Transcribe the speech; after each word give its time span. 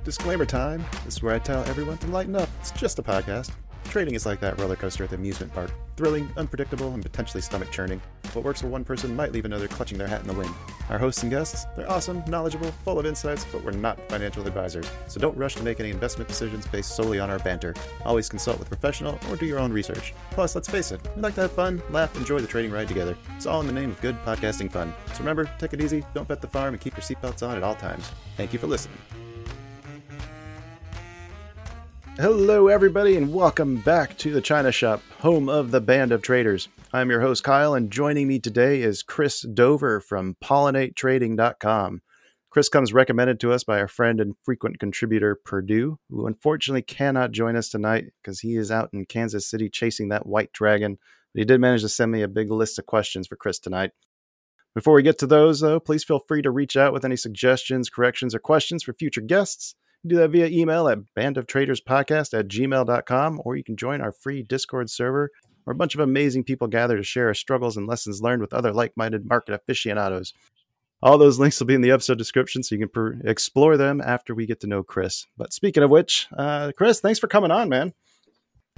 Disclaimer 0.05 0.47
time. 0.47 0.85
This 1.05 1.17
is 1.17 1.23
where 1.23 1.35
I 1.35 1.39
tell 1.39 1.63
everyone 1.65 1.99
to 1.99 2.07
lighten 2.09 2.37
up. 2.37 2.49
It's 2.61 2.71
just 2.73 2.99
a 2.99 3.03
podcast. 3.03 3.51
Trading 3.91 4.15
is 4.15 4.25
like 4.25 4.39
that 4.39 4.57
roller 4.61 4.77
coaster 4.77 5.03
at 5.03 5.11
the 5.11 5.17
amusement 5.17 5.53
park. 5.53 5.73
Thrilling, 5.97 6.29
unpredictable, 6.37 6.95
and 6.95 7.03
potentially 7.03 7.41
stomach 7.41 7.73
churning. 7.73 8.01
What 8.35 8.45
works 8.45 8.61
for 8.61 8.69
one 8.69 8.85
person 8.85 9.17
might 9.17 9.33
leave 9.33 9.47
another 9.47 9.67
clutching 9.67 9.99
their 9.99 10.07
hat 10.07 10.21
in 10.21 10.29
the 10.29 10.33
wind. 10.33 10.55
Our 10.91 10.97
hosts 10.97 11.25
and 11.25 11.33
guests, 11.33 11.67
they're 11.77 11.91
awesome, 11.91 12.23
knowledgeable, 12.29 12.71
full 12.85 13.01
of 13.01 13.05
insights, 13.05 13.45
but 13.51 13.65
we're 13.65 13.73
not 13.73 13.99
financial 14.09 14.47
advisors. 14.47 14.89
So 15.09 15.19
don't 15.19 15.37
rush 15.37 15.57
to 15.57 15.65
make 15.65 15.81
any 15.81 15.91
investment 15.91 16.29
decisions 16.29 16.69
based 16.69 16.95
solely 16.95 17.19
on 17.19 17.31
our 17.31 17.41
banter. 17.41 17.75
Always 18.05 18.29
consult 18.29 18.61
with 18.61 18.69
a 18.69 18.71
professional 18.71 19.19
or 19.29 19.35
do 19.35 19.45
your 19.45 19.59
own 19.59 19.73
research. 19.73 20.15
Plus, 20.31 20.55
let's 20.55 20.69
face 20.69 20.93
it, 20.93 21.01
we 21.17 21.23
like 21.23 21.35
to 21.35 21.41
have 21.41 21.53
fun, 21.53 21.83
laugh, 21.91 22.15
enjoy 22.17 22.39
the 22.39 22.47
trading 22.47 22.71
ride 22.71 22.87
together. 22.87 23.17
It's 23.35 23.47
all 23.47 23.61
in 23.61 23.67
the 23.67 23.73
name 23.73 23.91
of 23.91 24.01
good 24.01 24.17
podcasting 24.25 24.71
fun. 24.71 24.95
So 25.15 25.19
remember, 25.19 25.51
take 25.59 25.73
it 25.73 25.81
easy, 25.81 26.05
don't 26.15 26.29
bet 26.29 26.41
the 26.41 26.47
farm, 26.47 26.75
and 26.75 26.81
keep 26.81 26.97
your 26.97 27.03
seatbelts 27.03 27.45
on 27.45 27.57
at 27.57 27.65
all 27.65 27.75
times. 27.75 28.09
Thank 28.37 28.53
you 28.53 28.61
for 28.61 28.69
listening. 28.69 28.99
Hello, 32.21 32.69
everybody, 32.69 33.17
and 33.17 33.33
welcome 33.33 33.77
back 33.77 34.15
to 34.19 34.31
the 34.31 34.43
China 34.43 34.71
Shop, 34.71 35.01
home 35.21 35.49
of 35.49 35.71
the 35.71 35.81
Band 35.81 36.13
of 36.13 36.21
Traders. 36.21 36.69
I'm 36.93 37.09
your 37.09 37.23
host, 37.23 37.43
Kyle, 37.43 37.73
and 37.73 37.91
joining 37.91 38.29
me 38.29 38.39
today 38.39 38.83
is 38.83 39.03
Chris 39.03 39.41
Dover 39.41 40.01
from 40.01 40.37
PollinateTrading.com. 40.45 42.03
Chris 42.51 42.69
comes 42.69 42.93
recommended 42.93 43.41
to 43.41 43.53
us 43.55 43.65
by 43.65 43.79
our 43.79 43.89
friend 43.89 44.21
and 44.21 44.35
frequent 44.45 44.79
contributor, 44.79 45.35
Purdue, 45.47 45.99
who 46.11 46.27
unfortunately 46.27 46.83
cannot 46.83 47.33
join 47.33 47.57
us 47.57 47.71
tonight 47.71 48.13
because 48.23 48.41
he 48.41 48.55
is 48.55 48.71
out 48.71 48.91
in 48.93 49.07
Kansas 49.07 49.49
City 49.49 49.71
chasing 49.71 50.11
that 50.11 50.27
white 50.27 50.53
dragon. 50.53 50.99
But 51.33 51.39
he 51.39 51.47
did 51.47 51.59
manage 51.59 51.81
to 51.81 51.89
send 51.89 52.13
me 52.13 52.21
a 52.21 52.29
big 52.29 52.51
list 52.51 52.79
of 52.79 52.85
questions 52.85 53.29
for 53.29 53.37
Chris 53.37 53.59
tonight. 53.59 53.93
Before 54.75 54.93
we 54.93 55.03
get 55.03 55.17
to 55.21 55.27
those, 55.27 55.61
though, 55.61 55.81
please 55.81 56.05
feel 56.05 56.21
free 56.29 56.43
to 56.43 56.51
reach 56.51 56.77
out 56.77 56.93
with 56.93 57.07
any 57.07 57.17
suggestions, 57.17 57.89
corrections, 57.89 58.35
or 58.35 58.41
questions 58.41 58.83
for 58.83 58.93
future 58.93 59.23
guests 59.23 59.75
do 60.07 60.17
that 60.17 60.31
via 60.31 60.47
email 60.47 60.89
at 60.89 60.99
bandoftraderspodcast 61.17 62.39
at 62.39 62.49
gmail.com, 62.49 63.41
or 63.45 63.57
you 63.57 63.65
can 63.65 63.77
join 63.77 64.01
our 64.01 64.13
free 64.13 64.43
Discord 64.43 64.91
server 64.91 65.31
where 65.65 65.73
a 65.73 65.77
bunch 65.77 65.95
of 65.95 66.01
amazing 66.01 66.45
people 66.45 66.67
gather 66.67 66.97
to 66.97 67.03
share 67.03 67.27
our 67.29 67.35
struggles 67.35 67.77
and 67.77 67.87
lessons 67.87 68.23
learned 68.23 68.41
with 68.41 68.55
other 68.55 68.73
like 68.73 68.93
minded 68.97 69.29
market 69.29 69.55
aficionados. 69.55 70.33
All 71.03 71.17
those 71.17 71.39
links 71.39 71.59
will 71.59 71.67
be 71.67 71.75
in 71.75 71.81
the 71.81 71.91
episode 71.91 72.19
description 72.19 72.63
so 72.63 72.75
you 72.75 72.81
can 72.81 72.89
per- 72.89 73.21
explore 73.25 73.77
them 73.77 74.03
after 74.05 74.35
we 74.35 74.47
get 74.47 74.61
to 74.61 74.67
know 74.67 74.83
Chris. 74.83 75.27
But 75.37 75.53
speaking 75.53 75.83
of 75.83 75.91
which, 75.91 76.29
uh, 76.37 76.73
Chris, 76.77 77.01
thanks 77.01 77.19
for 77.19 77.27
coming 77.27 77.51
on, 77.51 77.69
man. 77.69 77.95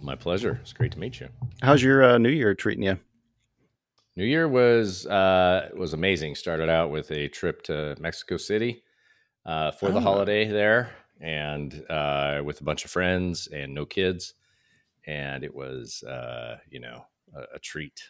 My 0.01 0.15
pleasure. 0.15 0.59
It's 0.63 0.73
great 0.73 0.93
to 0.93 0.99
meet 0.99 1.21
you. 1.21 1.29
How's 1.63 1.83
your 1.83 2.03
uh, 2.03 2.19
New 2.19 2.31
Year 2.31 2.55
treating 2.55 2.85
you? 2.85 2.99
New 4.17 4.25
Year 4.25 4.47
was 4.47 5.07
uh, 5.07 5.71
was 5.77 5.95
amazing. 5.95 6.35
Started 6.35 6.69
out 6.69 6.91
with 6.91 7.11
a 7.11 7.29
trip 7.29 7.63
to 7.63 7.97
Mexico 7.99 8.37
City 8.37 8.83
uh, 9.47 9.71
for 9.71 9.89
oh. 9.89 9.93
the 9.93 10.01
holiday 10.01 10.47
there 10.47 10.91
and 11.23 11.85
uh, 11.89 12.43
with 12.45 12.61
a 12.61 12.65
bunch 12.65 12.85
of 12.85 12.91
friends 12.91 13.47
and 13.47 13.73
no 13.73 13.87
kids, 13.87 14.35
and 15.07 15.45
it 15.45 15.55
was 15.55 16.03
uh, 16.03 16.59
you 16.69 16.81
know 16.81 17.07
a, 17.35 17.57
a 17.57 17.59
treat. 17.61 18.03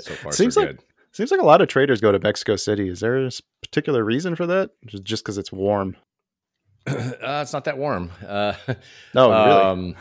So 0.00 0.14
far, 0.14 0.32
seems 0.32 0.54
so 0.54 0.60
like 0.60 0.70
good. 0.70 0.80
seems 1.12 1.30
like 1.30 1.40
a 1.40 1.46
lot 1.46 1.62
of 1.62 1.68
traders 1.68 2.00
go 2.00 2.12
to 2.12 2.20
Mexico 2.20 2.56
City. 2.56 2.88
Is 2.88 3.00
there 3.00 3.26
a 3.26 3.30
particular 3.62 4.04
reason 4.04 4.36
for 4.36 4.46
that? 4.46 4.70
Just 4.86 5.24
because 5.24 5.38
it's 5.38 5.50
warm? 5.50 5.96
uh, 6.86 7.40
it's 7.42 7.52
not 7.52 7.64
that 7.64 7.78
warm. 7.78 8.12
Uh, 8.26 8.54
no, 9.14 9.30
really. 9.30 9.94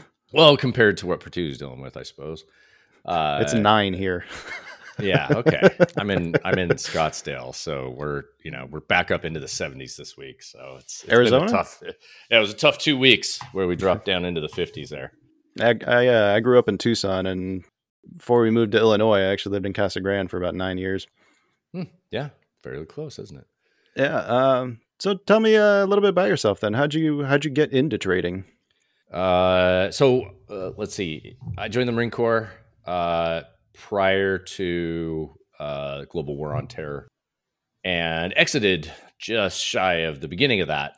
Um, 0.00 0.02
well, 0.32 0.56
compared 0.56 0.96
to 0.98 1.06
what 1.06 1.20
Purdue's 1.20 1.58
dealing 1.58 1.80
with, 1.80 1.96
I 1.96 2.02
suppose. 2.02 2.44
Uh, 3.04 3.38
it's 3.40 3.54
nine 3.54 3.94
here 3.94 4.24
yeah. 4.98 5.28
Okay. 5.30 5.68
I'm 5.96 6.10
in. 6.10 6.34
I'm 6.44 6.58
in 6.58 6.70
Scottsdale, 6.70 7.54
so 7.54 7.94
we're 7.96 8.24
you 8.44 8.50
know 8.50 8.66
we're 8.70 8.80
back 8.80 9.10
up 9.10 9.24
into 9.24 9.40
the 9.40 9.46
70s 9.46 9.96
this 9.96 10.16
week. 10.16 10.42
So 10.42 10.76
it's, 10.78 11.04
it's 11.04 11.12
Arizona. 11.12 11.48
tough. 11.48 11.82
Yeah, 11.82 12.38
it 12.38 12.40
was 12.40 12.52
a 12.52 12.56
tough 12.56 12.78
two 12.78 12.98
weeks 12.98 13.38
where 13.52 13.66
we 13.66 13.76
dropped 13.76 14.04
down 14.04 14.24
into 14.24 14.40
the 14.40 14.48
50s 14.48 14.88
there. 14.88 15.12
I 15.60 15.78
I, 15.86 16.06
uh, 16.08 16.34
I 16.36 16.40
grew 16.40 16.58
up 16.58 16.68
in 16.68 16.78
Tucson, 16.78 17.26
and 17.26 17.64
before 18.16 18.40
we 18.40 18.50
moved 18.50 18.72
to 18.72 18.78
Illinois, 18.78 19.18
I 19.18 19.32
actually 19.32 19.52
lived 19.52 19.66
in 19.66 19.72
Casa 19.72 20.00
Grande 20.00 20.30
for 20.30 20.36
about 20.36 20.54
nine 20.54 20.78
years. 20.78 21.06
Hmm, 21.72 21.84
yeah, 22.10 22.30
fairly 22.62 22.86
close, 22.86 23.18
isn't 23.18 23.38
it? 23.38 23.46
Yeah. 23.96 24.18
Um, 24.18 24.80
so 24.98 25.14
tell 25.14 25.40
me 25.40 25.54
a 25.54 25.84
little 25.86 26.02
bit 26.02 26.10
about 26.10 26.28
yourself 26.28 26.60
then. 26.60 26.74
How'd 26.74 26.94
you 26.94 27.24
how'd 27.24 27.44
you 27.44 27.50
get 27.50 27.72
into 27.72 27.98
trading? 27.98 28.44
Uh, 29.12 29.90
so 29.90 30.30
uh, 30.50 30.70
let's 30.76 30.94
see. 30.94 31.36
I 31.56 31.68
joined 31.68 31.88
the 31.88 31.92
Marine 31.92 32.10
Corps. 32.10 32.50
Uh, 32.84 33.42
prior 33.78 34.38
to 34.38 35.34
uh, 35.58 36.04
global 36.10 36.36
war 36.36 36.54
on 36.54 36.66
terror 36.66 37.08
and 37.84 38.34
exited 38.36 38.92
just 39.18 39.60
shy 39.60 40.00
of 40.00 40.20
the 40.20 40.28
beginning 40.28 40.60
of 40.60 40.68
that. 40.68 40.96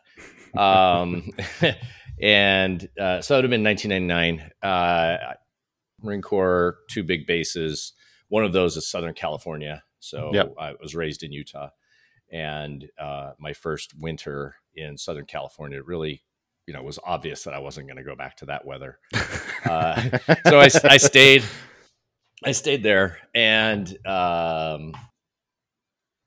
Um, 0.57 1.31
and 2.23 2.89
uh, 2.99 3.21
so 3.21 3.35
it 3.35 3.39
would 3.39 3.45
have 3.45 3.51
been 3.51 3.63
1999. 3.63 4.51
Uh, 4.63 5.35
Marine 6.03 6.23
Corps, 6.23 6.79
two 6.91 7.05
big 7.05 7.27
bases. 7.27 7.93
One 8.29 8.45
of 8.45 8.53
those 8.53 8.77
is 8.77 8.91
Southern 8.91 9.15
California. 9.15 9.83
So 9.99 10.31
yep. 10.33 10.55
I 10.59 10.73
was 10.81 10.95
raised 10.95 11.23
in 11.23 11.33
Utah. 11.33 11.69
And 12.33 12.89
uh, 12.99 13.33
my 13.39 13.53
first 13.53 13.93
winter 13.99 14.55
in 14.75 14.97
Southern 14.97 15.27
California 15.27 15.83
really 15.83 16.23
you 16.67 16.75
know, 16.75 16.83
was 16.83 17.01
obvious 17.05 17.43
that 17.45 17.53
I 17.53 17.59
wasn't 17.59 17.89
going 17.89 17.97
to 17.97 18.05
go 18.05 18.15
back 18.15 18.37
to 18.39 18.47
that 18.47 18.65
weather. 18.65 18.99
Uh, 19.63 20.19
so 20.49 20.59
I, 20.59 20.71
I, 20.85 20.97
stayed 20.97 21.45
I 22.45 22.53
stayed 22.53 22.83
there, 22.83 23.19
and 23.34 23.89
um, 24.06 24.97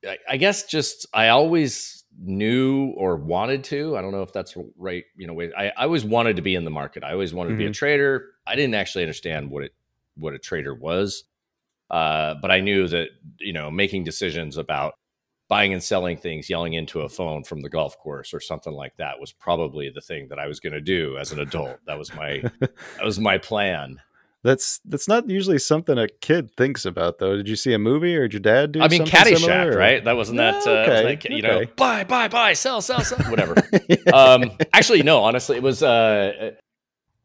I, 0.06 0.18
I, 0.30 0.38
guess 0.38 0.66
just 0.66 1.08
I 1.14 1.30
always 1.30 2.04
knew 2.20 2.94
or 2.98 3.16
wanted 3.16 3.64
to. 3.66 3.98
I 3.98 4.02
don't 4.02 4.12
know 4.12 4.22
if 4.22 4.32
that's 4.32 4.56
right. 4.78 5.04
You 5.16 5.28
know, 5.28 5.42
I, 5.42 5.72
I 5.78 5.86
always 5.86 6.04
wanted 6.04 6.36
to 6.36 6.42
be 6.42 6.56
in 6.56 6.66
the 6.66 6.72
market. 6.72 7.04
I 7.04 7.14
always 7.14 7.34
wanted 7.34 7.52
mm-hmm. 7.52 7.58
to 7.58 7.64
be 7.64 7.66
a 7.66 7.70
mm-hmm. 7.70 7.74
trader. 7.74 8.26
I 8.46 8.56
didn't 8.56 8.76
actually 8.76 9.04
understand 9.04 9.50
what 9.50 9.64
it 9.64 9.74
what 10.16 10.34
a 10.34 10.40
trader 10.40 10.76
was, 10.76 11.24
uh, 11.90 12.36
but 12.42 12.52
I 12.52 12.60
knew 12.60 12.88
that 12.88 13.10
you 13.40 13.54
know 13.54 13.72
making 13.72 14.04
decisions 14.04 14.58
about 14.58 14.94
buying 15.50 15.74
and 15.74 15.84
selling 15.84 16.18
things, 16.18 16.50
yelling 16.50 16.74
into 16.74 17.02
a 17.02 17.10
phone 17.10 17.44
from 17.44 17.62
the 17.62 17.70
golf 17.70 17.98
course 17.98 18.34
or 18.34 18.40
something 18.40 18.74
like 18.74 18.96
that 18.98 19.20
was 19.20 19.32
probably 19.32 19.90
the 19.90 20.02
thing 20.02 20.28
that 20.30 20.40
I 20.40 20.48
was 20.48 20.60
going 20.60 20.74
to 20.74 20.82
do 20.82 21.18
as 21.18 21.32
an 21.32 21.40
adult. 21.40 21.80
That 21.86 21.98
was 21.98 22.14
my 22.14 22.44
that 22.60 23.04
was 23.04 23.20
my 23.20 23.38
plan. 23.38 24.00
That's 24.44 24.82
that's 24.84 25.08
not 25.08 25.30
usually 25.30 25.58
something 25.58 25.98
a 25.98 26.10
kid 26.20 26.54
thinks 26.58 26.86
about, 26.86 27.18
though. 27.18 27.38
Did 27.38 27.48
you 27.48 27.56
see 27.56 27.74
a 27.74 27.80
movie 27.80 28.16
or 28.18 28.28
did 28.28 28.34
your 28.34 28.40
dad 28.42 28.74
do? 28.74 28.82
Something? 28.82 29.02
I 29.02 29.04
mean, 29.04 29.12
Caddyshack, 29.12 29.38
similar, 29.40 29.78
right? 29.78 30.04
That 30.04 30.18
wasn't 30.18 30.40
that. 30.40 30.68
Uh, 30.68 30.72
okay. 30.72 30.90
Was 30.90 31.24
that, 31.24 31.30
you 31.32 31.38
okay. 31.38 31.48
know, 31.48 31.66
buy, 31.78 32.04
buy, 32.04 32.28
buy, 32.28 32.52
sell, 32.52 32.82
sell, 32.82 33.02
sell, 33.02 33.20
whatever. 33.30 33.56
yeah. 33.88 34.12
um, 34.12 34.52
actually, 34.74 35.02
no. 35.02 35.24
Honestly, 35.24 35.56
it 35.56 35.64
was 35.64 35.82
uh, 35.82 36.52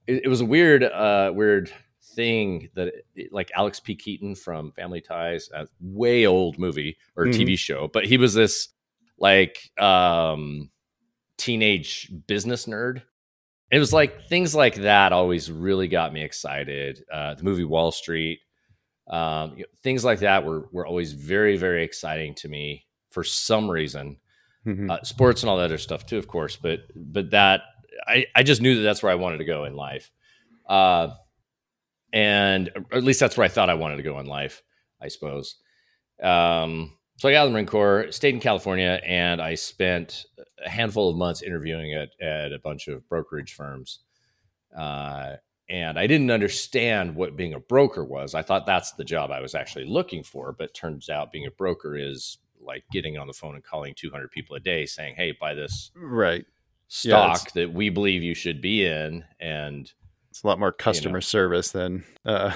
it, 0.06 0.22
it 0.24 0.28
was 0.28 0.40
a 0.40 0.44
weird, 0.44 0.84
uh, 0.84 1.32
weird 1.34 1.72
thing 2.14 2.68
that 2.74 2.92
it, 3.16 3.32
like 3.32 3.50
Alex 3.56 3.80
P. 3.80 3.96
Keaton 3.96 4.36
from 4.36 4.70
Family 4.72 5.00
Ties, 5.00 5.50
a 5.52 5.66
way 5.80 6.24
old 6.24 6.56
movie 6.56 6.98
or 7.16 7.26
mm-hmm. 7.26 7.40
TV 7.40 7.58
show, 7.58 7.88
but 7.92 8.06
he 8.06 8.16
was 8.16 8.32
this 8.32 8.68
like 9.18 9.70
um 9.80 10.70
teenage 11.36 12.12
business 12.28 12.66
nerd 12.66 13.02
it 13.70 13.78
was 13.78 13.92
like 13.92 14.26
things 14.28 14.54
like 14.54 14.76
that 14.76 15.12
always 15.12 15.50
really 15.50 15.88
got 15.88 16.12
me 16.12 16.22
excited. 16.22 17.04
Uh, 17.12 17.34
the 17.34 17.44
movie 17.44 17.64
Wall 17.64 17.90
Street, 17.92 18.40
um, 19.08 19.52
you 19.52 19.60
know, 19.60 19.68
things 19.82 20.04
like 20.04 20.20
that 20.20 20.44
were 20.44 20.68
were 20.72 20.86
always 20.86 21.12
very 21.12 21.56
very 21.56 21.84
exciting 21.84 22.34
to 22.36 22.48
me 22.48 22.86
for 23.10 23.24
some 23.24 23.70
reason. 23.70 24.18
mm-hmm. 24.66 24.90
uh, 24.90 25.02
sports 25.02 25.42
and 25.42 25.50
all 25.50 25.56
that 25.56 25.64
other 25.64 25.78
stuff 25.78 26.06
too, 26.06 26.18
of 26.18 26.28
course. 26.28 26.56
But 26.56 26.80
but 26.94 27.30
that 27.30 27.62
I 28.06 28.26
I 28.34 28.42
just 28.42 28.60
knew 28.60 28.76
that 28.76 28.82
that's 28.82 29.02
where 29.02 29.12
I 29.12 29.16
wanted 29.16 29.38
to 29.38 29.44
go 29.44 29.64
in 29.64 29.74
life, 29.74 30.10
uh, 30.68 31.08
and 32.12 32.70
at 32.92 33.04
least 33.04 33.20
that's 33.20 33.36
where 33.36 33.44
I 33.44 33.48
thought 33.48 33.70
I 33.70 33.74
wanted 33.74 33.96
to 33.96 34.02
go 34.02 34.18
in 34.18 34.26
life, 34.26 34.62
I 35.00 35.08
suppose. 35.08 35.56
Um, 36.22 36.96
so 37.16 37.28
I 37.28 37.32
got 37.32 37.40
out 37.40 37.46
of 37.46 37.50
the 37.50 37.54
Marine 37.54 37.66
Corps, 37.66 38.06
stayed 38.10 38.34
in 38.34 38.40
California, 38.40 39.00
and 39.04 39.42
I 39.42 39.54
spent 39.54 40.24
a 40.64 40.68
handful 40.68 41.10
of 41.10 41.16
months 41.16 41.42
interviewing 41.42 41.94
at, 41.94 42.10
at 42.20 42.52
a 42.52 42.58
bunch 42.58 42.88
of 42.88 43.08
brokerage 43.08 43.54
firms. 43.54 44.00
Uh, 44.76 45.36
and 45.70 45.98
I 45.98 46.06
didn't 46.06 46.30
understand 46.30 47.14
what 47.14 47.36
being 47.36 47.54
a 47.54 47.60
broker 47.60 48.04
was. 48.04 48.34
I 48.34 48.42
thought 48.42 48.66
that's 48.66 48.92
the 48.92 49.04
job 49.04 49.30
I 49.30 49.40
was 49.40 49.54
actually 49.54 49.84
looking 49.84 50.22
for, 50.22 50.52
but 50.52 50.74
turns 50.74 51.08
out 51.08 51.32
being 51.32 51.46
a 51.46 51.50
broker 51.50 51.96
is 51.96 52.38
like 52.60 52.84
getting 52.90 53.18
on 53.18 53.26
the 53.26 53.32
phone 53.32 53.54
and 53.54 53.64
calling 53.64 53.94
200 53.94 54.30
people 54.30 54.56
a 54.56 54.60
day 54.60 54.86
saying, 54.86 55.14
"Hey, 55.16 55.36
buy 55.38 55.54
this 55.54 55.90
right 55.94 56.44
stock 56.88 57.40
yeah, 57.44 57.62
that 57.62 57.72
we 57.72 57.90
believe 57.90 58.22
you 58.22 58.34
should 58.34 58.60
be 58.60 58.86
in." 58.86 59.24
And 59.40 59.92
it's 60.30 60.42
a 60.42 60.46
lot 60.46 60.58
more 60.58 60.72
customer 60.72 61.10
you 61.10 61.14
know, 61.16 61.20
service 61.20 61.70
than 61.70 62.04
uh, 62.24 62.54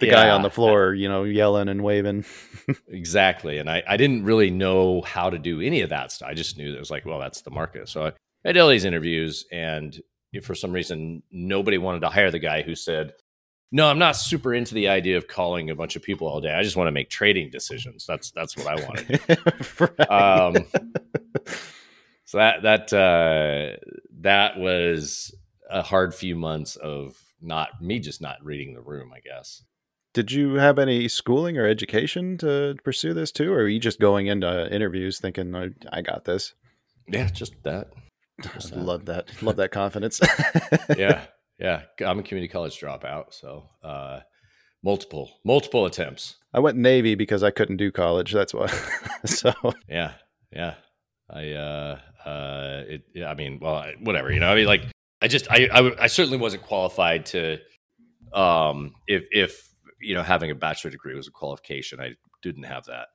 the 0.00 0.06
yeah, 0.06 0.12
guy 0.12 0.30
on 0.30 0.42
the 0.42 0.50
floor, 0.50 0.94
you 0.94 1.08
know, 1.08 1.24
yelling 1.24 1.68
and 1.68 1.82
waving. 1.82 2.24
exactly. 2.88 3.58
And 3.58 3.68
I, 3.68 3.82
I 3.88 3.96
didn't 3.96 4.24
really 4.24 4.50
know 4.50 5.02
how 5.02 5.30
to 5.30 5.38
do 5.38 5.60
any 5.60 5.80
of 5.82 5.90
that 5.90 6.12
stuff. 6.12 6.28
I 6.28 6.34
just 6.34 6.56
knew 6.58 6.70
that 6.70 6.76
it 6.76 6.80
was 6.80 6.90
like, 6.90 7.04
well, 7.04 7.18
that's 7.18 7.42
the 7.42 7.50
market. 7.50 7.88
So 7.88 8.06
I, 8.06 8.12
I 8.44 8.52
did 8.52 8.60
all 8.60 8.68
these 8.68 8.84
interviews, 8.84 9.46
and 9.50 9.98
for 10.42 10.54
some 10.54 10.72
reason, 10.72 11.22
nobody 11.30 11.78
wanted 11.78 12.00
to 12.00 12.08
hire 12.08 12.30
the 12.30 12.38
guy 12.38 12.62
who 12.62 12.74
said, 12.74 13.12
no, 13.74 13.88
I'm 13.88 13.98
not 13.98 14.12
super 14.12 14.54
into 14.54 14.74
the 14.74 14.88
idea 14.88 15.16
of 15.16 15.26
calling 15.26 15.68
a 15.68 15.74
bunch 15.74 15.96
of 15.96 16.02
people 16.02 16.28
all 16.28 16.40
day. 16.40 16.52
I 16.52 16.62
just 16.62 16.76
want 16.76 16.86
to 16.86 16.92
make 16.92 17.10
trading 17.10 17.50
decisions. 17.50 18.06
That's 18.06 18.30
that's 18.30 18.56
what 18.56 18.68
I 18.68 18.76
wanted. 18.86 19.20
um, 20.10 20.66
so 22.24 22.38
that 22.38 22.62
that 22.62 22.92
uh, 22.92 23.76
that 24.20 24.58
was 24.58 25.34
a 25.68 25.82
hard 25.82 26.14
few 26.14 26.36
months 26.36 26.76
of 26.76 27.16
not 27.40 27.82
me 27.82 27.98
just 27.98 28.20
not 28.20 28.36
reading 28.44 28.74
the 28.74 28.80
room, 28.80 29.12
I 29.12 29.18
guess. 29.18 29.64
Did 30.14 30.30
you 30.30 30.54
have 30.54 30.78
any 30.78 31.08
schooling 31.08 31.58
or 31.58 31.66
education 31.66 32.38
to 32.38 32.76
pursue 32.84 33.14
this 33.14 33.32
too, 33.32 33.52
or 33.52 33.62
are 33.62 33.68
you 33.68 33.80
just 33.80 33.98
going 33.98 34.28
into 34.28 34.72
interviews 34.72 35.18
thinking, 35.18 35.54
"I, 35.54 35.70
I 35.92 36.02
got 36.02 36.24
this"? 36.24 36.54
Yeah, 37.08 37.28
just 37.28 37.54
that. 37.64 37.88
Just 38.40 38.70
that. 38.70 38.78
Love 38.78 39.04
that. 39.06 39.42
Love 39.42 39.56
that 39.56 39.72
confidence. 39.72 40.20
yeah, 40.96 41.26
yeah. 41.58 41.82
I'm 42.00 42.20
a 42.20 42.22
community 42.22 42.50
college 42.50 42.80
dropout, 42.80 43.34
so 43.34 43.64
uh, 43.82 44.20
multiple 44.84 45.32
multiple 45.44 45.84
attempts. 45.84 46.36
I 46.54 46.60
went 46.60 46.78
Navy 46.78 47.16
because 47.16 47.42
I 47.42 47.50
couldn't 47.50 47.78
do 47.78 47.90
college. 47.90 48.32
That's 48.32 48.54
why. 48.54 48.68
so 49.24 49.52
yeah, 49.88 50.12
yeah. 50.52 50.74
I 51.28 51.50
uh, 51.52 51.98
uh, 52.24 52.82
it. 52.86 53.02
Yeah, 53.14 53.30
I 53.30 53.34
mean, 53.34 53.58
well, 53.60 53.84
whatever. 54.00 54.32
You 54.32 54.40
know, 54.40 54.48
I 54.48 54.54
mean, 54.54 54.66
like, 54.66 54.84
I 55.20 55.26
just, 55.26 55.50
I, 55.50 55.68
I, 55.72 56.04
I 56.04 56.06
certainly 56.06 56.38
wasn't 56.38 56.62
qualified 56.62 57.26
to, 57.26 57.58
um, 58.32 58.94
if 59.06 59.24
if 59.32 59.73
you 60.04 60.14
know, 60.14 60.22
having 60.22 60.50
a 60.50 60.54
bachelor 60.54 60.90
degree 60.90 61.14
was 61.14 61.28
a 61.28 61.32
qualification. 61.32 62.00
I 62.00 62.14
didn't 62.42 62.64
have 62.64 62.84
that. 62.86 63.08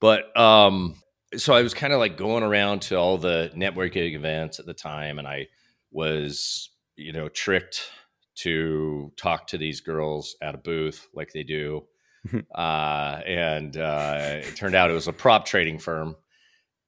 But 0.00 0.36
um, 0.38 0.94
so 1.36 1.54
I 1.54 1.62
was 1.62 1.74
kind 1.74 1.92
of 1.92 1.98
like 1.98 2.16
going 2.16 2.42
around 2.42 2.82
to 2.82 2.96
all 2.96 3.18
the 3.18 3.50
networking 3.54 4.14
events 4.14 4.58
at 4.58 4.66
the 4.66 4.74
time, 4.74 5.18
and 5.18 5.26
I 5.26 5.48
was, 5.90 6.70
you 6.96 7.12
know, 7.12 7.28
tricked 7.28 7.90
to 8.36 9.12
talk 9.16 9.46
to 9.48 9.58
these 9.58 9.80
girls 9.80 10.36
at 10.42 10.54
a 10.54 10.58
booth 10.58 11.08
like 11.14 11.32
they 11.32 11.42
do. 11.42 11.84
uh, 12.54 13.20
and 13.26 13.76
uh, 13.76 14.40
it 14.42 14.56
turned 14.56 14.74
out 14.74 14.90
it 14.90 14.94
was 14.94 15.08
a 15.08 15.12
prop 15.12 15.46
trading 15.46 15.78
firm. 15.78 16.16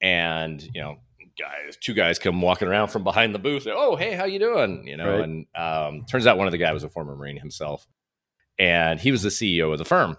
And, 0.01 0.61
you 0.61 0.81
know, 0.81 0.97
guys, 1.39 1.77
two 1.81 1.93
guys 1.93 2.19
come 2.19 2.41
walking 2.41 2.67
around 2.67 2.89
from 2.89 3.03
behind 3.03 3.33
the 3.33 3.39
booth. 3.39 3.67
Oh, 3.69 3.95
hey, 3.95 4.13
how 4.13 4.25
you 4.25 4.39
doing? 4.39 4.87
You 4.87 4.97
know, 4.97 5.11
right. 5.11 5.21
and 5.21 5.45
um, 5.55 6.05
turns 6.05 6.27
out 6.27 6.37
one 6.37 6.47
of 6.47 6.51
the 6.51 6.57
guys 6.57 6.73
was 6.73 6.83
a 6.83 6.89
former 6.89 7.15
Marine 7.15 7.37
himself 7.37 7.87
and 8.59 8.99
he 8.99 9.11
was 9.11 9.23
the 9.23 9.29
CEO 9.29 9.71
of 9.71 9.79
the 9.79 9.85
firm. 9.85 10.17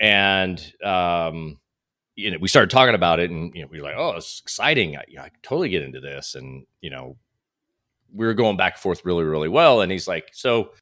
And 0.00 0.60
um, 0.84 1.58
you 2.16 2.30
know, 2.30 2.38
we 2.40 2.48
started 2.48 2.70
talking 2.70 2.94
about 2.94 3.20
it, 3.20 3.30
and 3.30 3.54
you 3.54 3.62
know, 3.62 3.68
we 3.70 3.80
were 3.80 3.86
like, 3.86 3.96
"Oh, 3.96 4.16
it's 4.16 4.40
exciting! 4.40 4.96
I, 4.96 5.04
you 5.08 5.16
know, 5.16 5.22
I 5.22 5.30
totally 5.42 5.70
get 5.70 5.82
into 5.82 6.00
this." 6.00 6.34
And 6.34 6.66
you 6.80 6.90
know, 6.90 7.16
we 8.12 8.26
were 8.26 8.34
going 8.34 8.56
back 8.56 8.74
and 8.74 8.80
forth 8.80 9.04
really, 9.04 9.24
really 9.24 9.48
well. 9.48 9.80
And 9.80 9.92
he's 9.92 10.08
like, 10.08 10.28
"So, 10.32 10.72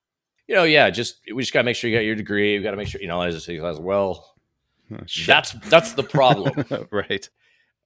you 0.48 0.54
know, 0.54 0.64
yeah, 0.64 0.88
just 0.90 1.20
we 1.32 1.42
just 1.42 1.52
got 1.52 1.60
to 1.60 1.64
make 1.64 1.76
sure 1.76 1.90
you 1.90 1.96
got 1.96 2.04
your 2.04 2.16
degree. 2.16 2.56
We 2.56 2.64
got 2.64 2.72
to 2.72 2.76
make 2.76 2.88
sure, 2.88 3.00
you 3.00 3.08
know." 3.08 3.20
I 3.20 3.26
was, 3.26 3.48
I 3.48 3.60
was 3.60 3.78
well, 3.78 4.34
oh, 4.92 4.96
that's 5.26 5.52
that's 5.68 5.92
the 5.92 6.02
problem, 6.02 6.64
right? 6.90 7.28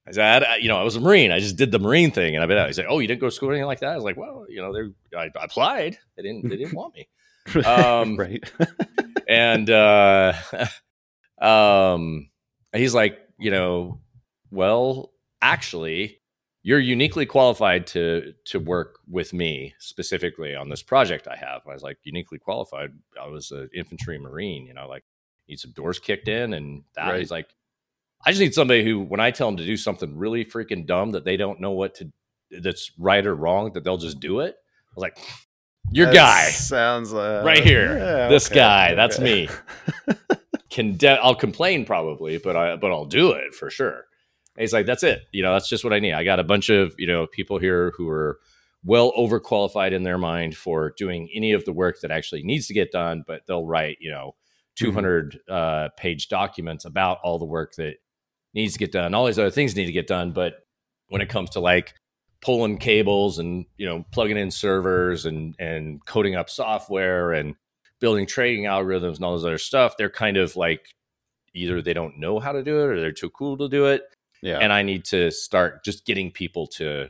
I 0.07 0.13
said, 0.13 0.45
I, 0.45 0.57
you 0.57 0.69
know, 0.69 0.77
I 0.77 0.83
was 0.83 0.97
a 0.97 1.01
Marine. 1.01 1.33
I 1.33 1.41
just 1.41 1.57
did 1.57 1.73
the 1.73 1.79
Marine 1.79 2.11
thing, 2.11 2.35
and 2.35 2.43
I've 2.43 2.49
been 2.49 2.59
out. 2.59 2.69
He 2.69 2.75
said, 2.75 2.87
"Oh, 2.89 3.01
you 3.01 3.09
didn't 3.09 3.21
go 3.21 3.27
to 3.27 3.33
school 3.33 3.49
or 3.49 3.53
anything 3.53 3.67
like 3.67 3.81
that?" 3.81 3.91
I 3.91 3.97
was 3.97 4.05
like, 4.05 4.17
"Well, 4.17 4.47
you 4.49 4.63
know, 4.63 4.73
they 4.73 5.19
I, 5.19 5.25
I 5.25 5.45
applied. 5.45 5.99
They 6.17 6.23
didn't. 6.23 6.49
They 6.49 6.57
didn't 6.57 6.75
want 6.75 6.95
me." 6.95 7.09
Um, 7.65 8.17
right. 8.17 8.43
and 9.29 9.69
uh, 9.69 10.33
um, 11.41 12.31
he's 12.75 12.95
like, 12.95 13.19
you 13.39 13.51
know, 13.51 14.01
well, 14.51 15.13
actually, 15.43 16.21
you're 16.63 16.81
uniquely 16.81 17.27
qualified 17.27 17.87
to 17.89 18.33
to 18.47 18.59
work 18.59 18.99
with 19.07 19.33
me 19.35 19.75
specifically 19.79 20.55
on 20.55 20.71
this 20.71 20.83
project 20.83 21.29
I 21.29 21.37
have. 21.37 21.61
I 21.69 21.75
was 21.75 21.83
like 21.83 21.99
uniquely 22.05 22.39
qualified. 22.39 22.93
I 23.21 23.29
was 23.29 23.51
an 23.51 23.69
infantry 23.75 24.19
marine, 24.19 24.67
you 24.67 24.73
know, 24.73 24.89
like 24.89 25.05
need 25.49 25.61
some 25.61 25.73
doors 25.73 25.99
kicked 25.99 26.29
in 26.29 26.55
and 26.55 26.83
that. 26.97 27.11
Right. 27.11 27.19
He's 27.19 27.31
like, 27.31 27.55
I 28.25 28.31
just 28.31 28.41
need 28.41 28.55
somebody 28.55 28.85
who, 28.85 29.01
when 29.01 29.21
I 29.21 29.31
tell 29.31 29.49
them 29.49 29.59
to 29.59 29.67
do 29.67 29.77
something 29.77 30.17
really 30.17 30.45
freaking 30.45 30.87
dumb 30.87 31.11
that 31.11 31.25
they 31.25 31.37
don't 31.37 31.61
know 31.61 31.73
what 31.73 31.95
to, 31.97 32.11
that's 32.51 32.93
right 32.99 33.25
or 33.27 33.35
wrong, 33.35 33.73
that 33.73 33.85
they'll 33.85 33.99
just 33.99 34.21
do 34.21 34.41
it. 34.41 34.57
I 34.57 34.93
was 34.97 35.03
like, 35.03 35.19
your 35.91 36.07
that 36.07 36.15
guy 36.15 36.51
sounds 36.51 37.13
uh, 37.13 37.43
right 37.45 37.63
here. 37.63 37.97
Yeah, 37.97 38.29
this 38.29 38.47
okay, 38.47 38.57
guy, 38.57 38.87
okay. 38.87 38.95
that's 38.95 39.19
me. 39.19 39.49
Can 40.71 40.97
de- 40.97 41.23
I'll 41.23 41.35
complain 41.35 41.85
probably, 41.85 42.39
but 42.39 42.57
I 42.57 42.77
but 42.77 42.91
I'll 42.91 43.05
do 43.05 43.33
it 43.33 43.55
for 43.55 43.71
sure. 43.71 44.07
And 44.57 44.63
he's 44.63 44.73
like, 44.73 44.87
that's 44.87 45.03
it. 45.03 45.23
You 45.33 45.43
know, 45.43 45.53
that's 45.53 45.69
just 45.69 45.85
what 45.85 45.93
I 45.93 46.01
need. 46.01 46.13
I 46.13 46.25
got 46.25 46.41
a 46.41 46.45
bunch 46.45 46.69
of 46.69 46.95
you 46.99 47.07
know 47.07 47.27
people 47.27 47.59
here 47.59 47.93
who 47.97 48.09
are 48.09 48.41
well 48.85 49.13
overqualified 49.13 49.93
in 49.93 50.03
their 50.03 50.19
mind 50.19 50.57
for 50.57 50.93
doing 50.97 51.29
any 51.35 51.53
of 51.53 51.65
the 51.65 51.73
work 51.73 52.01
that 52.01 52.11
actually 52.11 52.43
needs 52.43 52.67
to 52.67 52.75
get 52.75 52.91
done, 52.91 53.25
but 53.27 53.43
they'll 53.47 53.67
write 53.67 53.99
you 54.01 54.11
know 54.11 54.35
200 54.77 55.41
mm-hmm. 55.49 55.55
uh, 55.55 55.89
page 55.97 56.29
documents 56.29 56.85
about 56.85 57.19
all 57.23 57.39
the 57.39 57.45
work 57.45 57.75
that 57.77 57.97
needs 58.53 58.73
to 58.73 58.79
get 58.79 58.93
done. 58.93 59.15
All 59.15 59.27
these 59.27 59.39
other 59.39 59.51
things 59.51 59.77
need 59.77 59.87
to 59.87 59.93
get 59.93 60.07
done, 60.07 60.33
but 60.33 60.55
when 61.09 61.21
it 61.21 61.29
comes 61.29 61.51
to 61.51 61.61
like 61.61 61.95
pulling 62.45 62.77
cables 62.77 63.39
and 63.39 63.65
you 63.79 63.87
know 63.87 64.05
plugging 64.13 64.37
in 64.37 64.51
servers 64.51 65.25
and 65.25 65.57
and 65.59 66.05
coding 66.05 66.35
up 66.35 66.51
software 66.51 67.33
and 67.33 67.55
building 68.01 68.27
trading 68.27 68.65
algorithms 68.65 69.17
and 69.17 69.25
all 69.25 69.35
this 69.35 69.45
other 69.45 69.57
stuff 69.57 69.97
they're 69.97 70.11
kind 70.11 70.37
of 70.37 70.55
like 70.55 70.95
either 71.55 71.81
they 71.81 71.95
don't 71.95 72.19
know 72.19 72.39
how 72.39 72.53
to 72.53 72.63
do 72.63 72.81
it 72.81 72.87
or 72.87 73.01
they're 73.01 73.13
too 73.13 73.31
cool 73.31 73.57
to 73.57 73.69
do 73.69 73.87
it. 73.87 74.03
Yeah. 74.43 74.59
And 74.59 74.73
i 74.73 74.83
need 74.83 75.07
to 75.07 75.31
start 75.31 75.85
just 75.85 76.05
getting 76.05 76.31
people 76.31 76.67
to 76.79 77.09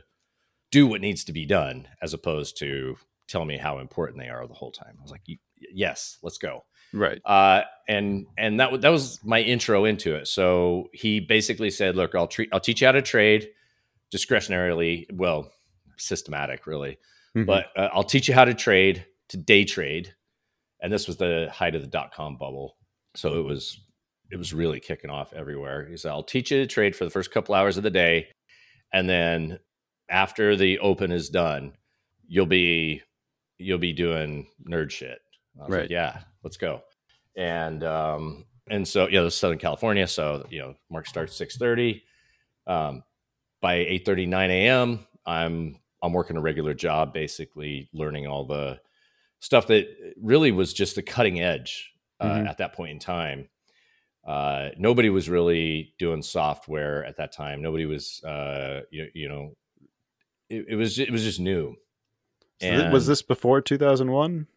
do 0.71 0.87
what 0.87 1.01
needs 1.01 1.25
to 1.25 1.33
be 1.33 1.45
done 1.45 1.87
as 2.01 2.13
opposed 2.13 2.57
to 2.59 2.95
tell 3.27 3.43
me 3.43 3.57
how 3.57 3.79
important 3.79 4.19
they 4.19 4.29
are 4.29 4.47
the 4.47 4.53
whole 4.53 4.71
time. 4.71 4.95
I 4.97 5.01
was 5.01 5.11
like 5.11 5.23
yes 5.57 6.17
let's 6.23 6.37
go. 6.37 6.63
Right. 6.93 7.19
Uh, 7.25 7.63
and 7.89 8.27
and 8.37 8.61
that 8.61 8.71
was 8.71 8.81
that 8.81 8.89
was 8.89 9.19
my 9.25 9.41
intro 9.41 9.83
into 9.83 10.15
it. 10.15 10.27
So 10.27 10.89
he 10.93 11.19
basically 11.19 11.71
said 11.71 11.97
look 11.97 12.15
i'll 12.15 12.27
treat 12.27 12.49
i'll 12.53 12.59
teach 12.61 12.81
you 12.81 12.87
how 12.87 12.93
to 12.93 13.01
trade 13.01 13.49
discretionarily, 14.13 15.05
well, 15.13 15.51
systematic 15.97 16.67
really. 16.67 16.97
Mm-hmm. 17.35 17.45
But 17.45 17.67
uh, 17.75 17.89
I'll 17.93 18.03
teach 18.03 18.27
you 18.27 18.33
how 18.33 18.45
to 18.45 18.53
trade, 18.53 19.05
to 19.29 19.37
day 19.37 19.65
trade. 19.65 20.13
And 20.81 20.91
this 20.91 21.07
was 21.07 21.17
the 21.17 21.49
height 21.51 21.75
of 21.75 21.81
the 21.81 21.87
dot 21.87 22.13
com 22.13 22.37
bubble. 22.37 22.77
So 23.15 23.39
it 23.39 23.43
was 23.43 23.79
it 24.31 24.37
was 24.37 24.53
really 24.53 24.79
kicking 24.79 25.09
off 25.09 25.33
everywhere. 25.33 25.87
He 25.87 25.97
said, 25.97 26.11
I'll 26.11 26.23
teach 26.23 26.51
you 26.51 26.57
to 26.59 26.67
trade 26.67 26.95
for 26.95 27.05
the 27.05 27.11
first 27.11 27.31
couple 27.31 27.55
hours 27.55 27.77
of 27.77 27.83
the 27.83 27.91
day. 27.91 28.27
And 28.91 29.09
then 29.09 29.59
after 30.09 30.55
the 30.55 30.79
open 30.79 31.11
is 31.11 31.29
done, 31.29 31.73
you'll 32.27 32.45
be 32.45 33.01
you'll 33.57 33.77
be 33.77 33.93
doing 33.93 34.47
nerd 34.69 34.91
shit. 34.91 35.19
right. 35.57 35.81
Like, 35.81 35.89
yeah, 35.89 36.19
let's 36.43 36.57
go. 36.57 36.81
And 37.37 37.83
um, 37.83 38.45
and 38.69 38.87
so 38.87 39.07
yeah, 39.07 39.21
this 39.21 39.33
is 39.33 39.39
Southern 39.39 39.59
California. 39.59 40.07
So, 40.07 40.45
you 40.49 40.59
know, 40.59 40.75
mark 40.89 41.07
starts 41.07 41.35
6 41.35 41.57
30. 41.57 42.03
Um, 42.67 43.03
by 43.65 43.75
8 43.75 44.05
39 44.05 44.51
a.m 44.51 45.07
i'm 45.25 45.75
i'm 46.03 46.13
working 46.13 46.37
a 46.37 46.41
regular 46.41 46.73
job 46.73 47.13
basically 47.13 47.89
learning 47.93 48.27
all 48.27 48.45
the 48.45 48.79
stuff 49.39 49.67
that 49.67 49.87
really 50.21 50.51
was 50.51 50.73
just 50.73 50.95
the 50.95 51.01
cutting 51.01 51.39
edge 51.39 51.93
uh, 52.19 52.25
mm-hmm. 52.25 52.47
at 52.47 52.57
that 52.57 52.73
point 52.73 52.91
in 52.91 52.99
time. 52.99 53.49
Uh, 54.25 54.69
nobody 54.77 55.09
was 55.09 55.29
really 55.29 55.93
doing 55.99 56.21
software 56.21 57.05
at 57.05 57.17
that 57.17 57.31
time. 57.31 57.61
Nobody 57.61 57.85
was 57.85 58.23
uh, 58.23 58.81
you, 58.89 59.07
you 59.13 59.29
know 59.29 59.55
it, 60.49 60.65
it, 60.69 60.75
was 60.75 60.97
it 60.97 61.11
was 61.11 61.23
just 61.23 61.39
new. 61.39 61.75
So 62.61 62.67
and, 62.67 62.93
was 62.93 63.05
this 63.05 63.21
before 63.21 63.61
2001 63.61 64.47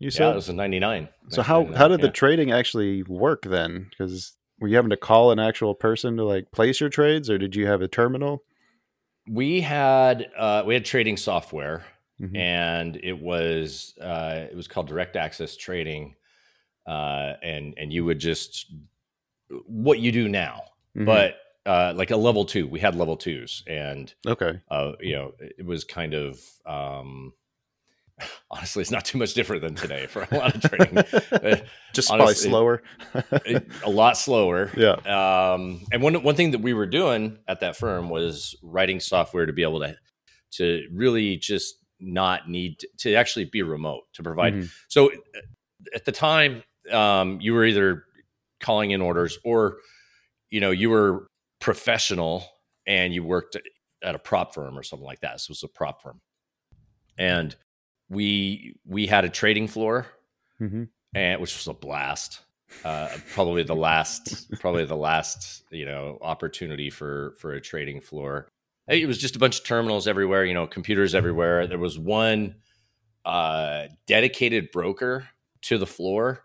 you 0.00 0.10
said? 0.10 0.24
yeah, 0.24 0.32
it 0.32 0.34
was 0.34 0.48
in 0.48 0.56
99 0.56 1.08
so 1.28 1.40
how 1.40 1.66
how 1.66 1.86
did 1.86 2.00
yeah. 2.00 2.06
the 2.06 2.12
trading 2.12 2.50
actually 2.50 3.04
work 3.04 3.42
then? 3.42 3.86
Because 3.90 4.32
were 4.58 4.68
you 4.68 4.76
having 4.76 4.90
to 4.90 4.96
call 4.96 5.30
an 5.30 5.38
actual 5.38 5.74
person 5.74 6.16
to 6.16 6.24
like 6.24 6.50
place 6.50 6.80
your 6.80 6.90
trades 6.90 7.30
or 7.30 7.38
did 7.38 7.54
you 7.54 7.66
have 7.66 7.80
a 7.80 7.88
terminal 7.88 8.42
we 9.28 9.60
had 9.60 10.28
uh, 10.36 10.62
we 10.66 10.74
had 10.74 10.84
trading 10.84 11.16
software, 11.16 11.84
Mhm. 12.20 12.36
and 12.36 12.96
it 12.96 13.18
was 13.20 13.94
uh, 14.00 14.46
it 14.50 14.54
was 14.56 14.68
called 14.68 14.86
Direct 14.88 15.16
Access 15.16 15.56
Trading, 15.56 16.14
uh, 16.86 17.34
and 17.42 17.74
and 17.76 17.92
you 17.92 18.04
would 18.04 18.18
just 18.18 18.72
what 19.66 19.98
you 20.00 20.10
do 20.12 20.28
now, 20.28 20.62
Mhm. 20.96 21.06
but 21.06 21.36
uh, 21.66 21.92
like 21.96 22.10
a 22.10 22.16
level 22.16 22.44
two. 22.44 22.66
We 22.66 22.80
had 22.80 22.94
level 22.94 23.16
twos, 23.16 23.62
and 23.66 24.12
okay, 24.26 24.60
uh, 24.68 24.92
you 25.00 25.12
know 25.14 25.32
it 25.40 25.64
was 25.64 25.84
kind 25.84 26.14
of 26.14 26.40
um, 26.66 27.32
honestly, 28.50 28.80
it's 28.80 28.90
not 28.90 29.04
too 29.04 29.18
much 29.18 29.34
different 29.34 29.62
than 29.62 29.74
today 29.74 30.06
for 30.06 30.26
a 30.30 30.36
lot 30.36 30.54
of 30.54 30.62
training. 30.62 31.04
Uh, 31.32 31.56
just 31.92 32.08
probably 32.08 32.34
slower. 32.34 32.82
a 33.84 33.90
lot 33.90 34.16
slower. 34.16 34.70
yeah. 34.76 34.92
Um, 34.92 35.84
and 35.92 36.02
one 36.02 36.22
one 36.22 36.34
thing 36.34 36.52
that 36.52 36.60
we 36.60 36.72
were 36.72 36.86
doing 36.86 37.38
at 37.48 37.60
that 37.60 37.76
firm 37.76 38.08
was 38.08 38.56
writing 38.62 39.00
software 39.00 39.46
to 39.46 39.52
be 39.52 39.62
able 39.62 39.80
to 39.80 39.96
to 40.52 40.86
really 40.92 41.36
just 41.36 41.76
not 42.00 42.48
need 42.48 42.78
to, 42.78 42.88
to 42.98 43.14
actually 43.14 43.44
be 43.46 43.62
remote 43.62 44.02
to 44.14 44.22
provide. 44.22 44.54
Mhm. 44.54 44.70
So 44.88 45.10
uh, 45.12 45.16
at 45.94 46.04
the 46.04 46.12
time, 46.12 46.62
um, 46.90 47.40
you 47.40 47.52
were 47.52 47.64
either 47.64 48.04
calling 48.60 48.90
in 48.92 49.00
orders 49.00 49.38
or 49.44 49.78
you 50.50 50.60
know 50.60 50.70
you 50.70 50.90
were 50.90 51.28
professional 51.60 52.46
and 52.86 53.12
you 53.12 53.22
worked 53.22 53.56
at 54.02 54.14
a 54.14 54.18
prop 54.18 54.54
firm 54.54 54.78
or 54.78 54.82
something 54.82 55.06
like 55.06 55.20
that. 55.20 55.40
So 55.40 55.50
it 55.50 55.54
was 55.54 55.62
a 55.64 55.68
prop 55.68 56.02
firm, 56.02 56.20
and 57.18 57.54
we 58.14 58.74
we 58.86 59.06
had 59.06 59.24
a 59.24 59.28
trading 59.28 59.68
floor 59.68 60.06
Mhm. 60.60 60.88
and 61.14 61.40
which 61.40 61.54
was 61.56 61.66
a 61.66 61.74
blast. 61.74 62.40
Uh, 62.84 63.08
probably 63.34 63.62
the 63.62 63.74
last, 63.76 64.50
probably 64.60 64.84
the 64.84 64.96
last, 64.96 65.62
you 65.70 65.84
know, 65.84 66.18
opportunity 66.22 66.90
for 66.90 67.34
for 67.38 67.52
a 67.52 67.60
trading 67.60 68.00
floor. 68.00 68.48
It 68.88 69.06
was 69.06 69.18
just 69.18 69.36
a 69.36 69.38
bunch 69.38 69.58
of 69.60 69.64
terminals 69.64 70.06
everywhere, 70.08 70.44
you 70.44 70.54
know, 70.54 70.66
computers 70.66 71.14
everywhere. 71.14 71.66
There 71.66 71.78
was 71.78 71.98
one 71.98 72.56
uh, 73.24 73.86
dedicated 74.06 74.70
broker 74.70 75.26
to 75.62 75.78
the 75.78 75.86
floor, 75.86 76.44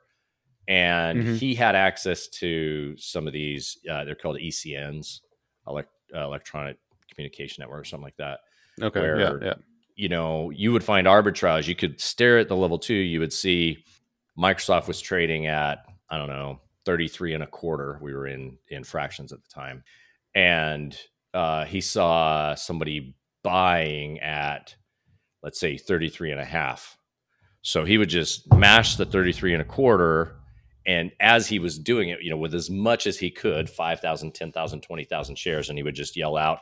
and 0.67 1.21
Mhm. 1.23 1.37
he 1.37 1.55
had 1.55 1.75
access 1.75 2.27
to 2.39 2.95
some 2.97 3.27
of 3.27 3.33
these. 3.33 3.77
Uh, 3.89 4.05
they're 4.05 4.15
called 4.15 4.37
ECNs, 4.39 5.19
elect, 5.67 5.89
uh, 6.15 6.23
electronic 6.23 6.77
communication 7.13 7.61
network, 7.61 7.81
or 7.81 7.83
something 7.83 8.05
like 8.05 8.15
that 8.17 8.39
Okay. 8.81 8.99
where- 9.01 9.19
yeah. 9.19 9.47
Yeah. 9.47 9.53
You 9.99 10.07
know, 10.07 10.49
you 10.51 10.71
would 10.71 10.83
find 10.83 11.05
arbitrage. 11.07 11.67
You 11.67 11.75
could 11.75 11.99
stare 11.99 12.37
at 12.37 12.47
the 12.47 12.55
level 12.55 12.79
two, 12.79 12.93
you 12.93 13.19
would 13.19 13.33
see 13.33 13.83
Microsoft 14.37 14.87
was 14.87 15.01
trading 15.01 15.47
at, 15.47 15.79
I 16.09 16.17
don't 16.17 16.29
know, 16.29 16.61
33 16.85 17.33
and 17.33 17.43
a 17.43 17.47
quarter. 17.47 17.99
We 18.01 18.13
were 18.13 18.25
in 18.25 18.57
in 18.69 18.85
fractions 18.85 19.33
at 19.33 19.39
the 19.43 19.49
time. 19.53 19.83
And 20.33 20.97
uh, 21.33 21.65
he 21.65 21.81
saw 21.81 22.55
somebody 22.55 23.13
buying 23.43 24.21
at, 24.21 24.73
let's 25.43 25.59
say, 25.59 25.75
33 25.75 26.31
and 26.31 26.39
a 26.39 26.45
half. 26.45 26.97
So 27.61 27.83
he 27.83 27.97
would 27.97 28.09
just 28.09 28.51
mash 28.53 28.95
the 28.95 29.05
33 29.05 29.53
and 29.53 29.61
a 29.61 29.65
quarter. 29.65 30.37
And 30.85 31.11
as 31.19 31.45
he 31.45 31.59
was 31.59 31.77
doing 31.77 32.07
it, 32.07 32.19
you 32.21 32.29
know, 32.29 32.37
with 32.37 32.55
as 32.55 32.69
much 32.69 33.05
as 33.05 33.19
he 33.19 33.29
could 33.31 33.69
5,000, 33.69 34.33
10,000, 34.33 34.81
20,000 34.81 35.37
shares, 35.37 35.67
and 35.67 35.77
he 35.77 35.83
would 35.83 35.93
just 35.93 36.15
yell 36.15 36.37
out, 36.37 36.59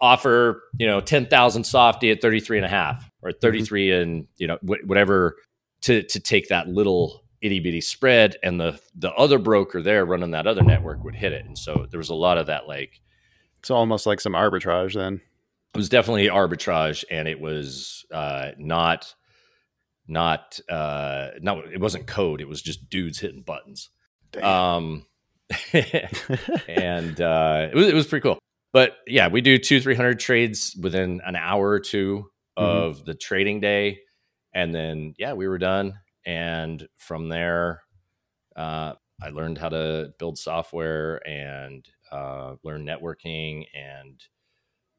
offer 0.00 0.62
you 0.78 0.86
know 0.86 1.00
10,000 1.00 1.64
softy 1.64 2.10
at 2.10 2.20
33 2.20 2.58
and 2.58 2.66
a 2.66 2.68
half 2.68 3.10
or 3.22 3.32
33 3.32 3.92
and 3.92 4.26
you 4.36 4.46
know 4.46 4.58
wh- 4.62 4.86
whatever 4.86 5.36
to 5.82 6.02
to 6.02 6.20
take 6.20 6.48
that 6.48 6.68
little 6.68 7.22
itty 7.40 7.60
bitty 7.60 7.80
spread 7.80 8.36
and 8.42 8.58
the 8.60 8.78
the 8.94 9.12
other 9.14 9.38
broker 9.38 9.80
there 9.82 10.04
running 10.04 10.30
that 10.32 10.46
other 10.46 10.62
network 10.62 11.02
would 11.04 11.14
hit 11.14 11.32
it. 11.32 11.44
And 11.44 11.56
so 11.58 11.86
there 11.90 11.98
was 11.98 12.08
a 12.10 12.14
lot 12.14 12.38
of 12.38 12.46
that 12.46 12.66
like 12.66 13.00
It's 13.60 13.70
almost 13.70 14.06
like 14.06 14.20
some 14.20 14.32
arbitrage 14.32 14.94
then. 14.94 15.20
it 15.74 15.76
was 15.76 15.88
definitely 15.88 16.28
arbitrage 16.28 17.04
and 17.10 17.28
it 17.28 17.40
was 17.40 18.04
uh 18.12 18.50
not 18.58 19.14
not 20.08 20.58
uh 20.68 21.28
no 21.40 21.60
it 21.60 21.80
wasn't 21.80 22.06
code. 22.06 22.40
It 22.40 22.48
was 22.48 22.60
just 22.62 22.88
dudes 22.90 23.20
hitting 23.20 23.42
buttons. 23.42 23.90
Um 24.42 25.06
and 26.68 27.20
uh, 27.20 27.68
it 27.70 27.74
was 27.74 27.88
it 27.88 27.94
was 27.94 28.06
pretty 28.06 28.22
cool. 28.22 28.38
But 28.74 28.96
yeah, 29.06 29.28
we 29.28 29.40
do 29.40 29.56
two 29.56 29.80
three 29.80 29.94
hundred 29.94 30.18
trades 30.18 30.76
within 30.82 31.22
an 31.24 31.36
hour 31.36 31.70
or 31.70 31.80
2 31.80 32.30
Mhm. 32.58 32.62
of 32.62 33.04
the 33.06 33.14
trading 33.14 33.60
day, 33.60 34.00
and 34.52 34.74
then 34.74 35.14
yeah, 35.16 35.32
we 35.32 35.48
were 35.48 35.58
done. 35.58 35.94
And 36.26 36.86
from 36.96 37.28
there, 37.28 37.82
uh, 38.56 38.94
I 39.22 39.28
learned 39.30 39.58
how 39.58 39.68
to 39.70 40.12
build 40.18 40.38
software 40.38 41.26
and 41.26 41.86
uh, 42.12 42.56
learn 42.64 42.84
networking 42.84 43.66
and 43.74 44.20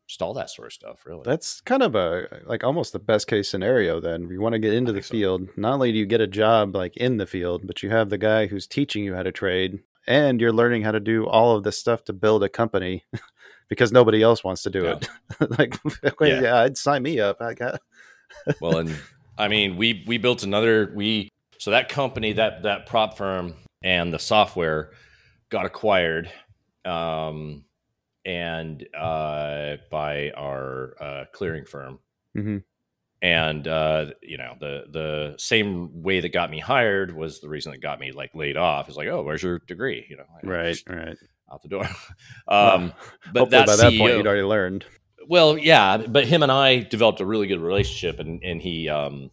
just 0.07 0.21
all 0.21 0.33
that 0.35 0.49
sort 0.49 0.67
of 0.67 0.73
stuff. 0.73 1.05
Really, 1.05 1.23
That's 1.25 1.59
kind 1.61 1.83
of 1.83 1.95
a 1.95 2.41
like 2.45 2.63
almost 2.63 2.93
the 2.93 2.99
best 2.99 3.27
case 3.27 3.49
scenario 3.49 3.99
then. 3.99 4.29
You 4.29 4.39
want 4.39 4.53
to 4.53 4.59
get 4.59 4.73
into 4.73 4.93
the 4.93 5.01
so. 5.01 5.11
field. 5.11 5.49
Not 5.57 5.73
only 5.73 5.91
do 5.91 5.97
you 5.97 6.05
get 6.05 6.21
a 6.21 6.27
job 6.27 6.75
like 6.75 6.95
in 6.97 7.17
the 7.17 7.25
field, 7.27 7.67
but 7.67 7.83
you 7.83 7.89
have 7.89 8.09
the 8.09 8.17
guy 8.17 8.47
who's 8.47 8.67
teaching 8.67 9.03
you 9.03 9.15
how 9.15 9.23
to 9.23 9.31
trade 9.33 9.79
and 10.07 10.39
you're 10.39 10.53
learning 10.53 10.83
how 10.83 10.91
to 10.91 10.99
do 10.99 11.25
all 11.25 11.55
of 11.55 11.63
this 11.63 11.79
stuff 11.79 12.03
to 12.05 12.13
build 12.13 12.43
a 12.43 12.49
company 12.49 13.03
because 13.69 13.91
nobody 13.91 14.21
else 14.21 14.43
wants 14.43 14.61
to 14.63 14.69
do 14.69 14.83
Yeah. 14.83 14.99
it. 15.41 15.49
like 15.59 15.77
yeah. 16.21 16.41
Yeah. 16.41 16.61
I'd 16.61 16.77
sign 16.77 17.03
me 17.03 17.19
up. 17.19 17.41
I 17.41 17.53
got 17.53 17.81
well 18.61 18.77
and 18.79 18.93
i 19.37 19.47
mean 19.47 19.77
we 19.77 20.03
we 20.07 20.17
built 20.17 20.43
another 20.43 20.91
we 20.95 21.29
so 21.59 21.71
that 21.71 21.89
company 21.89 22.33
that 22.33 22.63
that 22.63 22.85
prop 22.87 23.15
firm 23.17 23.53
and 23.83 24.11
the 24.13 24.17
software 24.19 24.91
got 25.49 25.65
acquired 25.65 26.29
um 26.85 27.63
and 28.25 28.85
uh 28.97 29.75
by 29.91 30.31
our 30.31 30.95
uh 30.99 31.25
clearing 31.33 31.65
firm 31.65 31.99
Mhm. 32.35 32.63
and 33.21 33.67
uh 33.67 34.07
you 34.23 34.37
know 34.37 34.55
the 34.59 34.85
the 34.89 35.35
same 35.37 36.01
way 36.01 36.19
that 36.19 36.29
got 36.29 36.49
me 36.49 36.59
hired 36.59 37.15
was 37.15 37.39
the 37.41 37.47
reason 37.49 37.71
that 37.71 37.81
got 37.81 37.99
me 37.99 38.11
like 38.11 38.33
laid 38.33 38.57
off 38.57 38.89
is 38.89 38.97
like 38.97 39.07
oh 39.07 39.21
where's 39.21 39.43
your 39.43 39.59
degree 39.59 40.05
you 40.09 40.17
know 40.17 40.25
right, 40.43 40.81
right. 40.89 41.17
Out 41.51 41.61
the 41.61 41.67
door 41.67 41.87
um 42.47 42.91
but 43.31 43.49
that 43.49 43.67
by 43.67 43.75
that 43.75 43.97
point 43.97 44.17
you'd 44.17 44.27
already 44.27 44.43
learned. 44.43 44.85
well, 45.27 45.57
yeah, 45.57 45.97
but 45.97 46.25
him 46.25 46.43
and 46.43 46.51
I 46.51 46.79
developed 46.79 47.19
a 47.19 47.25
really 47.25 47.47
good 47.47 47.59
relationship, 47.59 48.19
and 48.19 48.43
and 48.43 48.61
he, 48.61 48.89
um, 48.89 49.31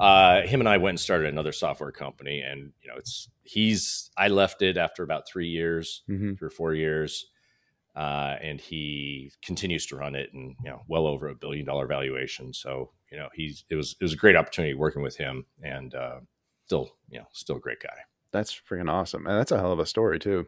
uh, 0.00 0.42
him 0.42 0.60
and 0.60 0.68
I 0.68 0.78
went 0.78 0.94
and 0.94 1.00
started 1.00 1.28
another 1.28 1.52
software 1.52 1.92
company, 1.92 2.40
and 2.40 2.72
you 2.82 2.88
know, 2.88 2.96
it's 2.96 3.28
he's 3.42 4.10
I 4.16 4.28
left 4.28 4.62
it 4.62 4.76
after 4.76 5.02
about 5.02 5.28
three 5.28 5.48
years, 5.48 6.02
hmm 6.06 6.34
three 6.34 6.46
or 6.46 6.50
four 6.50 6.74
years, 6.74 7.26
uh, 7.94 8.36
and 8.40 8.60
he 8.60 9.32
continues 9.42 9.86
to 9.86 9.96
run 9.96 10.14
it, 10.14 10.32
and 10.32 10.56
you 10.64 10.70
know, 10.70 10.82
well 10.88 11.06
over 11.06 11.28
a 11.28 11.34
billion 11.34 11.66
dollar 11.66 11.86
valuation. 11.86 12.52
So 12.52 12.92
you 13.10 13.18
know, 13.18 13.28
he's 13.34 13.64
it 13.68 13.76
was 13.76 13.96
it 14.00 14.04
was 14.04 14.12
a 14.14 14.16
great 14.16 14.36
opportunity 14.36 14.74
working 14.74 15.02
with 15.02 15.16
him, 15.16 15.44
and 15.62 15.94
uh, 15.94 16.20
still, 16.64 16.90
you 17.10 17.18
know, 17.18 17.26
still 17.32 17.56
a 17.56 17.60
great 17.60 17.80
guy. 17.80 17.96
That's 18.30 18.54
freaking 18.54 18.90
awesome. 18.90 19.26
And 19.26 19.38
that's 19.38 19.52
a 19.52 19.58
hell 19.58 19.72
of 19.72 19.78
a 19.78 19.86
story 19.86 20.18
too. 20.18 20.46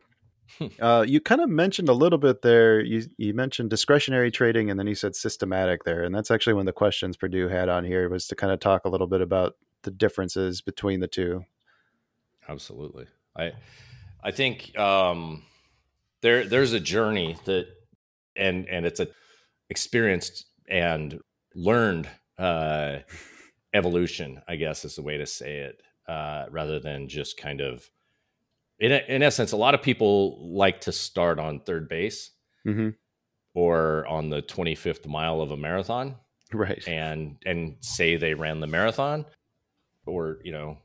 Uh, 0.81 1.05
you 1.07 1.21
kind 1.21 1.41
of 1.41 1.49
mentioned 1.49 1.89
a 1.89 1.95
little 1.95 2.19
bit 2.19 2.43
there. 2.43 2.81
You 2.81 3.05
you 3.17 3.35
mentioned 3.35 3.71
discretionary 3.71 4.31
trading, 4.31 4.71
and 4.71 4.79
then 4.79 4.87
you 4.87 4.95
said 4.95 5.15
systematic 5.15 5.85
there, 5.85 6.03
and 6.03 6.15
that's 6.15 6.31
actually 6.31 6.55
one 6.55 6.63
of 6.63 6.67
the 6.67 6.73
questions 6.73 7.17
Purdue 7.17 7.49
had 7.49 7.69
on 7.69 7.85
here 7.85 8.09
was 8.09 8.27
to 8.29 8.37
kind 8.37 8.53
of 8.53 8.61
talk 8.61 8.85
a 8.85 8.89
little 8.89 9.07
bit 9.07 9.21
about 9.21 9.57
the 9.83 9.91
differences 9.91 10.61
between 10.61 11.01
the 11.01 11.09
two. 11.09 11.45
Absolutely. 12.49 13.07
I 13.37 13.53
I 14.23 14.31
think 14.31 14.77
um 14.79 15.45
there 16.21 16.45
there's 16.45 16.73
a 16.73 16.81
journey 16.81 17.37
that 17.45 17.67
and 18.37 18.69
and 18.69 18.85
it's 18.85 19.01
a 19.01 19.09
experienced 19.69 20.47
and 20.69 21.21
learned 21.55 22.09
uh 22.39 22.99
evolution, 23.73 24.43
I 24.49 24.57
guess 24.57 24.85
is 24.85 24.97
the 24.97 25.03
way 25.03 25.17
to 25.17 25.27
say 25.27 25.59
it, 25.59 25.81
uh 26.09 26.47
rather 26.51 26.81
than 26.81 27.09
just 27.09 27.37
kind 27.37 27.61
of 27.61 27.89
in 28.81 28.93
in 28.93 29.23
essence 29.23 29.53
a 29.53 29.57
lot 29.57 29.75
of 29.75 29.83
people 29.83 30.53
like 30.55 30.81
to 30.83 30.93
start 30.93 31.39
on 31.39 31.61
third 31.61 31.89
base 31.89 32.31
hmm 32.65 32.91
or 33.55 34.07
on 34.07 34.31
the 34.31 34.43
25th 34.43 35.07
mile 35.09 35.41
of 35.41 35.51
a 35.51 35.57
marathon 35.57 36.15
Right. 36.53 36.87
and 36.87 37.37
and 37.45 37.77
say 37.81 38.17
they 38.17 38.35
ran 38.35 38.61
the 38.61 38.67
marathon 38.67 39.25
or 40.07 40.39
you 40.45 40.53
know 40.53 40.79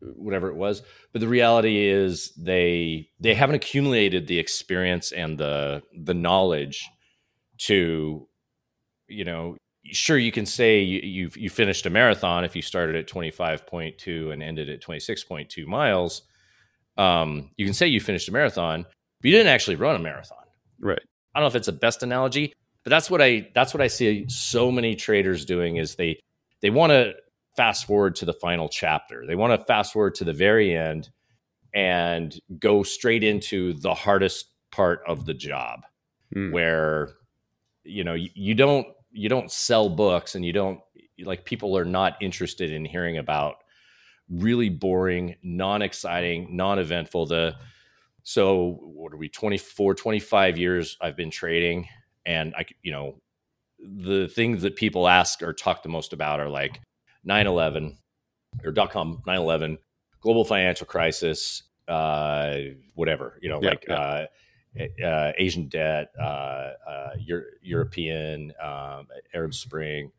whatever 0.00 0.48
it 0.48 0.56
was 0.56 0.82
but 1.12 1.20
the 1.20 1.28
reality 1.28 1.86
is 1.86 2.32
they 2.36 3.08
they 3.20 3.34
haven't 3.34 3.54
accumulated 3.56 4.26
the 4.26 4.38
experience 4.38 5.12
and 5.12 5.38
the 5.38 5.82
the 6.04 6.14
knowledge 6.14 6.88
to 7.58 8.26
you 9.08 9.24
know 9.24 9.56
sure 9.84 10.18
you 10.18 10.32
can 10.32 10.46
say 10.46 10.80
you 10.80 11.00
you, 11.00 11.30
you 11.36 11.50
finished 11.50 11.86
a 11.86 11.90
marathon 11.90 12.44
if 12.44 12.56
you 12.56 12.62
started 12.62 12.96
at 12.96 13.06
25.2 13.08 14.32
and 14.32 14.42
ended 14.42 14.68
at 14.68 14.82
26.2 14.82 15.66
miles 15.66 16.22
um 16.98 17.50
you 17.56 17.64
can 17.64 17.74
say 17.74 17.86
you 17.86 18.00
finished 18.00 18.28
a 18.28 18.32
marathon 18.32 18.82
but 18.82 19.28
you 19.28 19.32
didn't 19.32 19.48
actually 19.52 19.76
run 19.76 19.96
a 19.96 19.98
marathon 19.98 20.38
Right. 20.80 21.00
I 21.34 21.38
don't 21.38 21.44
know 21.44 21.48
if 21.48 21.54
it's 21.54 21.66
the 21.66 21.72
best 21.72 22.02
analogy, 22.02 22.52
but 22.84 22.90
that's 22.90 23.08
what 23.08 23.22
I 23.22 23.48
that's 23.54 23.72
what 23.72 23.80
I 23.80 23.86
see 23.86 24.26
so 24.28 24.70
many 24.72 24.94
traders 24.96 25.44
doing 25.44 25.76
is 25.76 25.94
they 25.94 26.20
they 26.60 26.70
want 26.70 26.90
to 26.90 27.14
fast 27.56 27.86
forward 27.86 28.16
to 28.16 28.24
the 28.24 28.32
final 28.34 28.68
chapter. 28.68 29.24
They 29.26 29.36
want 29.36 29.58
to 29.58 29.64
fast 29.64 29.92
forward 29.92 30.14
to 30.16 30.24
the 30.24 30.32
very 30.32 30.76
end 30.76 31.08
and 31.72 32.38
go 32.58 32.82
straight 32.82 33.22
into 33.22 33.74
the 33.74 33.94
hardest 33.94 34.46
part 34.70 35.00
of 35.06 35.24
the 35.24 35.34
job 35.34 35.80
Mm. 36.34 36.50
where 36.52 37.10
you 37.84 38.04
know 38.04 38.14
you, 38.14 38.30
you 38.34 38.54
don't 38.54 38.86
you 39.10 39.28
don't 39.28 39.52
sell 39.52 39.88
books 39.88 40.34
and 40.34 40.44
you 40.44 40.52
don't 40.52 40.80
like 41.24 41.44
people 41.44 41.76
are 41.78 41.84
not 41.84 42.16
interested 42.20 42.72
in 42.72 42.84
hearing 42.84 43.18
about 43.18 43.56
really 44.32 44.68
boring 44.68 45.36
non-exciting 45.42 46.56
non-eventful. 46.56 47.26
The 47.26 47.56
so 48.22 48.78
what 48.82 49.12
are 49.12 49.16
we 49.16 49.28
24 49.28 49.94
25 49.94 50.56
years 50.56 50.96
i've 51.00 51.16
been 51.16 51.30
trading 51.30 51.88
and 52.24 52.54
i 52.56 52.64
you 52.82 52.92
know 52.92 53.20
the 53.80 54.28
things 54.28 54.62
that 54.62 54.76
people 54.76 55.08
ask 55.08 55.42
or 55.42 55.52
talk 55.52 55.82
the 55.82 55.88
most 55.88 56.12
about 56.12 56.38
are 56.38 56.48
like 56.48 56.80
9-11 57.26 57.96
or 58.64 58.70
dot 58.70 58.92
com 58.92 59.20
9-11 59.26 59.76
global 60.20 60.44
financial 60.44 60.86
crisis 60.86 61.64
uh 61.88 62.58
whatever 62.94 63.38
you 63.42 63.48
know 63.48 63.58
Yeah, 63.60 63.70
like 63.70 63.90
uh 63.90 64.26
uh, 65.04 65.32
Asian 65.36 65.68
debt, 65.68 66.12
uh, 66.18 66.70
uh, 66.88 67.10
Euro- 67.26 67.44
European, 67.60 68.54
um, 68.58 69.06
Arab 69.34 69.52
Spring, 69.52 70.10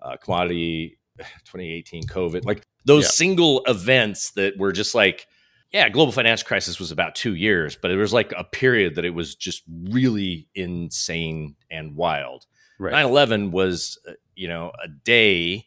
uh, 0.00 0.16
commodity, 0.16 0.96
2018 1.18 2.04
COVID, 2.04 2.44
like 2.44 2.62
those 2.86 3.04
Yeah. 3.04 3.10
single 3.10 3.62
events 3.66 4.30
that 4.32 4.56
were 4.56 4.72
just 4.72 4.94
like, 4.94 5.26
yeah, 5.72 5.88
global 5.88 6.12
financial 6.12 6.46
crisis 6.46 6.78
was 6.80 6.90
about 6.92 7.14
two 7.14 7.34
years, 7.34 7.76
but 7.76 7.90
it 7.90 7.96
was 7.96 8.12
like 8.12 8.32
a 8.36 8.44
period 8.44 8.94
that 8.94 9.04
it 9.04 9.10
was 9.10 9.34
just 9.34 9.62
really 9.68 10.48
insane 10.54 11.56
and 11.70 11.94
wild. 11.96 12.46
Right. 12.78 12.92
9 12.92 13.04
11 13.04 13.50
was, 13.50 13.98
uh, 14.08 14.12
you 14.34 14.48
know, 14.48 14.72
a 14.82 14.88
day 14.88 15.66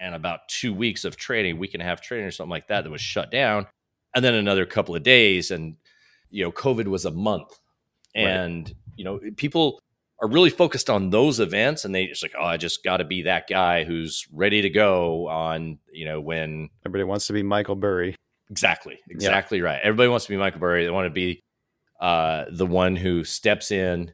and 0.00 0.14
about 0.14 0.48
two 0.48 0.72
weeks 0.72 1.04
of 1.04 1.16
trading, 1.16 1.58
week 1.58 1.74
and 1.74 1.82
a 1.82 1.84
half 1.84 2.00
trading 2.00 2.26
or 2.26 2.30
something 2.30 2.50
like 2.50 2.68
that, 2.68 2.84
that 2.84 2.90
was 2.90 3.00
shut 3.00 3.30
down. 3.30 3.66
And 4.14 4.24
then 4.24 4.34
another 4.34 4.66
couple 4.66 4.94
of 4.94 5.02
days. 5.02 5.50
And, 5.50 5.76
you 6.30 6.44
know, 6.44 6.52
COVID 6.52 6.86
was 6.86 7.04
a 7.04 7.10
month. 7.10 7.58
Right. 8.14 8.26
And, 8.26 8.74
you 8.96 9.04
know, 9.04 9.20
people 9.36 9.80
are 10.22 10.28
really 10.28 10.50
focused 10.50 10.88
on 10.88 11.10
those 11.10 11.40
events 11.40 11.84
and 11.84 11.92
they 11.92 12.06
just 12.06 12.22
like, 12.22 12.34
oh, 12.38 12.44
I 12.44 12.56
just 12.56 12.84
got 12.84 12.98
to 12.98 13.04
be 13.04 13.22
that 13.22 13.48
guy 13.48 13.82
who's 13.82 14.26
ready 14.32 14.62
to 14.62 14.70
go 14.70 15.28
on, 15.28 15.78
you 15.92 16.04
know, 16.04 16.20
when 16.20 16.70
Everybody 16.86 17.04
wants 17.04 17.26
to 17.26 17.32
be 17.32 17.42
Michael 17.42 17.74
Burry. 17.74 18.14
Exactly. 18.48 19.00
Exactly 19.10 19.60
right. 19.60 19.80
Everybody 19.82 20.08
wants 20.08 20.26
to 20.26 20.30
be 20.30 20.36
Michael 20.36 20.60
Burry. 20.60 20.84
They 20.84 20.90
want 20.90 21.06
to 21.06 21.10
be 21.10 21.40
uh, 22.00 22.44
the 22.52 22.66
one 22.66 22.94
who 22.94 23.24
steps 23.24 23.72
in 23.72 24.12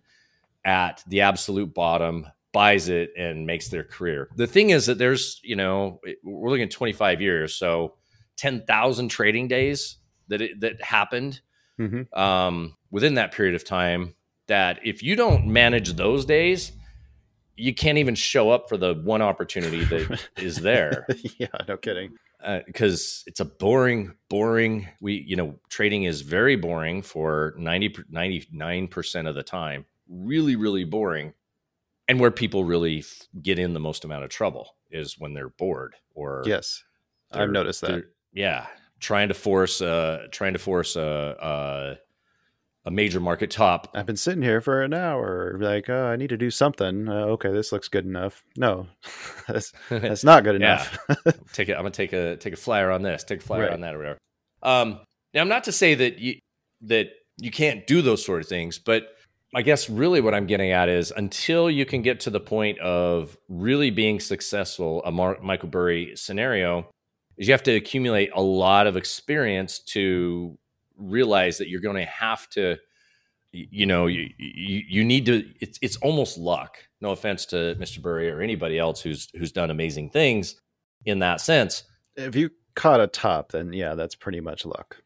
at 0.64 1.02
the 1.06 1.20
absolute 1.20 1.74
bottom, 1.74 2.26
buys 2.52 2.88
it, 2.88 3.10
and 3.18 3.46
makes 3.46 3.68
their 3.68 3.84
career. 3.84 4.30
The 4.36 4.46
thing 4.46 4.70
is 4.70 4.86
that 4.86 4.96
there's, 4.96 5.40
you 5.44 5.56
know, 5.56 6.00
we're 6.24 6.48
looking 6.48 6.64
at 6.64 6.70
25 6.70 7.20
years, 7.20 7.54
so 7.54 7.96
10,000 8.38 9.08
trading 9.08 9.48
days 9.48 9.98
that 10.28 10.40
it, 10.40 10.60
that 10.60 10.82
happened 10.82 11.40
hmm 11.76 12.02
um, 12.12 12.76
within 12.90 13.14
that 13.14 13.32
period 13.32 13.54
of 13.54 13.64
time. 13.64 14.14
That 14.48 14.80
if 14.84 15.02
you 15.02 15.14
don't 15.14 15.46
manage 15.46 15.94
those 15.94 16.24
days, 16.24 16.72
you 17.58 17.74
can't 17.74 17.98
even 17.98 18.14
show 18.14 18.50
up 18.50 18.68
for 18.68 18.76
the 18.76 18.94
one 18.94 19.20
opportunity 19.20 19.84
that 19.84 20.20
is 20.36 20.56
there 20.56 21.06
yeah, 21.38 21.48
no 21.66 21.76
kidding. 21.76 22.16
because 22.66 23.24
it's 23.26 23.40
a 23.40 23.44
boring, 23.44 24.14
boring. 24.30 24.88
We, 25.00 25.24
you 25.26 25.36
know, 25.36 25.58
trading 25.68 26.04
is 26.04 26.22
very 26.22 26.56
boring 26.56 27.02
for 27.02 27.54
90, 27.58 27.90
99% 28.12 29.28
of 29.28 29.34
the 29.34 29.42
time. 29.42 29.84
Really, 30.08 30.56
really 30.56 30.84
boring. 30.84 31.34
And 32.06 32.18
where 32.20 32.30
people 32.30 32.64
really 32.64 33.00
f- 33.00 33.28
get 33.42 33.58
in 33.58 33.74
the 33.74 33.80
most 33.80 34.04
amount 34.04 34.24
of 34.24 34.30
trouble 34.30 34.76
is 34.90 35.18
when 35.18 35.34
they're 35.34 35.50
bored 35.50 35.94
or 36.14 36.42
Yes, 36.46 36.82
I've 37.32 37.50
noticed 37.50 37.82
that. 37.82 38.04
Yeah, 38.32 38.66
trying 39.00 39.28
to 39.28 39.34
force, 39.34 39.82
uh, 39.82 40.28
trying 40.30 40.54
to 40.54 40.58
force 40.58 40.96
a, 40.96 41.98
a 42.88 42.90
major 42.90 43.20
market 43.20 43.50
top. 43.50 43.90
I've 43.94 44.06
been 44.06 44.16
sitting 44.16 44.40
here 44.40 44.62
for 44.62 44.82
an 44.82 44.94
hour, 44.94 45.58
like, 45.60 45.90
oh, 45.90 46.06
I 46.06 46.16
need 46.16 46.30
to 46.30 46.38
do 46.38 46.50
something. 46.50 47.06
Uh, 47.06 47.26
okay, 47.26 47.52
this 47.52 47.70
looks 47.70 47.86
good 47.88 48.06
enough. 48.06 48.42
No, 48.56 48.86
that's 49.46 49.74
that's 49.90 50.24
not 50.24 50.42
good 50.42 50.56
enough. 50.56 50.98
take 51.52 51.68
it. 51.68 51.74
I'm 51.74 51.80
gonna 51.82 51.90
take 51.90 52.14
a 52.14 52.36
take 52.36 52.54
a 52.54 52.56
flyer 52.56 52.90
on 52.90 53.02
this, 53.02 53.24
take 53.24 53.40
a 53.40 53.42
flyer 53.42 53.64
Right. 53.64 53.72
on 53.72 53.82
that, 53.82 53.94
or 53.94 53.98
whatever. 53.98 54.18
Um, 54.62 55.00
now, 55.34 55.42
I'm 55.42 55.48
not 55.48 55.64
to 55.64 55.72
say 55.72 55.94
that 55.96 56.18
you 56.18 56.38
that 56.80 57.10
you 57.36 57.50
can't 57.50 57.86
do 57.86 58.00
those 58.00 58.24
sort 58.24 58.40
of 58.40 58.48
things, 58.48 58.78
but 58.78 59.08
I 59.54 59.60
guess 59.60 59.90
really 59.90 60.22
what 60.22 60.34
I'm 60.34 60.46
getting 60.46 60.70
at 60.70 60.88
is 60.88 61.12
until 61.14 61.70
you 61.70 61.84
can 61.84 62.00
get 62.00 62.20
to 62.20 62.30
the 62.30 62.40
point 62.40 62.78
of 62.78 63.36
really 63.50 63.90
being 63.90 64.18
successful, 64.18 65.02
a 65.04 65.12
Michael 65.12 65.68
Burry 65.68 66.16
scenario, 66.16 66.88
is 67.36 67.48
you 67.48 67.52
have 67.52 67.62
to 67.64 67.74
accumulate 67.76 68.30
a 68.34 68.40
lot 68.42 68.86
of 68.86 68.96
experience 68.96 69.78
to 69.80 70.58
realize 70.98 71.56
that 71.58 71.68
you're 71.68 71.80
going 71.80 71.96
to 71.96 72.04
have 72.04 72.48
to 72.50 72.76
you 73.52 73.86
know 73.86 74.06
you, 74.06 74.28
you 74.36 74.82
you 74.86 75.04
need 75.04 75.24
to 75.24 75.42
it's 75.60 75.78
it's 75.80 75.96
almost 75.98 76.36
luck 76.36 76.76
no 77.00 77.12
offense 77.12 77.46
to 77.46 77.74
Mr. 77.80 78.02
Burry 78.02 78.30
or 78.30 78.42
anybody 78.42 78.78
else 78.78 79.00
who's 79.00 79.28
who's 79.36 79.52
done 79.52 79.70
amazing 79.70 80.10
things 80.10 80.60
in 81.06 81.20
that 81.20 81.40
sense 81.40 81.84
if 82.16 82.34
you 82.34 82.50
caught 82.74 83.00
a 83.00 83.06
top, 83.06 83.52
then 83.52 83.72
yeah, 83.72 83.94
that's 83.94 84.14
pretty 84.14 84.40
much 84.40 84.64
luck. 84.66 84.96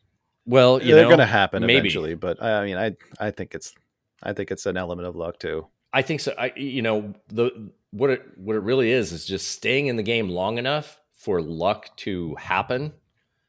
well 0.47 0.83
you 0.83 0.95
They're 0.95 1.05
know 1.05 1.17
to 1.19 1.27
happen 1.27 1.63
maybe. 1.65 1.79
eventually, 1.79 2.15
but 2.15 2.43
I, 2.43 2.61
I 2.61 2.65
mean, 2.65 2.77
I 2.77 2.97
I 3.21 3.31
think 3.31 3.55
it's 3.55 3.75
I 4.23 4.33
think 4.33 4.51
it's 4.51 4.67
an 4.67 4.77
element 4.77 5.07
of 5.09 5.15
luck 5.17 5.39
too. 5.39 5.67
I 5.93 6.03
think 6.03 6.21
so 6.21 6.35
I 6.39 6.53
you 6.57 6.83
know 6.83 7.15
the 7.29 7.71
what 7.91 8.11
it 8.11 8.23
what 8.37 8.57
it 8.57 8.61
really 8.61 8.91
is 8.91 9.13
is 9.13 9.27
just 9.27 9.49
staying 9.49 9.87
in 9.87 9.97
the 9.97 10.03
game 10.03 10.29
long 10.29 10.59
enough 10.59 11.01
for 11.15 11.41
luck 11.41 11.95
to 11.99 12.35
happen 12.37 12.93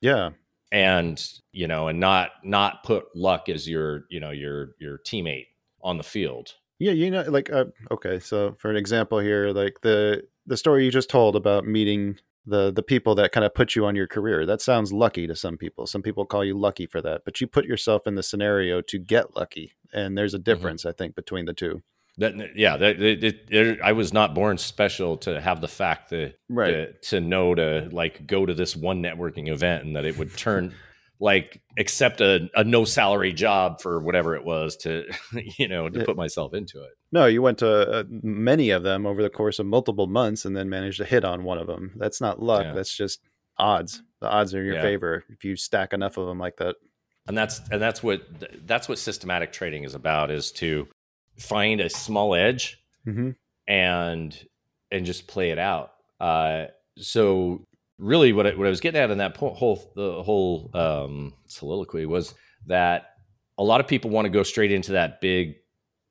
Yeah, 0.02 0.32
and 0.74 1.26
you 1.54 1.68
know 1.68 1.88
and 1.88 2.02
not 2.02 2.32
not 2.44 2.84
put 2.84 3.06
luck 3.16 3.48
as 3.48 3.70
your 3.70 4.04
you 4.10 4.20
know 4.20 4.32
your 4.32 4.76
your 4.80 4.98
teammate 4.98 5.48
on 5.82 5.98
the 5.98 6.04
field 6.04 6.56
yeah, 6.84 6.92
you 6.92 7.12
know, 7.12 7.24
like 7.30 7.50
uh, 7.50 7.66
okay, 7.92 8.20
so 8.20 8.58
for 8.60 8.70
an 8.70 8.76
example 8.76 9.20
here, 9.20 9.52
like 9.52 9.80
the 9.84 10.24
the 10.46 10.58
story 10.58 10.84
you 10.84 10.92
just 10.92 11.10
told 11.10 11.38
about 11.38 11.66
meeting 11.66 12.18
the 12.46 12.74
the 12.74 12.84
people 12.84 13.16
that 13.16 13.32
kind 13.32 13.46
of 13.46 13.54
put 13.54 13.74
you 13.74 13.86
on 13.86 13.96
your 13.96 14.06
career, 14.06 14.46
that 14.46 14.62
sounds 14.62 14.92
lucky 14.92 15.26
to 15.28 15.34
some 15.36 15.58
people. 15.58 15.88
Some 15.88 16.02
people 16.02 16.26
call 16.26 16.44
you 16.44 16.60
lucky 16.60 16.86
for 16.86 17.02
that, 17.02 17.22
but 17.24 17.40
you 17.40 17.48
put 17.48 17.64
yourself 17.64 18.06
in 18.06 18.16
the 18.16 18.24
scenario 18.24 18.82
to 18.82 19.00
get 19.00 19.34
lucky, 19.34 19.74
and 19.94 20.18
there's 20.18 20.34
a 20.34 20.40
difference, 20.40 20.86
I 20.86 20.92
think, 20.92 21.16
between 21.16 21.46
the 21.46 21.54
two. 21.54 21.84
That 22.18 22.56
yeah 22.56 22.78
that 22.78 23.02
it, 23.02 23.24
it, 23.24 23.46
it- 23.50 23.80
i 23.84 23.92
was 23.92 24.14
not 24.14 24.36
born 24.36 24.58
special 24.58 25.18
to 25.18 25.42
have 25.42 25.62
the 25.62 25.68
fact 25.68 26.10
that 26.12 26.36
Right. 26.50 26.72
to, 26.72 26.94
to 27.10 27.20
know 27.22 27.56
to 27.56 27.90
like 27.92 28.28
go 28.28 28.46
to 28.46 28.54
this 28.54 28.76
one 28.76 29.02
networking 29.02 29.50
event 29.50 29.86
and 29.86 29.96
that 29.96 30.06
it 30.06 30.18
would 30.18 30.36
turn 30.38 30.74
like 31.20 31.62
accept 31.78 32.22
a, 32.22 32.50
a 32.56 32.64
no 32.64 32.86
salary 32.86 33.34
job 33.34 33.82
for 33.82 34.00
whatever 34.02 34.36
it 34.36 34.44
was 34.44 34.76
to 34.78 35.06
you 35.58 35.68
know 35.68 35.90
to 35.90 36.04
put 36.06 36.16
myself 36.18 36.54
into 36.54 36.84
it 36.84 36.92
No, 37.12 37.26
you 37.28 37.42
went 37.42 37.60
to 37.60 37.70
uh, 38.00 38.04
many 38.10 38.72
of 38.72 38.84
them 38.84 39.06
over 39.06 39.22
the 39.24 39.30
course 39.30 39.58
of 39.60 39.66
multiple 39.66 40.08
months 40.08 40.46
and 40.46 40.56
then 40.56 40.70
managed 40.70 40.98
to 40.98 41.06
hit 41.06 41.24
on 41.24 41.44
one 41.44 41.58
of 41.60 41.68
them. 41.68 41.94
That's 41.96 42.20
not 42.20 42.42
luck. 42.42 42.64
Yeah. 42.66 42.74
That's 42.74 42.94
just 42.96 43.22
odds. 43.58 44.02
The 44.20 44.28
odds 44.28 44.54
are 44.56 44.60
in 44.62 44.66
your 44.66 44.76
Yeah. 44.76 44.82
favor 44.82 45.24
if 45.30 45.44
you 45.46 45.56
stack 45.56 45.94
enough 45.94 46.18
of 46.18 46.28
them 46.28 46.40
like 46.40 46.58
that. 46.58 46.76
and 47.28 47.38
that's 47.38 47.62
and 47.72 47.80
that's 47.82 48.02
what 48.04 48.22
that's 48.66 48.90
what 48.90 48.98
systematic 49.00 49.52
trading 49.54 49.84
is 49.84 49.94
about 49.96 50.32
is 50.32 50.52
to 50.54 50.88
find 51.38 51.82
a 51.82 51.90
small 51.90 52.36
edge 52.36 52.80
Mm-hmm. 53.08 53.32
and 53.68 54.48
and 54.92 55.06
just 55.06 55.28
play 55.28 55.52
it 55.52 55.58
out. 55.60 55.92
Uh, 56.22 56.68
so 56.98 57.66
really, 57.98 58.32
what 58.32 58.48
I, 58.48 58.52
what 58.56 58.66
I 58.66 58.70
was 58.70 58.80
getting 58.80 59.02
at 59.02 59.12
in 59.12 59.18
that 59.18 59.34
po- 59.36 59.54
whole 59.54 59.92
the 59.96 60.24
whole 60.24 60.70
um, 60.74 61.34
soliloquy 61.48 62.06
was 62.06 62.34
that 62.68 63.08
a 63.58 63.64
lot 63.64 63.82
of 63.82 63.88
people 63.88 64.10
want 64.10 64.26
to 64.26 64.30
go 64.30 64.42
straight 64.44 64.72
into 64.72 64.94
that 64.94 65.20
big, 65.20 65.56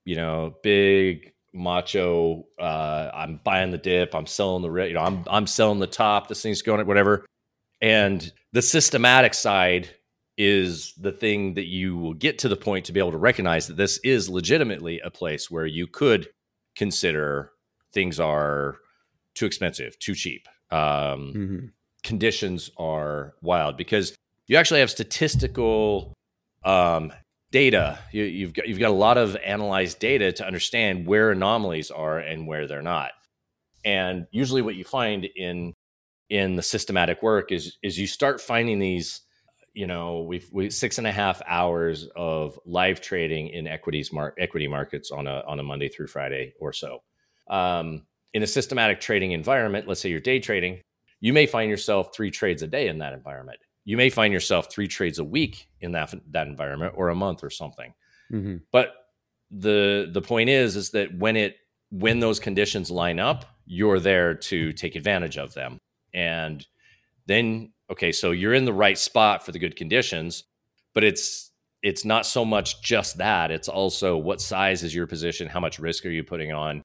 you 0.04 0.16
know, 0.16 0.54
big 0.62 1.32
macho. 1.54 2.44
Uh, 2.58 3.10
I'm 3.14 3.40
buying 3.42 3.70
the 3.70 3.78
dip. 3.78 4.14
I'm 4.14 4.26
selling 4.26 4.62
the 4.62 4.84
you 4.84 4.94
know 4.94 5.00
I'm 5.00 5.24
I'm 5.28 5.46
selling 5.46 5.78
the 5.78 5.86
top. 5.86 6.28
This 6.28 6.42
thing's 6.42 6.60
going 6.60 6.80
at 6.80 6.86
whatever. 6.86 7.24
And 7.80 8.30
the 8.52 8.62
systematic 8.62 9.32
side 9.34 9.88
is 10.38 10.94
the 10.94 11.12
thing 11.12 11.54
that 11.54 11.66
you 11.66 11.96
will 11.96 12.14
get 12.14 12.38
to 12.38 12.48
the 12.48 12.56
point 12.56 12.86
to 12.86 12.92
be 12.92 13.00
able 13.00 13.12
to 13.12 13.18
recognize 13.18 13.66
that 13.66 13.76
this 13.76 13.98
is 13.98 14.28
legitimately 14.28 15.00
a 15.00 15.10
place 15.10 15.50
where 15.50 15.66
you 15.66 15.86
could 15.86 16.28
consider 16.74 17.52
things 17.92 18.18
are 18.18 18.76
too 19.34 19.46
expensive, 19.46 19.98
too 19.98 20.14
cheap. 20.14 20.48
Um, 20.70 21.32
Mm-hmm. 21.34 21.66
Conditions 22.02 22.68
are 22.78 23.34
wild 23.42 23.76
because 23.76 24.16
you 24.48 24.56
actually 24.56 24.80
have 24.80 24.90
statistical 24.90 26.12
um, 26.64 27.12
data. 27.52 27.98
You, 28.10 28.24
you've 28.24 28.54
got 28.54 28.66
you've 28.66 28.80
got 28.80 28.90
a 28.90 28.94
lot 28.94 29.18
of 29.18 29.36
analyzed 29.36 30.00
data 30.00 30.32
to 30.32 30.44
understand 30.44 31.06
where 31.06 31.30
anomalies 31.30 31.92
are 31.92 32.18
and 32.18 32.48
where 32.48 32.66
they're 32.66 32.82
not. 32.82 33.12
And 33.84 34.26
usually, 34.32 34.62
what 34.62 34.74
you 34.74 34.82
find 34.82 35.28
in 35.36 35.74
in 36.28 36.56
the 36.56 36.62
systematic 36.62 37.22
work 37.22 37.52
is 37.52 37.76
is 37.84 37.98
you 37.98 38.08
start 38.08 38.40
finding 38.40 38.80
these 38.80 39.20
you 39.74 39.86
know 39.86 40.22
we've 40.22 40.48
we 40.52 40.70
six 40.70 40.98
and 40.98 41.06
a 41.06 41.12
half 41.12 41.40
hours 41.46 42.08
of 42.16 42.58
live 42.64 43.00
trading 43.00 43.48
in 43.48 43.66
equities 43.66 44.12
mar- 44.12 44.34
equity 44.38 44.68
markets 44.68 45.10
on 45.10 45.26
a 45.26 45.42
on 45.46 45.58
a 45.58 45.62
monday 45.62 45.88
through 45.88 46.06
friday 46.06 46.52
or 46.60 46.72
so 46.72 47.02
um, 47.50 48.06
in 48.34 48.42
a 48.42 48.46
systematic 48.46 49.00
trading 49.00 49.32
environment 49.32 49.88
let's 49.88 50.00
say 50.00 50.10
you're 50.10 50.20
day 50.20 50.38
trading 50.38 50.80
you 51.20 51.32
may 51.32 51.46
find 51.46 51.70
yourself 51.70 52.14
three 52.14 52.30
trades 52.30 52.62
a 52.62 52.66
day 52.66 52.88
in 52.88 52.98
that 52.98 53.12
environment 53.12 53.58
you 53.84 53.96
may 53.96 54.10
find 54.10 54.32
yourself 54.32 54.70
three 54.70 54.88
trades 54.88 55.18
a 55.18 55.24
week 55.24 55.68
in 55.80 55.92
that 55.92 56.12
that 56.30 56.46
environment 56.46 56.92
or 56.96 57.08
a 57.08 57.14
month 57.14 57.42
or 57.42 57.50
something 57.50 57.92
Mm-hmm. 58.32 58.58
but 58.70 58.94
the 59.50 60.08
the 60.10 60.22
point 60.22 60.48
is 60.48 60.74
is 60.74 60.92
that 60.92 61.14
when 61.18 61.36
it 61.36 61.56
when 61.92 62.20
those 62.20 62.40
conditions 62.40 62.90
line 62.90 63.20
up, 63.20 63.44
you're 63.66 64.00
there 64.00 64.34
to 64.34 64.72
take 64.72 64.96
advantage 64.96 65.36
of 65.36 65.52
them. 65.52 65.78
And 66.14 66.66
then, 67.26 67.72
okay, 67.90 68.12
so 68.12 68.30
you're 68.30 68.54
in 68.54 68.64
the 68.64 68.72
right 68.72 68.98
spot 68.98 69.44
for 69.44 69.52
the 69.52 69.58
good 69.58 69.76
conditions, 69.76 70.44
but 70.94 71.04
it's 71.04 71.50
it's 71.82 72.04
not 72.04 72.24
so 72.24 72.44
much 72.44 72.80
just 72.82 73.18
that. 73.18 73.50
It's 73.50 73.68
also 73.68 74.16
what 74.16 74.40
size 74.40 74.82
is 74.84 74.94
your 74.94 75.06
position? 75.06 75.48
How 75.48 75.60
much 75.60 75.78
risk 75.78 76.06
are 76.06 76.10
you 76.10 76.22
putting 76.22 76.52
on? 76.52 76.82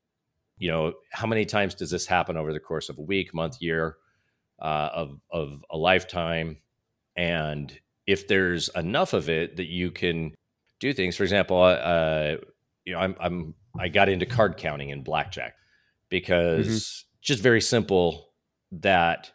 You 0.57 0.71
know, 0.71 0.93
how 1.11 1.27
many 1.27 1.45
times 1.45 1.75
does 1.75 1.91
this 1.91 2.07
happen 2.07 2.35
over 2.35 2.51
the 2.51 2.59
course 2.59 2.89
of 2.89 2.97
a 2.97 3.03
week, 3.03 3.33
month, 3.33 3.57
year, 3.61 3.97
uh, 4.59 4.89
of 4.93 5.19
of 5.31 5.63
a 5.69 5.77
lifetime? 5.77 6.57
And 7.15 7.77
if 8.07 8.27
there's 8.27 8.69
enough 8.69 9.13
of 9.13 9.29
it 9.29 9.57
that 9.57 9.67
you 9.67 9.91
can 9.91 10.33
do 10.79 10.93
things, 10.93 11.15
for 11.15 11.23
example, 11.23 11.61
uh, 11.61 12.37
you 12.85 12.93
know, 12.93 12.99
I'm 12.99 13.15
I'm 13.19 13.53
I 13.79 13.89
got 13.89 14.09
into 14.09 14.25
card 14.25 14.57
counting 14.57 14.89
in 14.89 15.03
blackjack 15.03 15.53
because 16.09 16.67
mm-hmm. 16.67 17.19
just 17.21 17.43
very 17.43 17.61
simple 17.61 18.29
that 18.71 19.31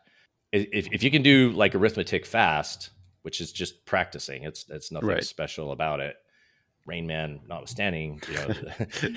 if, 0.52 0.88
if 0.92 1.02
you 1.02 1.10
can 1.10 1.22
do 1.22 1.50
like 1.52 1.74
arithmetic 1.74 2.26
fast, 2.26 2.90
which 3.22 3.40
is 3.40 3.52
just 3.52 3.84
practicing, 3.86 4.44
it's 4.44 4.64
it's 4.68 4.92
nothing 4.92 5.08
right. 5.08 5.24
special 5.24 5.72
about 5.72 6.00
it. 6.00 6.16
Rain 6.84 7.06
Man, 7.06 7.40
notwithstanding, 7.46 8.20
you 8.28 8.34
know, 8.34 8.48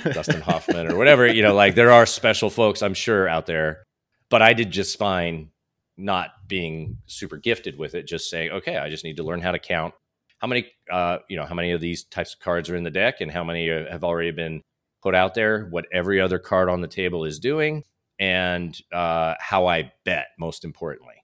Dustin 0.13 0.41
Hoffman 0.41 0.91
or 0.91 0.97
whatever, 0.97 1.25
you 1.25 1.41
know, 1.41 1.55
like 1.55 1.73
there 1.73 1.91
are 1.91 2.05
special 2.05 2.51
folks 2.51 2.83
I'm 2.83 2.93
sure 2.93 3.27
out 3.27 3.47
there, 3.47 3.83
but 4.29 4.43
I 4.43 4.53
did 4.53 4.69
just 4.69 4.99
fine 4.99 5.49
not 5.97 6.29
being 6.47 6.97
super 7.07 7.37
gifted 7.37 7.77
with 7.79 7.95
it. 7.95 8.07
Just 8.07 8.29
saying, 8.29 8.51
okay, 8.51 8.77
I 8.77 8.89
just 8.89 9.03
need 9.03 9.17
to 9.17 9.23
learn 9.23 9.41
how 9.41 9.51
to 9.51 9.57
count 9.57 9.95
how 10.39 10.47
many, 10.47 10.67
uh, 10.91 11.17
you 11.29 11.37
know, 11.37 11.45
how 11.45 11.55
many 11.55 11.71
of 11.71 11.81
these 11.81 12.03
types 12.03 12.33
of 12.33 12.39
cards 12.39 12.69
are 12.69 12.75
in 12.75 12.83
the 12.83 12.91
deck 12.91 13.21
and 13.21 13.31
how 13.31 13.43
many 13.43 13.67
have 13.67 14.03
already 14.03 14.31
been 14.31 14.61
put 15.01 15.15
out 15.15 15.33
there, 15.33 15.65
what 15.65 15.85
every 15.91 16.19
other 16.19 16.39
card 16.39 16.69
on 16.69 16.81
the 16.81 16.87
table 16.87 17.25
is 17.25 17.39
doing, 17.39 17.83
and 18.19 18.77
uh, 18.93 19.35
how 19.39 19.67
I 19.67 19.91
bet, 20.03 20.27
most 20.37 20.63
importantly. 20.65 21.14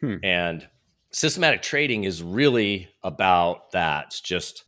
Hmm. 0.00 0.16
And 0.22 0.68
systematic 1.10 1.62
trading 1.62 2.04
is 2.04 2.22
really 2.22 2.88
about 3.02 3.72
that. 3.72 4.06
It's 4.06 4.20
just 4.20 4.64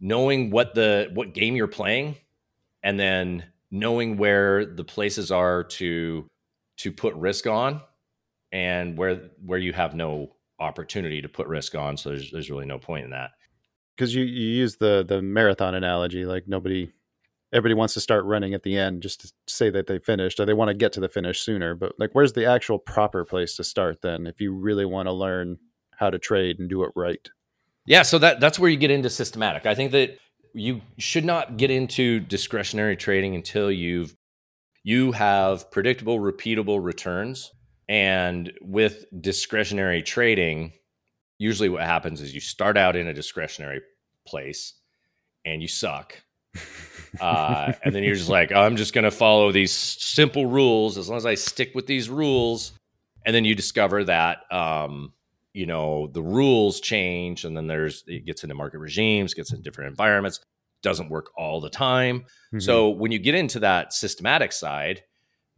knowing 0.00 0.50
what 0.50 0.74
the 0.74 1.10
what 1.14 1.34
game 1.34 1.56
you're 1.56 1.66
playing, 1.68 2.16
and 2.82 2.98
then 2.98 3.44
knowing 3.70 4.16
where 4.16 4.64
the 4.64 4.84
places 4.84 5.30
are 5.30 5.62
to 5.64 6.26
to 6.78 6.92
put 6.92 7.14
risk 7.14 7.46
on, 7.46 7.80
and 8.52 8.96
where 8.96 9.30
where 9.44 9.58
you 9.58 9.72
have 9.72 9.94
no 9.94 10.34
opportunity 10.58 11.22
to 11.22 11.28
put 11.28 11.46
risk 11.46 11.74
on. 11.74 11.96
So 11.96 12.10
there's 12.10 12.30
there's 12.30 12.50
really 12.50 12.66
no 12.66 12.78
point 12.78 13.04
in 13.04 13.10
that. 13.10 13.32
Because 13.96 14.14
you 14.14 14.24
you 14.24 14.48
use 14.48 14.76
the 14.76 15.04
the 15.06 15.20
marathon 15.20 15.74
analogy, 15.74 16.24
like 16.24 16.48
nobody 16.48 16.90
everybody 17.52 17.74
wants 17.74 17.94
to 17.94 18.00
start 18.00 18.24
running 18.24 18.54
at 18.54 18.62
the 18.62 18.76
end 18.76 19.02
just 19.02 19.20
to 19.20 19.32
say 19.46 19.70
that 19.70 19.86
they 19.86 19.98
finished 19.98 20.38
or 20.38 20.46
they 20.46 20.54
want 20.54 20.68
to 20.68 20.74
get 20.74 20.92
to 20.92 21.00
the 21.00 21.08
finish 21.08 21.40
sooner 21.40 21.74
but 21.74 21.92
like 21.98 22.10
where's 22.12 22.32
the 22.32 22.46
actual 22.46 22.78
proper 22.78 23.24
place 23.24 23.56
to 23.56 23.64
start 23.64 24.02
then 24.02 24.26
if 24.26 24.40
you 24.40 24.52
really 24.52 24.84
want 24.84 25.06
to 25.06 25.12
learn 25.12 25.58
how 25.92 26.10
to 26.10 26.18
trade 26.18 26.58
and 26.58 26.68
do 26.68 26.82
it 26.82 26.92
right? 26.94 27.28
Yeah 27.86 28.02
so 28.02 28.18
that 28.18 28.40
that's 28.40 28.58
where 28.58 28.70
you 28.70 28.76
get 28.76 28.90
into 28.90 29.10
systematic. 29.10 29.66
I 29.66 29.74
think 29.74 29.92
that 29.92 30.18
you 30.54 30.80
should 30.98 31.24
not 31.24 31.56
get 31.56 31.70
into 31.70 32.20
discretionary 32.20 32.96
trading 32.96 33.34
until 33.34 33.70
you've 33.70 34.16
you 34.82 35.12
have 35.12 35.70
predictable 35.70 36.18
repeatable 36.18 36.82
returns 36.82 37.52
and 37.88 38.52
with 38.62 39.04
discretionary 39.20 40.02
trading 40.02 40.72
usually 41.38 41.68
what 41.68 41.82
happens 41.82 42.20
is 42.20 42.34
you 42.34 42.40
start 42.40 42.76
out 42.76 42.96
in 42.96 43.06
a 43.06 43.14
discretionary 43.14 43.80
place 44.26 44.74
and 45.44 45.62
you 45.62 45.68
suck 45.68 46.22
uh, 47.20 47.72
and 47.82 47.94
then 47.94 48.02
you're 48.02 48.14
just 48.14 48.28
like, 48.28 48.52
oh, 48.52 48.60
I'm 48.60 48.76
just 48.76 48.94
going 48.94 49.04
to 49.04 49.10
follow 49.10 49.52
these 49.52 49.72
simple 49.72 50.46
rules 50.46 50.98
as 50.98 51.08
long 51.08 51.16
as 51.16 51.26
I 51.26 51.34
stick 51.34 51.72
with 51.74 51.86
these 51.86 52.08
rules. 52.08 52.72
And 53.26 53.34
then 53.34 53.44
you 53.44 53.54
discover 53.54 54.04
that, 54.04 54.50
um, 54.50 55.12
you 55.52 55.66
know, 55.66 56.06
the 56.06 56.22
rules 56.22 56.80
change, 56.80 57.44
and 57.44 57.56
then 57.56 57.66
there's 57.66 58.04
it 58.06 58.24
gets 58.24 58.44
into 58.44 58.54
market 58.54 58.78
regimes, 58.78 59.34
gets 59.34 59.52
in 59.52 59.62
different 59.62 59.90
environments, 59.90 60.40
doesn't 60.82 61.10
work 61.10 61.30
all 61.36 61.60
the 61.60 61.70
time. 61.70 62.20
Mm-hmm. 62.20 62.60
So 62.60 62.88
when 62.90 63.12
you 63.12 63.18
get 63.18 63.34
into 63.34 63.60
that 63.60 63.92
systematic 63.92 64.52
side, 64.52 65.02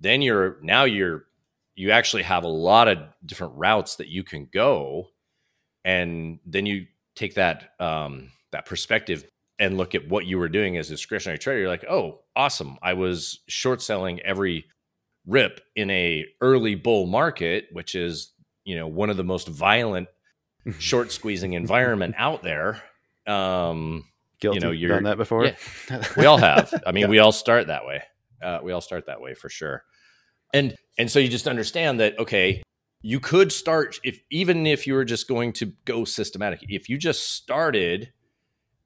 then 0.01 0.23
you're 0.23 0.57
now 0.63 0.85
you're 0.85 1.27
you 1.75 1.91
actually 1.91 2.23
have 2.23 2.45
a 2.45 2.49
lot 2.49 2.89
of 2.89 2.99
different 3.25 3.55
routes 3.57 3.97
that 3.97 4.09
you 4.09 4.25
can 4.25 4.49
go, 4.53 5.09
and 5.85 6.41
then 6.47 6.67
you 6.67 6.87
take 7.15 7.35
that 7.35 7.71
um, 7.79 8.31
that 8.51 8.67
perspective 8.67 9.25
and 9.63 9.77
look 9.79 9.95
at 9.95 10.09
what 10.09 10.27
you 10.27 10.39
were 10.39 10.49
doing 10.49 10.77
as 10.77 10.89
a 10.89 10.95
discretionary 10.95 11.39
trader, 11.39 11.61
you're 11.61 11.69
like, 11.69 11.85
oh, 11.89 12.19
awesome. 12.35 12.79
I 12.83 12.95
was 12.95 13.39
short 13.47 13.81
selling 13.81 14.21
every 14.23 14.65
rip 15.25 15.61
in 15.77 15.89
a 15.89 16.27
early 16.41 16.75
bull 16.75 17.07
market, 17.07 17.69
which 17.71 17.95
is, 17.95 18.33
you 18.65 18.75
know, 18.75 18.89
one 18.89 19.09
of 19.09 19.17
the 19.17 19.23
most 19.23 19.47
violent 19.47 20.09
short 20.81 21.13
squeezing 21.13 21.53
environment 21.53 22.17
out 22.19 22.43
there. 22.43 22.83
Um, 23.25 24.05
Guilty. 24.41 24.57
You 24.57 24.61
know, 24.61 24.71
you've 24.73 24.91
done 24.91 25.05
that 25.05 25.17
before. 25.17 25.45
Yeah, 25.45 26.05
we 26.17 26.27
all 26.27 26.39
have. 26.39 26.75
I 26.85 26.91
mean, 26.91 27.03
yeah. 27.03 27.09
we 27.11 27.21
all 27.21 27.31
start 27.31 27.69
that 27.69 27.87
way. 27.87 28.03
Uh, 28.43 28.59
we 28.65 28.73
all 28.73 28.81
start 28.81 29.07
that 29.07 29.21
way 29.21 29.35
for 29.35 29.49
sure. 29.49 29.85
And 30.53 30.75
and 30.99 31.09
so 31.09 31.21
you 31.21 31.29
just 31.29 31.47
understand 31.47 32.01
that 32.01 32.19
okay, 32.19 32.65
you 33.01 33.21
could 33.21 33.53
start 33.53 34.01
if 34.03 34.21
even 34.33 34.67
if 34.67 34.89
you 34.89 34.95
were 34.95 35.05
just 35.05 35.29
going 35.29 35.53
to 35.55 35.67
go 35.85 36.05
systematic. 36.05 36.65
If 36.69 36.89
you 36.89 36.99
just 36.99 37.35
started 37.35 38.13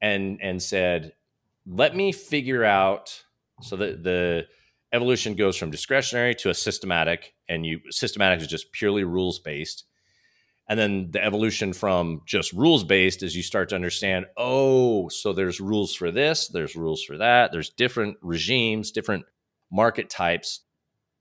and 0.00 0.38
and 0.42 0.62
said, 0.62 1.12
let 1.66 1.96
me 1.96 2.12
figure 2.12 2.64
out 2.64 3.24
so 3.62 3.76
that 3.76 4.02
the 4.02 4.46
evolution 4.92 5.34
goes 5.34 5.56
from 5.56 5.70
discretionary 5.70 6.34
to 6.36 6.50
a 6.50 6.54
systematic, 6.54 7.34
and 7.48 7.66
you 7.66 7.80
systematic 7.90 8.40
is 8.40 8.46
just 8.46 8.72
purely 8.72 9.04
rules 9.04 9.38
based. 9.38 9.84
And 10.68 10.78
then 10.78 11.10
the 11.12 11.24
evolution 11.24 11.72
from 11.72 12.22
just 12.26 12.52
rules 12.52 12.82
based 12.82 13.22
is 13.22 13.36
you 13.36 13.42
start 13.42 13.68
to 13.68 13.76
understand, 13.76 14.26
oh, 14.36 15.08
so 15.08 15.32
there's 15.32 15.60
rules 15.60 15.94
for 15.94 16.10
this, 16.10 16.48
there's 16.48 16.74
rules 16.74 17.04
for 17.04 17.18
that, 17.18 17.52
there's 17.52 17.70
different 17.70 18.16
regimes, 18.20 18.90
different 18.90 19.24
market 19.70 20.10
types 20.10 20.62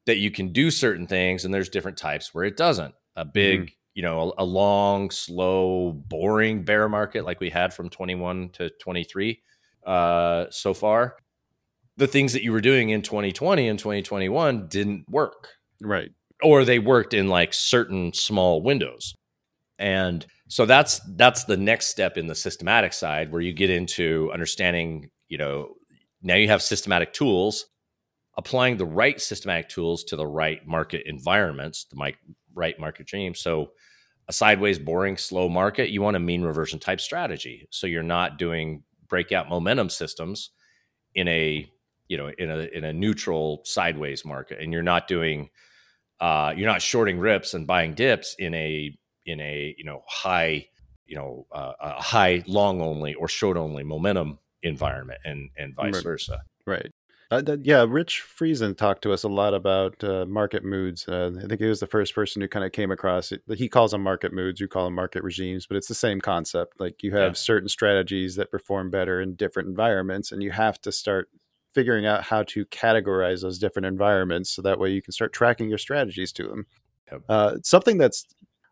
that 0.08 0.18
you 0.18 0.32
can 0.32 0.52
do 0.52 0.72
certain 0.72 1.06
things, 1.06 1.46
and 1.46 1.54
there's 1.54 1.70
different 1.70 1.98
types 1.98 2.34
where 2.34 2.44
it 2.46 2.58
doesn't. 2.58 2.96
A 3.16 3.26
big 3.26 3.60
mm-hmm 3.62 3.70
you 3.96 4.04
know 4.04 4.34
a, 4.38 4.44
a, 4.44 4.46
long 4.46 5.10
slow 5.10 5.92
boring 5.94 6.64
bear 6.64 6.88
market 6.88 7.26
like 7.26 7.40
we 7.40 7.50
had 7.50 7.74
from 7.74 7.90
21 7.90 8.50
to 8.50 8.70
23 8.70 9.42
uh, 9.88 10.46
so 10.52 10.74
far. 10.74 11.16
The 11.98 12.08
things 12.08 12.34
that 12.34 12.44
you 12.44 12.52
were 12.52 12.62
doing 12.62 12.90
in 12.90 13.02
2020 13.02 13.70
and 13.70 13.80
2021 13.80 14.68
didn't 14.68 15.10
work. 15.10 15.50
Right. 15.82 16.12
Or 16.44 16.66
they 16.66 16.78
worked 16.78 17.14
in 17.14 17.30
like 17.30 17.54
certain 17.54 18.12
small 18.14 18.62
windows. 18.62 19.16
And 19.80 20.26
so 20.48 20.66
that's 20.66 21.00
that's 21.16 21.46
the 21.46 21.58
next 21.58 21.88
step 21.88 22.18
in 22.18 22.28
the 22.28 22.36
systematic 22.36 22.94
side 22.94 23.32
where 23.32 23.42
you 23.42 23.54
get 23.54 23.70
into 23.70 24.30
understanding 24.34 25.10
you 25.28 25.38
know 25.38 25.76
now 26.22 26.36
you 26.36 26.48
have 26.48 26.62
systematic 26.62 27.14
tools 27.14 27.66
applying 28.38 28.78
the 28.78 28.86
right 28.86 29.21
systematic 29.21 29.69
tools 29.69 30.04
to 30.04 30.15
the 30.15 30.28
right 30.28 30.65
market 30.67 31.04
environments 31.06 31.86
the 31.86 32.13
right 32.54 32.80
market 32.80 33.00
regime 33.00 33.34
so 33.34 33.71
a 34.28 34.34
sideways, 34.34 34.80
boring, 34.80 35.17
slow 35.17 35.50
market, 35.50 35.89
you 35.89 36.02
want 36.02 36.17
a 36.17 36.19
mean 36.19 36.41
reversion 36.41 36.80
type 36.80 37.00
strategy. 37.00 37.67
So 37.69 37.88
you're 37.88 38.04
not 38.04 38.38
doing 38.38 38.84
breakout 39.08 39.50
momentum 39.50 39.89
systems 39.89 40.50
in 41.13 41.28
a 41.28 41.69
you 42.08 42.17
know 42.17 42.32
in 42.38 42.50
a 42.50 42.60
in 42.74 42.84
a 42.84 42.93
neutral 42.93 43.62
sideways 43.65 44.26
market, 44.26 44.60
and 44.62 44.74
you're 44.74 44.84
not 44.84 45.08
doing 45.08 45.50
uh, 46.19 46.54
you're 46.56 46.69
not 46.69 46.82
shorting 46.82 47.19
rips 47.19 47.54
and 47.54 47.67
buying 47.67 47.93
dips 47.93 48.36
in 48.39 48.54
a 48.54 48.95
in 49.26 49.39
a 49.39 49.76
you 49.78 49.86
know 49.86 50.02
high 50.08 50.67
you 51.06 51.15
know 51.15 51.45
uh, 51.52 51.74
a 51.80 52.02
high 52.02 52.43
long 52.48 52.82
only 52.82 53.13
or 53.13 53.28
short 53.28 53.58
only 53.58 53.84
momentum 53.84 54.39
environment, 54.63 55.19
and 55.24 55.50
and 55.58 55.76
vice 55.76 55.93
right. 55.93 56.04
versa. 56.04 56.41
Right. 56.65 56.91
Uh, 57.32 57.42
yeah, 57.64 57.86
Rich 57.88 58.24
Friesen 58.24 58.78
talked 58.78 59.02
to 59.02 59.12
us 59.12 59.24
a 59.24 59.30
lot 59.30 59.54
about 59.54 60.04
uh, 60.04 60.26
market 60.28 60.64
moods. 60.64 61.08
Uh, 61.08 61.32
I 61.44 61.48
think 61.48 61.60
he 61.60 61.68
was 61.68 61.80
the 61.80 61.88
first 61.88 62.14
person 62.14 62.42
who 62.42 62.48
kind 62.48 62.66
of 62.66 62.72
came 62.72 62.92
across 62.92 63.32
it. 63.32 63.42
He 63.56 63.68
calls 63.68 63.92
them 63.92 64.04
market 64.04 64.32
moods, 64.32 64.60
you 64.60 64.68
call 64.68 64.86
them 64.86 64.94
market 64.94 65.24
regimes, 65.24 65.66
but 65.66 65.76
it's 65.76 65.88
the 65.88 65.96
same 65.96 66.22
concept. 66.22 66.80
Like 66.80 67.02
you 67.02 67.14
have 67.14 67.32
yeah. 67.32 67.34
certain 67.34 67.68
strategies 67.68 68.36
that 68.36 68.52
perform 68.52 68.92
better 68.92 69.22
in 69.22 69.36
different 69.36 69.70
environments, 69.70 70.32
and 70.32 70.44
you 70.44 70.52
have 70.52 70.80
to 70.82 70.92
start 70.92 71.30
figuring 71.74 72.06
out 72.06 72.24
how 72.24 72.44
to 72.44 72.66
categorize 72.68 73.42
those 73.42 73.60
different 73.60 73.86
environments 73.86 74.50
so 74.50 74.62
that 74.62 74.80
way 74.80 74.92
you 74.92 75.02
can 75.02 75.12
start 75.12 75.34
tracking 75.34 75.68
your 75.68 75.78
strategies 75.78 76.32
to 76.32 76.48
them. 76.48 76.66
Yep. 77.12 77.22
Uh, 77.28 77.56
something 77.64 77.98
that's 77.98 78.26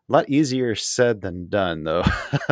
a 0.08 0.12
lot 0.12 0.28
easier 0.28 0.74
said 0.74 1.20
than 1.20 1.48
done, 1.48 1.84
though. 1.84 2.04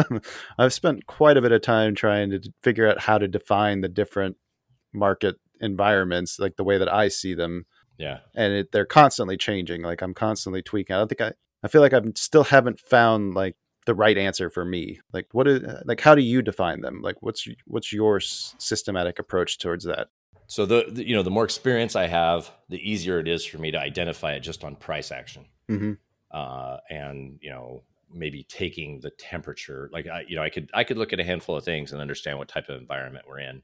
I've 0.58 0.72
spent 0.72 1.06
quite 1.06 1.36
a 1.36 1.42
bit 1.42 1.52
of 1.52 1.62
time 1.62 1.94
trying 1.94 2.30
to 2.30 2.40
figure 2.62 2.88
out 2.88 3.00
how 3.00 3.18
to 3.18 3.28
define 3.28 3.80
the 3.80 3.88
different 3.88 4.36
market 4.92 5.36
environments 5.62 6.38
like 6.38 6.56
the 6.56 6.64
way 6.64 6.76
that 6.76 6.92
I 6.92 7.08
see 7.08 7.32
them. 7.34 7.64
Yeah. 7.98 8.18
And 8.34 8.52
it, 8.52 8.72
they're 8.72 8.84
constantly 8.84 9.36
changing. 9.36 9.82
Like 9.82 10.02
I'm 10.02 10.14
constantly 10.14 10.60
tweaking. 10.60 10.94
I 10.94 10.98
don't 10.98 11.08
think 11.08 11.20
I, 11.22 11.32
I 11.62 11.68
feel 11.68 11.80
like 11.80 11.94
I 11.94 12.02
still 12.16 12.44
haven't 12.44 12.80
found 12.80 13.34
like 13.34 13.56
the 13.86 13.94
right 13.94 14.18
answer 14.18 14.50
for 14.50 14.64
me. 14.64 15.00
Like 15.12 15.28
what 15.32 15.48
is, 15.48 15.62
like, 15.84 16.00
how 16.00 16.14
do 16.14 16.22
you 16.22 16.42
define 16.42 16.82
them? 16.82 17.00
Like 17.00 17.22
what's, 17.22 17.48
what's 17.66 17.92
your 17.92 18.20
systematic 18.20 19.18
approach 19.18 19.58
towards 19.58 19.84
that? 19.84 20.08
So 20.48 20.66
the, 20.66 20.84
the, 20.90 21.08
you 21.08 21.16
know 21.16 21.22
the 21.22 21.30
more 21.30 21.44
experience 21.44 21.96
I 21.96 22.08
have, 22.08 22.50
the 22.68 22.76
easier 22.76 23.18
it 23.18 23.26
is 23.26 23.42
for 23.42 23.56
me 23.56 23.70
to 23.70 23.78
identify 23.78 24.32
it 24.32 24.40
just 24.40 24.64
on 24.64 24.76
price 24.76 25.10
action, 25.10 25.46
Mm-hmm. 25.70 25.92
uh, 26.30 26.76
and 26.90 27.38
you 27.40 27.48
know 27.48 27.84
maybe 28.12 28.44
taking 28.44 29.00
the 29.00 29.08
temperature. 29.10 29.88
Like 29.94 30.06
I, 30.08 30.24
you 30.28 30.36
know, 30.36 30.42
I 30.42 30.50
could 30.50 30.68
I 30.74 30.84
could 30.84 30.98
look 30.98 31.14
at 31.14 31.20
a 31.20 31.24
handful 31.24 31.56
of 31.56 31.64
things 31.64 31.92
and 31.92 32.02
understand 32.02 32.36
what 32.36 32.48
type 32.48 32.68
of 32.68 32.78
environment 32.78 33.24
we're 33.26 33.38
in, 33.38 33.62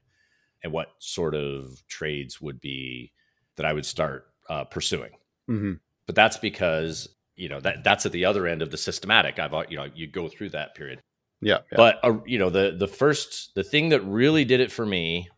and 0.63 0.73
what 0.73 0.89
sort 0.99 1.35
of 1.35 1.81
trades 1.87 2.41
would 2.41 2.59
be 2.59 3.11
that 3.55 3.65
I 3.65 3.73
would 3.73 3.85
start 3.85 4.27
uh, 4.49 4.63
pursuing. 4.65 5.11
Mm-hmm. 5.49 5.73
But 6.05 6.15
that's 6.15 6.37
because 6.37 7.07
you 7.35 7.49
know 7.49 7.59
that 7.61 7.83
that's 7.83 8.05
at 8.05 8.11
the 8.11 8.25
other 8.25 8.47
end 8.47 8.61
of 8.61 8.71
the 8.71 8.77
systematic. 8.77 9.39
I've 9.39 9.53
you 9.69 9.77
know 9.77 9.87
you 9.93 10.07
go 10.07 10.27
through 10.27 10.49
that 10.49 10.75
period. 10.75 11.01
Yeah. 11.41 11.59
yeah. 11.71 11.77
But 11.77 11.99
uh, 12.03 12.17
you 12.25 12.39
know 12.39 12.49
the 12.49 12.75
the 12.77 12.87
first 12.87 13.55
the 13.55 13.63
thing 13.63 13.89
that 13.89 14.01
really 14.01 14.45
did 14.45 14.59
it 14.59 14.71
for 14.71 14.85
me 14.85 15.29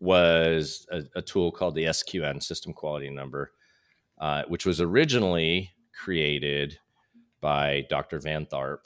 was 0.00 0.86
a, 0.90 1.02
a 1.16 1.22
tool 1.22 1.50
called 1.50 1.74
the 1.74 1.84
SQN 1.84 2.42
System 2.42 2.72
Quality 2.72 3.10
Number, 3.10 3.52
uh, 4.18 4.42
which 4.48 4.66
was 4.66 4.80
originally 4.80 5.70
created 5.94 6.78
by 7.40 7.86
Dr. 7.88 8.18
Van 8.18 8.46
Tharp 8.46 8.78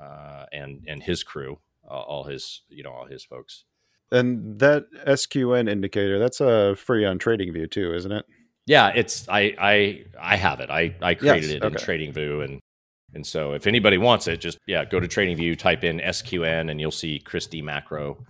uh, 0.00 0.46
and 0.52 0.84
and 0.88 1.02
his 1.02 1.22
crew, 1.22 1.58
uh, 1.88 2.00
all 2.00 2.24
his 2.24 2.62
you 2.68 2.82
know 2.82 2.92
all 2.92 3.06
his 3.06 3.24
folks. 3.24 3.64
And 4.12 4.58
that 4.60 4.86
SQN 5.06 5.68
indicator, 5.68 6.18
that's 6.18 6.40
a 6.40 6.74
free 6.76 7.04
on 7.04 7.18
TradingView 7.18 7.70
too, 7.70 7.94
isn't 7.94 8.12
it? 8.12 8.24
Yeah, 8.66 8.88
it's 8.94 9.28
I 9.28 9.54
I 9.58 10.04
I 10.20 10.36
have 10.36 10.60
it. 10.60 10.70
I 10.70 10.94
I 11.02 11.14
created 11.14 11.44
Yes, 11.44 11.52
it 11.52 11.64
in 11.64 11.76
okay. 11.76 11.84
TradingView 11.84 12.44
and 12.44 12.60
and 13.14 13.26
so 13.26 13.52
if 13.54 13.66
anybody 13.66 13.98
wants 13.98 14.28
it, 14.28 14.40
just 14.40 14.58
yeah, 14.66 14.84
go 14.84 15.00
to 15.00 15.08
TradingView, 15.08 15.58
type 15.58 15.82
in 15.82 15.98
SQN, 15.98 16.70
and 16.70 16.80
you'll 16.80 16.90
see 16.92 17.18
Christie 17.18 17.62
Macro, 17.62 18.24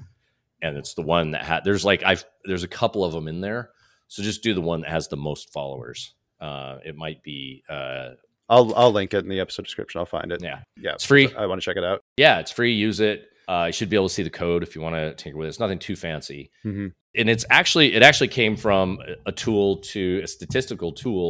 and 0.62 0.76
it's 0.78 0.94
the 0.94 1.02
one 1.02 1.32
that 1.32 1.44
had. 1.44 1.64
There's 1.64 1.84
like 1.84 2.02
I've 2.02 2.24
there's 2.46 2.62
a 2.64 2.68
couple 2.68 3.04
of 3.04 3.12
them 3.12 3.28
in 3.28 3.40
there, 3.42 3.70
so 4.08 4.22
just 4.22 4.42
do 4.42 4.54
the 4.54 4.60
one 4.62 4.80
that 4.80 4.90
has 4.90 5.08
the 5.08 5.16
most 5.18 5.52
followers. 5.52 6.14
Uh, 6.40 6.78
it 6.84 6.96
might 6.96 7.22
be 7.22 7.62
uh, 7.68 8.10
I'll 8.48 8.74
I'll 8.74 8.92
link 8.92 9.12
it 9.12 9.18
in 9.24 9.28
the 9.28 9.40
episode 9.40 9.64
description. 9.66 9.98
I'll 9.98 10.06
find 10.06 10.32
it. 10.32 10.40
yeah, 10.42 10.60
Yeah. 10.80 10.94
it's 10.94 11.04
free. 11.04 11.28
I 11.36 11.44
want 11.44 11.60
to 11.60 11.64
check 11.64 11.76
it 11.76 11.84
out. 11.84 12.00
Yeah, 12.16 12.38
it's 12.38 12.50
free. 12.50 12.72
Use 12.72 13.00
it. 13.00 13.26
Uh, 13.50 13.64
you 13.66 13.72
should 13.72 13.90
be 13.90 13.96
able 13.96 14.08
to 14.08 14.14
see 14.14 14.22
the 14.30 14.30
code 14.44 14.62
if 14.62 14.70
you 14.74 14.80
want 14.80 14.94
to 14.94 15.12
tinker 15.20 15.36
with 15.38 15.46
it. 15.46 15.50
It's 15.52 15.58
nothing 15.64 15.80
too 15.88 15.96
fancy. 15.96 16.42
Mm-hmm. 16.64 16.88
and 17.18 17.26
it's 17.32 17.44
actually 17.50 17.88
it 17.98 18.02
actually 18.08 18.28
came 18.40 18.54
from 18.56 18.86
a 19.26 19.32
tool 19.32 19.68
to 19.94 20.20
a 20.22 20.28
statistical 20.36 20.90
tool 21.02 21.28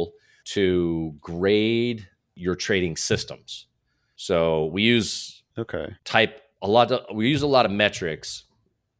to 0.55 1.13
grade 1.19 2.07
your 2.35 2.55
trading 2.55 2.95
systems 3.09 3.67
so 4.27 4.65
we 4.75 4.81
use 4.83 5.43
Okay. 5.57 5.87
type 6.05 6.33
a 6.61 6.67
lot 6.67 6.91
of 6.91 6.99
we 7.15 7.23
use 7.35 7.41
a 7.49 7.53
lot 7.57 7.65
of 7.67 7.71
metrics 7.71 8.29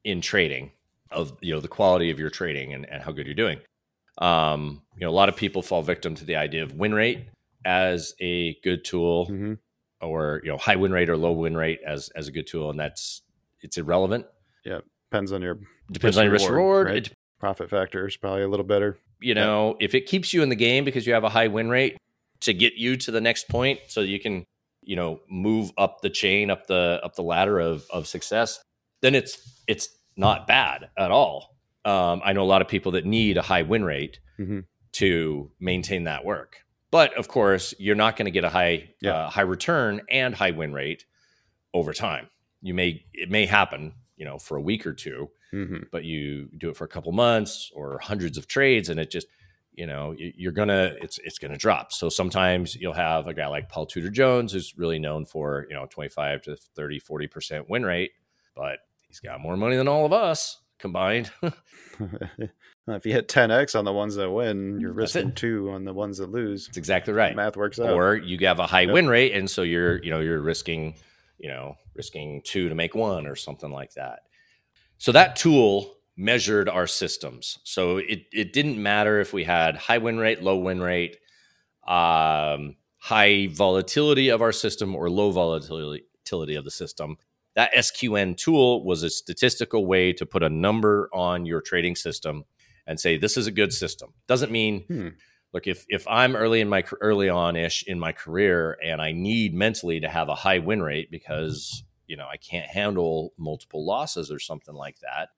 in 0.04 0.18
trading 0.22 0.72
of 1.12 1.24
you 1.42 1.54
know 1.54 1.62
the 1.62 1.74
quality 1.78 2.10
of 2.14 2.18
your 2.20 2.30
trading 2.40 2.74
and, 2.74 2.84
and 2.92 3.00
how 3.04 3.12
good 3.12 3.26
you're 3.28 3.44
doing 3.46 3.60
um 4.18 4.82
you 4.96 5.02
know 5.06 5.10
a 5.10 5.18
lot 5.22 5.30
of 5.30 5.36
people 5.36 5.62
fall 5.62 5.82
victim 5.94 6.16
to 6.16 6.26
the 6.26 6.36
idea 6.36 6.64
of 6.64 6.74
win 6.74 6.94
rate 6.94 7.20
as 7.66 8.14
a 8.20 8.56
good 8.64 8.84
tool 8.84 9.28
Mm-hmm. 9.28 9.54
Or 10.02 10.42
you 10.44 10.52
know 10.52 10.58
high 10.58 10.76
win 10.76 10.92
rate 10.92 11.10
or 11.10 11.18
low 11.18 11.32
win 11.32 11.56
rate 11.56 11.80
as 11.86 12.10
as 12.16 12.28
a 12.28 12.32
good 12.32 12.48
tool 12.48 12.70
and 12.70 12.80
that's 12.80 13.22
it's 13.62 13.78
irrelevant 13.78 14.26
Yeah, 14.66 14.80
Depends 15.10 15.32
on 15.32 15.42
your 15.42 15.60
depends 15.92 16.18
on 16.18 16.24
your 16.26 16.34
risk 16.34 16.50
reward, 16.50 16.58
reward 16.58 16.88
right? 16.88 17.08
it 17.08 17.14
profit 17.40 17.70
factor 17.70 18.08
is 18.08 18.18
probably 18.18 18.44
a 18.44 18.48
little 18.48 18.66
better. 18.66 18.98
you 19.20 19.34
know, 19.36 19.76
if 19.80 19.94
it 19.96 20.06
keeps 20.06 20.34
you 20.34 20.42
in 20.44 20.50
the 20.50 20.56
game 20.56 20.84
because 20.86 21.06
you 21.08 21.14
have 21.14 21.24
a 21.24 21.30
high 21.30 21.48
win 21.48 21.70
rate 21.70 21.98
to 22.42 22.54
get 22.54 22.74
you 22.76 22.96
to 22.98 23.12
the 23.12 23.22
next 23.22 23.48
point 23.50 23.80
so 23.88 24.02
you 24.02 24.20
can, 24.20 24.44
you 24.84 24.96
know, 24.96 25.20
move 25.30 25.72
up 25.78 26.02
the 26.02 26.10
chain, 26.10 26.50
up 26.50 26.66
the 26.68 27.00
up 27.04 27.16
the 27.16 27.24
ladder 27.24 27.60
of 27.60 27.84
of 27.92 28.08
success, 28.08 28.60
then 29.02 29.14
it's 29.16 29.62
it's 29.68 29.90
not 30.18 30.48
bad 30.48 30.90
at 30.98 31.12
all. 31.12 31.56
Um, 31.86 32.22
I 32.24 32.34
know 32.34 32.44
a 32.44 32.46
lot 32.56 32.62
of 32.62 32.68
people 32.68 32.92
that 32.94 33.06
need 33.06 33.38
a 33.38 33.42
high 33.42 33.62
win 33.64 33.84
rate 33.84 34.20
Mhm. 34.40 34.66
to 34.94 35.52
maintain 35.60 36.04
that 36.06 36.24
work. 36.26 36.58
But 36.92 37.14
of 37.18 37.28
course, 37.28 37.74
you're 37.80 37.96
not 37.96 38.16
going 38.18 38.26
to 38.26 38.32
get 38.32 38.44
a 38.44 38.50
high 38.50 38.90
Yeah. 39.02 39.14
uh, 39.14 39.30
high 39.30 39.42
return 39.42 40.02
and 40.10 40.36
high 40.36 40.52
win 40.52 40.74
rate 40.74 41.06
over 41.74 41.94
time. 41.94 42.28
You 42.62 42.74
may 42.74 43.06
it 43.14 43.30
may 43.32 43.46
happen, 43.46 43.94
you 44.18 44.26
know, 44.26 44.38
for 44.38 44.58
a 44.58 44.62
week 44.62 44.86
or 44.86 44.94
two, 44.94 45.30
Mm-hmm. 45.54 45.84
but 45.92 46.06
you 46.06 46.48
do 46.58 46.70
it 46.70 46.78
for 46.78 46.86
a 46.86 46.88
couple 46.88 47.12
months 47.12 47.72
or 47.76 48.00
hundreds 48.00 48.38
of 48.38 48.48
trades 48.48 48.88
and 48.88 48.98
it 49.02 49.12
just 49.12 49.28
you 49.74 49.86
know 49.86 50.16
you're 50.18 50.54
gonna 50.54 50.96
it's 51.02 51.18
it's 51.26 51.40
gonna 51.40 51.58
drop 51.58 51.92
so 51.92 52.08
sometimes 52.08 52.74
you'll 52.76 52.94
have 52.94 53.28
a 53.28 53.34
guy 53.34 53.48
like 53.48 53.68
paul 53.68 53.86
tudor 53.86 54.10
jones 54.10 54.54
who's 54.54 54.78
really 54.78 54.98
known 54.98 55.26
for 55.26 55.66
you 55.70 55.76
know 55.76 55.86
25 55.90 56.42
to 56.44 56.56
30 56.56 57.00
40 57.00 57.28
percent 57.28 57.70
win 57.70 57.84
rate 57.84 58.12
but 58.56 58.80
he's 59.02 59.20
got 59.20 59.42
more 59.42 59.58
money 59.58 59.76
than 59.76 59.90
all 59.90 60.06
of 60.06 60.14
us 60.14 60.58
combined 60.82 61.32
if 62.88 63.06
you 63.06 63.14
hit 63.14 63.28
10x 63.28 63.78
on 63.78 63.86
the 63.86 63.94
ones 63.94 64.16
that 64.16 64.30
win, 64.30 64.80
you're 64.80 64.92
risking 64.94 65.32
two 65.34 65.70
on 65.72 65.86
the 65.86 65.94
ones 65.94 66.18
that 66.18 66.32
lose. 66.32 66.66
that's 66.68 66.78
exactly 66.78 67.14
right 67.14 67.36
Math 67.36 67.56
works 67.56 67.80
out. 67.80 67.90
or 67.92 68.16
you 68.18 68.38
have 68.48 68.60
a 68.60 68.68
high 68.68 68.82
Yep. 68.82 68.94
win 68.94 69.08
rate 69.08 69.34
and 69.34 69.50
so 69.50 69.62
you're 69.62 70.04
you 70.04 70.10
know 70.10 70.20
you're 70.20 70.42
risking 70.42 70.96
you 71.38 71.50
know 71.50 71.76
risking 71.96 72.42
two 72.44 72.70
to 72.70 72.76
make 72.76 72.96
one 72.96 73.28
or 73.28 73.36
something 73.36 73.72
like 73.72 73.94
that 73.94 74.20
so 74.98 75.12
that 75.12 75.36
tool 75.36 75.96
measured 76.18 76.68
our 76.70 76.88
systems 76.88 77.60
so 77.64 77.98
it, 77.98 78.26
it 78.34 78.52
didn't 78.54 78.82
matter 78.82 79.20
if 79.20 79.32
we 79.34 79.44
had 79.44 79.76
high 79.76 79.98
win 79.98 80.18
rate 80.18 80.42
low 80.44 80.58
win 80.58 80.82
rate 80.82 81.18
um, 81.88 82.76
high 82.98 83.48
volatility 83.52 84.30
of 84.30 84.42
our 84.42 84.52
system 84.52 84.96
or 84.96 85.10
low 85.10 85.32
volatility 85.32 86.04
volatility 86.26 86.56
of 86.56 86.64
the 86.64 86.72
system 86.72 87.18
that 87.56 87.74
sqn 87.74 88.38
tool 88.38 88.84
was 88.86 89.04
a 89.04 89.10
statistical 89.10 89.86
way 89.86 90.14
to 90.14 90.26
put 90.26 90.44
a 90.44 90.50
number 90.50 91.10
on 91.14 91.46
your 91.46 91.62
trading 91.62 91.96
system 91.96 92.44
and 92.88 93.00
say 93.00 93.18
this 93.18 93.38
is 93.38 93.48
a 93.48 93.52
good 93.52 93.72
system. 93.72 94.14
Doesn't 94.28 94.52
mean 94.52 94.84
Hmm. 94.88 95.10
look 95.54 95.68
if 95.68 95.86
if 95.90 96.08
i'm 96.08 96.36
early 96.36 96.62
in 96.62 96.70
my 96.70 96.84
early 97.02 97.30
on 97.30 97.56
ish 97.56 97.84
in 97.88 98.00
my 98.00 98.12
career 98.12 98.78
and 98.84 99.02
i 99.02 99.12
need 99.12 99.54
mentally 99.54 100.00
to 100.00 100.10
have 100.10 100.30
a 100.30 100.36
high 100.36 100.60
win 100.60 100.82
rate 100.82 101.12
because 101.12 101.84
you 102.08 102.18
know 102.18 102.28
i 102.32 102.38
can't 102.38 102.68
handle 102.68 103.34
multiple 103.38 103.86
losses 103.86 104.32
or 104.32 104.40
something 104.40 104.76
like 104.76 105.00
that 105.02 105.30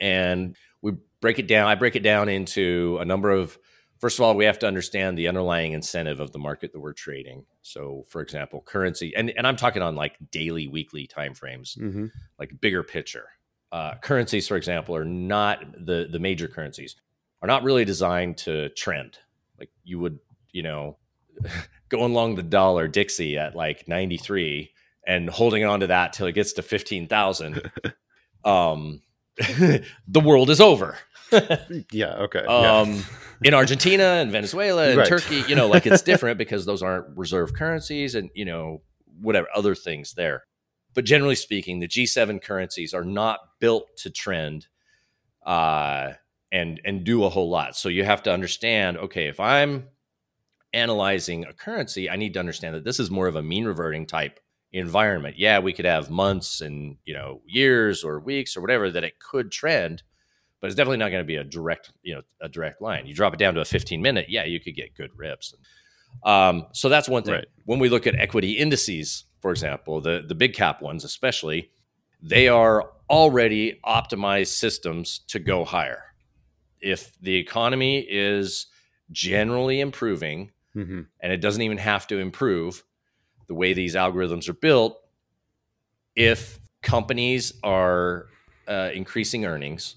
and 0.00 0.56
we 0.82 0.92
break 1.20 1.38
it 1.38 1.46
down. 1.46 1.68
I 1.68 1.74
break 1.74 1.96
it 1.96 2.02
down 2.02 2.28
into 2.28 2.98
a 3.00 3.04
number 3.04 3.30
of. 3.30 3.58
First 3.98 4.18
of 4.18 4.24
all, 4.24 4.34
we 4.34 4.44
have 4.44 4.58
to 4.60 4.66
understand 4.66 5.16
the 5.16 5.26
underlying 5.28 5.72
incentive 5.72 6.20
of 6.20 6.32
the 6.32 6.38
market 6.38 6.72
that 6.72 6.80
we're 6.80 6.92
trading. 6.92 7.44
So, 7.62 8.04
for 8.08 8.20
example, 8.20 8.60
currency, 8.66 9.14
and, 9.16 9.30
and 9.36 9.46
I'm 9.46 9.56
talking 9.56 9.82
on 9.82 9.94
like 9.96 10.16
daily, 10.30 10.68
weekly 10.68 11.06
timeframes, 11.06 11.78
Mm-hmm. 11.78 12.06
like 12.38 12.60
bigger 12.60 12.82
picture. 12.82 13.26
Uh, 13.72 13.94
currencies, 14.02 14.46
for 14.46 14.56
example, 14.56 14.94
are 14.94 15.04
not 15.04 15.64
the 15.84 16.06
the 16.10 16.18
major 16.20 16.46
currencies 16.48 16.94
are 17.42 17.48
not 17.48 17.62
really 17.64 17.84
designed 17.84 18.36
to 18.38 18.68
trend. 18.70 19.18
Like 19.58 19.70
you 19.84 19.98
would, 19.98 20.18
you 20.52 20.62
know, 20.62 20.96
going 21.88 22.12
along 22.12 22.36
the 22.36 22.42
dollar 22.42 22.88
Dixie 22.88 23.36
at 23.38 23.56
like 23.56 23.88
93 23.88 24.70
and 25.06 25.28
holding 25.28 25.64
on 25.64 25.80
to 25.80 25.88
that 25.88 26.12
till 26.12 26.26
it 26.26 26.32
gets 26.32 26.52
to 26.54 26.62
15,000, 26.62 27.70
um, 28.44 29.02
the 29.38 30.20
world 30.22 30.48
is 30.50 30.60
over. 30.60 30.96
yeah. 31.92 32.14
Okay. 32.14 32.40
Um, 32.40 32.94
yeah. 32.94 33.02
in 33.44 33.54
Argentina 33.54 34.04
and 34.04 34.30
Venezuela 34.30 34.88
and 34.88 34.98
Right. 34.98 35.08
Turkey, 35.08 35.42
you 35.48 35.54
know, 35.54 35.68
like 35.68 35.86
it's 35.86 36.02
different 36.02 36.38
because 36.38 36.64
those 36.66 36.82
aren't 36.82 37.16
reserve 37.16 37.54
currencies 37.54 38.14
and, 38.14 38.30
you 38.34 38.44
know, 38.44 38.82
whatever 39.20 39.48
other 39.54 39.74
things 39.74 40.14
there. 40.14 40.44
But 40.94 41.04
generally 41.04 41.34
speaking, 41.34 41.80
the 41.80 41.88
G7 41.88 42.42
currencies 42.42 42.94
are 42.94 43.04
not 43.04 43.40
built 43.60 43.96
to 43.98 44.10
trend 44.10 44.66
uh, 45.44 46.12
and 46.50 46.80
and 46.84 47.04
do 47.04 47.24
a 47.24 47.28
whole 47.28 47.50
lot. 47.50 47.76
So 47.76 47.88
you 47.88 48.04
have 48.04 48.22
to 48.24 48.32
understand, 48.32 48.96
okay, 48.98 49.26
if 49.26 49.38
I'm 49.38 49.88
analyzing 50.72 51.44
a 51.44 51.52
currency, 51.52 52.08
I 52.10 52.16
need 52.16 52.34
to 52.34 52.40
understand 52.40 52.74
that 52.74 52.84
this 52.84 52.98
is 53.00 53.10
more 53.10 53.26
of 53.26 53.36
a 53.36 53.42
mean 53.42 53.64
reverting 53.64 54.06
type 54.06 54.40
environment. 54.72 55.38
Yeah, 55.38 55.58
we 55.58 55.72
could 55.72 55.84
have 55.84 56.10
months 56.10 56.60
and 56.60 56.96
you 57.04 57.14
know 57.14 57.42
years 57.46 58.02
or 58.04 58.20
weeks 58.20 58.56
or 58.56 58.60
whatever 58.60 58.90
that 58.90 59.04
it 59.04 59.18
could 59.18 59.52
trend, 59.52 60.02
but 60.60 60.68
it's 60.68 60.76
definitely 60.76 60.98
not 60.98 61.10
going 61.10 61.22
to 61.22 61.26
be 61.26 61.36
a 61.36 61.44
direct 61.44 61.92
you 62.02 62.14
know 62.14 62.22
a 62.40 62.48
direct 62.48 62.80
line. 62.80 63.06
You 63.06 63.14
drop 63.14 63.34
it 63.34 63.38
down 63.38 63.54
to 63.54 63.60
a 63.60 63.64
15 63.64 64.00
minute, 64.00 64.26
yeah, 64.28 64.44
you 64.44 64.60
could 64.60 64.74
get 64.74 64.94
good 64.96 65.10
rips. 65.16 65.54
Um, 66.24 66.66
so 66.72 66.88
that's 66.88 67.08
one 67.08 67.22
thing. 67.22 67.34
Right. 67.34 67.46
When 67.64 67.78
we 67.78 67.88
look 67.88 68.06
at 68.06 68.14
equity 68.14 68.52
indices, 68.52 69.24
for 69.40 69.50
example, 69.50 70.00
the 70.00 70.24
the 70.26 70.34
big 70.34 70.54
cap 70.54 70.82
ones 70.82 71.04
especially, 71.04 71.70
they 72.22 72.48
are 72.48 72.90
already 73.08 73.80
optimized 73.84 74.48
systems 74.48 75.20
to 75.28 75.38
go 75.38 75.64
higher. 75.64 76.02
If 76.80 77.12
the 77.20 77.36
economy 77.36 78.00
is 78.08 78.66
generally 79.10 79.80
improving, 79.80 80.52
hmm 80.74 81.02
and 81.20 81.32
it 81.32 81.38
doesn't 81.38 81.62
even 81.62 81.78
have 81.78 82.06
to 82.08 82.18
improve 82.18 82.82
the 83.48 83.54
way 83.54 83.72
these 83.72 83.94
algorithms 83.94 84.48
are 84.48 84.54
built 84.54 84.98
if 86.16 86.58
companies 86.82 87.52
are 87.62 88.26
uh, 88.68 88.90
increasing 88.94 89.44
earnings 89.44 89.96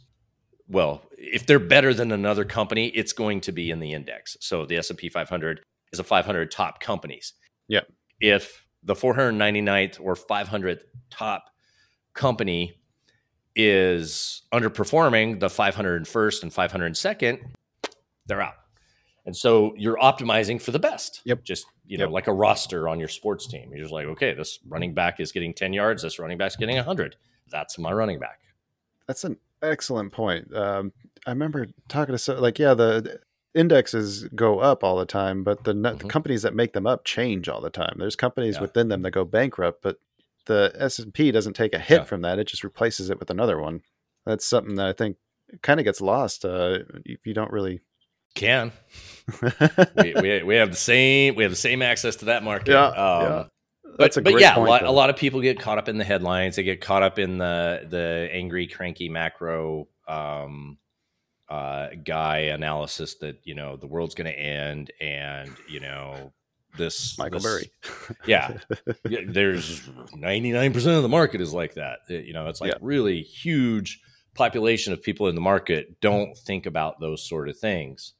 well 0.69 1.01
if 1.17 1.45
they're 1.45 1.59
better 1.59 1.93
than 1.93 2.11
another 2.11 2.45
company 2.45 2.87
it's 2.89 3.13
going 3.13 3.41
to 3.41 3.51
be 3.51 3.71
in 3.71 3.79
the 3.79 3.93
index 3.93 4.37
so 4.39 4.65
the 4.65 4.77
s&p 4.77 5.09
500 5.09 5.61
is 5.91 5.99
a 5.99 6.03
500 6.03 6.51
top 6.51 6.79
companies 6.79 7.33
Yeah. 7.67 7.81
if 8.21 8.65
the 8.83 8.93
499th 8.95 9.99
or 10.01 10.15
500th 10.15 10.81
top 11.09 11.45
company 12.13 12.79
is 13.55 14.43
underperforming 14.53 15.39
the 15.39 15.47
501st 15.47 16.43
and 16.43 16.51
502nd 16.51 17.39
they're 18.27 18.41
out 18.41 18.53
and 19.25 19.35
so 19.35 19.73
you're 19.77 19.97
optimizing 19.97 20.59
for 20.59 20.71
the 20.71 20.79
best. 20.79 21.21
Yep. 21.25 21.43
Just, 21.43 21.67
you 21.85 21.99
know, 21.99 22.05
Yep. 22.05 22.11
like 22.13 22.27
a 22.27 22.33
roster 22.33 22.87
on 22.87 22.97
your 22.97 23.09
sports 23.09 23.45
team. 23.45 23.69
You're 23.69 23.81
just 23.83 23.93
like, 23.93 24.07
okay, 24.07 24.33
this 24.33 24.57
running 24.67 24.95
back 24.95 25.19
is 25.19 25.31
getting 25.31 25.53
10 25.53 25.71
yards. 25.71 26.01
This 26.01 26.17
running 26.17 26.37
back's 26.39 26.55
getting 26.55 26.77
100. 26.77 27.15
That's 27.51 27.77
my 27.77 27.91
running 27.91 28.17
back. 28.17 28.39
That's 29.07 29.25
an 29.25 29.37
excellent 29.61 30.11
point. 30.11 30.53
Um, 30.55 30.91
I 31.25 31.31
remember 31.31 31.67
talking 31.87 32.13
to 32.13 32.17
so 32.19 32.39
like 32.39 32.59
yeah, 32.59 32.73
the 32.73 33.19
indexes 33.55 34.23
go 34.35 34.59
up 34.59 34.83
all 34.83 34.97
the 34.97 35.05
time, 35.05 35.43
but 35.43 35.63
the, 35.63 35.73
net- 35.73 35.99
the 35.99 36.05
companies 36.07 36.43
that 36.43 36.53
make 36.55 36.73
them 36.73 36.85
up 36.87 37.03
change 37.03 37.49
all 37.49 37.61
the 37.61 37.69
time. 37.69 37.95
There's 37.97 38.15
companies 38.15 38.55
Yeah. 38.55 38.61
within 38.61 38.87
them 38.89 39.01
that 39.01 39.11
go 39.11 39.25
bankrupt, 39.25 39.81
but 39.81 39.97
the 40.45 40.71
S 40.75 40.99
and 40.99 41.13
P 41.13 41.31
doesn't 41.31 41.53
take 41.55 41.73
a 41.73 41.79
hit 41.79 41.99
Yeah. 41.99 42.03
from 42.05 42.21
that; 42.21 42.39
it 42.39 42.47
just 42.47 42.63
replaces 42.63 43.09
it 43.09 43.19
with 43.19 43.29
another 43.29 43.59
one. 43.59 43.81
That's 44.25 44.45
something 44.45 44.75
that 44.75 44.87
I 44.87 44.93
think 44.93 45.17
kind 45.61 45.79
of 45.79 45.83
gets 45.83 45.99
lost 46.01 46.45
uh, 46.45 46.79
if 47.05 47.25
you 47.25 47.33
don't 47.33 47.51
really. 47.51 47.81
Can. 48.35 48.71
we, 49.97 50.13
we, 50.21 50.43
we 50.43 50.55
have 50.55 50.69
the 50.69 50.75
same 50.77 51.33
we 51.35 51.41
have 51.43 51.51
the 51.51 51.55
same 51.55 51.81
access 51.81 52.15
to 52.17 52.25
that 52.25 52.43
market. 52.43 52.71
Yeah, 52.71 52.87
Um, 52.89 53.49
But, 53.91 53.97
That's 53.97 54.17
a 54.17 54.21
but 54.21 54.39
yeah, 54.39 54.57
a 54.57 54.59
lot, 54.59 54.83
a 54.83 54.91
lot 54.91 55.09
of 55.09 55.17
people 55.17 55.41
get 55.41 55.59
caught 55.59 55.77
up 55.77 55.89
in 55.89 55.97
the 55.97 56.03
headlines. 56.03 56.55
They 56.55 56.63
get 56.63 56.81
caught 56.81 57.03
up 57.03 57.19
in 57.19 57.37
the 57.37 57.85
the 57.89 58.29
angry, 58.31 58.67
cranky 58.67 59.09
macro 59.09 59.87
um, 60.07 60.77
uh, 61.49 61.89
guy 62.05 62.37
analysis 62.39 63.15
that 63.15 63.39
you 63.43 63.55
know 63.55 63.75
the 63.75 63.87
world's 63.87 64.15
going 64.15 64.31
to 64.31 64.39
end, 64.39 64.91
and 65.01 65.51
you 65.67 65.79
know 65.79 66.31
this 66.77 67.17
Michael 67.17 67.39
this- 67.39 67.43
Burry. 67.43 68.15
yeah, 68.27 68.57
yeah, 69.09 69.21
there's 69.27 69.81
99% 70.15 70.95
of 70.95 71.01
the 71.03 71.09
market 71.09 71.41
is 71.41 71.51
like 71.53 71.73
that. 71.73 71.99
It- 72.09 72.25
you 72.25 72.33
know, 72.33 72.47
it's 72.47 72.61
like 72.61 72.71
Yeah. 72.71 72.77
really 72.81 73.21
huge 73.21 73.99
population 74.35 74.93
of 74.93 75.01
people 75.01 75.27
in 75.27 75.35
the 75.35 75.41
market 75.41 75.99
don't 75.99 76.37
think 76.37 76.65
about 76.67 76.99
those 76.99 77.27
sort 77.27 77.49
of 77.49 77.57
things. 77.57 78.13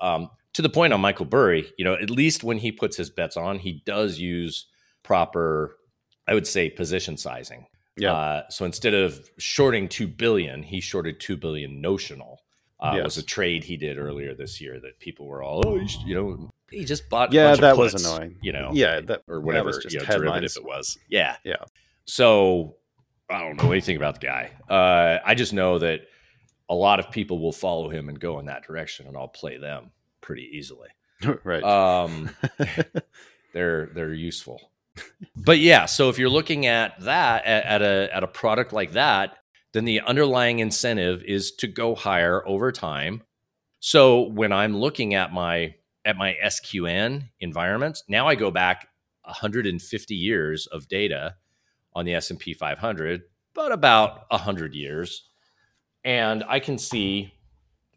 Um, 0.00 0.30
to 0.54 0.62
the 0.62 0.68
point 0.70 0.92
on 0.92 1.00
Michael 1.00 1.26
Burry, 1.26 1.70
you 1.76 1.84
know, 1.84 1.94
at 1.94 2.08
least 2.08 2.44
when 2.44 2.56
he 2.58 2.70
puts 2.72 2.96
his 2.96 3.10
bets 3.10 3.36
on, 3.36 3.58
he 3.58 3.82
does 3.84 4.18
use 4.18 4.66
proper, 5.06 5.78
I 6.26 6.34
would 6.34 6.46
say, 6.46 6.68
position 6.68 7.16
sizing. 7.16 7.66
Yeah. 7.96 8.12
Uh, 8.12 8.42
so 8.50 8.64
instead 8.64 8.92
of 8.92 9.30
shorting 9.38 9.88
two 9.88 10.08
billion, 10.08 10.62
he 10.62 10.80
shorted 10.80 11.20
two 11.20 11.36
billion 11.36 11.80
notional. 11.80 12.42
Uh, 12.78 12.92
Yes. 12.96 13.04
Was 13.04 13.18
a 13.18 13.22
trade 13.22 13.64
he 13.64 13.78
did 13.78 13.96
earlier 13.96 14.34
this 14.34 14.60
year 14.60 14.78
that 14.80 14.98
people 14.98 15.26
were 15.26 15.42
all, 15.42 15.62
oh, 15.64 15.76
you, 15.76 15.88
you 16.04 16.14
know, 16.14 16.50
he 16.70 16.84
just 16.84 17.08
bought. 17.08 17.32
a 17.32 17.36
Yeah, 17.36 17.54
that 17.56 17.78
was 17.78 17.94
annoying. 17.94 18.36
You 18.42 18.52
know, 18.52 18.70
yeah, 18.74 19.00
that 19.00 19.22
or 19.28 19.40
whatever 19.40 19.72
just 19.72 19.94
you 19.94 20.00
know, 20.00 20.04
derivative 20.04 20.52
it 20.56 20.64
was. 20.64 20.98
Yeah. 21.08 21.36
Yeah. 21.44 21.64
So 22.04 22.76
I 23.30 23.40
don't 23.40 23.62
know 23.62 23.72
anything 23.72 23.96
about 23.96 24.20
the 24.20 24.26
guy. 24.26 24.50
Uh, 24.68 25.20
I 25.24 25.34
just 25.34 25.52
know 25.54 25.78
that 25.78 26.02
a 26.68 26.74
lot 26.74 26.98
of 26.98 27.10
people 27.10 27.38
will 27.38 27.52
follow 27.52 27.88
him 27.88 28.08
and 28.08 28.18
go 28.18 28.40
in 28.40 28.46
that 28.46 28.64
direction, 28.64 29.06
and 29.06 29.16
I'll 29.16 29.28
play 29.28 29.56
them 29.56 29.90
pretty 30.20 30.50
easily. 30.52 30.88
right. 31.44 31.62
Um, 31.62 32.30
they're 33.54 33.86
they're 33.94 34.12
useful. 34.12 34.70
But 35.36 35.58
yeah, 35.58 35.86
so 35.86 36.08
if 36.08 36.18
you're 36.18 36.30
looking 36.30 36.66
at 36.66 37.00
that 37.00 37.44
at, 37.44 37.64
at 37.64 37.82
a 37.82 38.08
at 38.14 38.24
a 38.24 38.28
product 38.28 38.72
like 38.72 38.92
that, 38.92 39.36
then 39.72 39.84
the 39.84 40.00
underlying 40.00 40.58
incentive 40.58 41.22
is 41.22 41.52
to 41.56 41.66
go 41.66 41.94
higher 41.94 42.46
over 42.46 42.72
time. 42.72 43.22
So 43.78 44.22
when 44.22 44.52
I'm 44.52 44.76
looking 44.76 45.14
at 45.14 45.32
my 45.32 45.74
at 46.04 46.16
my 46.16 46.36
SQN 46.44 47.28
environments, 47.40 48.02
now 48.08 48.26
I 48.26 48.34
go 48.34 48.50
back 48.50 48.88
150 49.22 50.14
years 50.14 50.66
of 50.68 50.88
data 50.88 51.34
on 51.94 52.04
the 52.04 52.14
S&P 52.14 52.54
500, 52.54 53.22
but 53.54 53.72
about 53.72 54.24
100 54.30 54.74
years. 54.74 55.28
And 56.04 56.44
I 56.48 56.60
can 56.60 56.78
see 56.78 57.32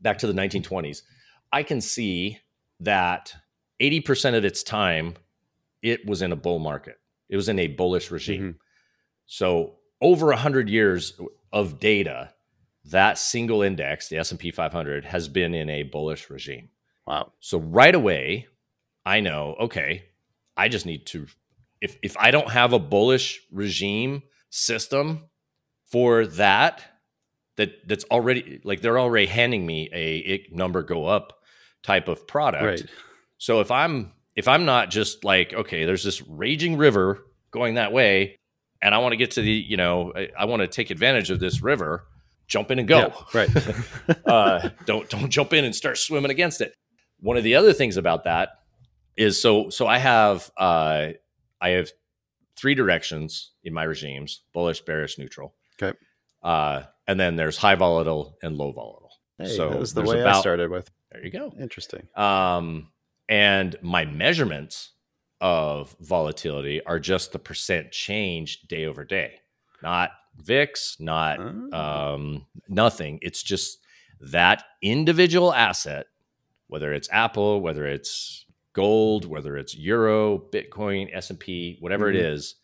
back 0.02 0.18
to 0.20 0.28
the 0.28 0.34
1920s. 0.34 1.04
I 1.52 1.64
can 1.64 1.82
see 1.82 2.40
that 2.80 3.34
80% 3.82 4.36
of 4.36 4.46
its 4.46 4.64
time 4.64 5.16
it 5.82 6.06
was 6.06 6.22
in 6.22 6.32
a 6.32 6.36
bull 6.36 6.60
market. 6.60 6.98
It 7.30 7.36
was 7.36 7.50
in 7.50 7.60
a 7.60 7.68
bullish 7.68 8.12
regime. 8.12 8.54
Mhm. 8.54 8.56
So 9.26 9.78
over 10.02 10.32
100 10.32 10.70
years 10.70 11.20
of 11.52 11.80
data, 11.80 12.34
that 12.86 13.18
single 13.18 13.62
index, 13.62 14.10
the 14.10 14.18
S&P 14.18 14.52
500 14.52 15.06
has 15.06 15.28
been 15.28 15.54
in 15.54 15.70
a 15.70 15.84
bullish 15.84 16.30
regime. 16.30 16.70
Wow. 17.06 17.34
So 17.40 17.60
right 17.60 17.94
away, 17.94 18.48
I 19.06 19.20
know, 19.20 19.56
okay, 19.60 20.06
I 20.58 20.68
just 20.70 20.86
need 20.86 21.06
to 21.08 21.28
if 21.82 21.98
if 22.04 22.18
I 22.18 22.32
don't 22.32 22.52
have 22.52 22.74
a 22.74 22.80
bullish 22.80 23.42
regime 23.52 24.24
system 24.50 25.30
for 25.86 26.26
that 26.28 26.84
that 27.58 27.88
that's 27.88 28.04
already 28.06 28.62
like 28.64 28.82
they're 28.82 29.00
already 29.00 29.28
handing 29.28 29.66
me 29.66 29.90
a 29.94 30.18
it 30.18 30.54
number 30.54 30.84
go 30.84 31.06
up 31.06 31.40
type 31.84 32.08
of 32.08 32.28
product. 32.28 32.64
Right. 32.64 32.86
So 33.38 33.62
if 33.62 33.72
I'm 33.72 34.12
if 34.40 34.48
I'm 34.48 34.66
not 34.66 34.90
just 34.90 35.24
like 35.24 35.54
okay, 35.54 35.86
there's 35.86 36.04
this 36.04 36.22
raging 36.28 36.78
river 36.78 37.26
going 37.52 37.76
that 37.76 37.92
way 37.92 38.40
and 38.82 38.96
I 38.96 39.00
want 39.00 39.14
to 39.14 39.18
get 39.18 39.32
to 39.32 39.42
the, 39.42 39.52
you 39.52 39.78
know, 39.78 40.14
I, 40.16 40.30
I 40.38 40.46
want 40.46 40.62
to 40.62 40.68
take 40.68 40.90
advantage 40.90 41.32
of 41.32 41.40
this 41.40 41.62
river, 41.62 42.06
jump 42.48 42.72
in 42.72 42.80
and 42.80 42.88
go 42.88 42.98
Yeah, 42.98 43.14
right. 43.34 44.26
uh, 44.26 44.70
don't 44.86 45.10
don't 45.10 45.30
jump 45.30 45.54
in 45.54 45.66
and 45.66 45.76
start 45.76 45.98
swimming 45.98 46.32
against 46.32 46.62
it. 46.62 46.74
One 47.20 47.38
of 47.38 47.44
the 47.44 47.56
other 47.56 47.74
things 47.74 47.98
about 47.98 48.24
that 48.24 48.50
is 49.18 49.42
so 49.42 49.70
so 49.70 49.88
I 49.88 49.98
have 49.98 50.50
uh, 50.58 51.10
I 51.60 51.70
have 51.70 51.92
three 52.56 52.76
directions 52.76 53.52
in 53.64 53.74
my 53.74 53.84
regimes: 53.84 54.42
bullish, 54.54 54.82
bearish, 54.82 55.18
neutral. 55.18 55.54
Okay. 55.82 55.98
Uh, 56.42 56.84
and 57.08 57.20
then 57.20 57.36
there's 57.36 57.58
high 57.58 57.76
volatile 57.76 58.38
and 58.42 58.56
low 58.56 58.72
volatile. 58.72 59.12
Hey, 59.38 59.48
so 59.48 59.70
that 59.70 59.80
was 59.80 59.94
the 59.94 60.04
way 60.04 60.24
I 60.24 60.40
started 60.40 60.70
with. 60.70 60.90
There 61.12 61.24
you 61.24 61.32
go. 61.32 61.54
Interesting. 61.60 62.08
Um, 62.16 62.90
and 63.30 63.76
my 63.82 64.04
measurements 64.06 64.92
of 65.40 65.96
volatility 66.02 66.84
are 66.86 67.00
just 67.00 67.32
the 67.32 67.40
percent 67.40 67.92
change 67.92 68.62
day 68.64 68.86
over 68.86 69.06
day, 69.06 69.36
not 69.82 70.12
VIX, 70.38 70.98
not 71.00 71.40
Oh. 71.40 72.14
um, 72.16 72.46
nothing. 72.68 73.20
It's 73.22 73.42
just 73.44 73.80
that 74.20 74.64
individual 74.82 75.54
asset, 75.54 76.08
whether 76.68 76.92
it's 76.92 77.08
Apple, 77.12 77.62
whether 77.62 77.86
it's 77.86 78.46
gold, 78.74 79.26
whether 79.26 79.58
it's 79.58 79.76
euro, 79.78 80.38
Bitcoin, 80.52 81.10
S 81.14 81.30
and 81.30 81.40
P, 81.40 81.78
whatever 81.80 82.10
it 82.10 82.16
Mhm. 82.16 82.34
is. 82.34 82.56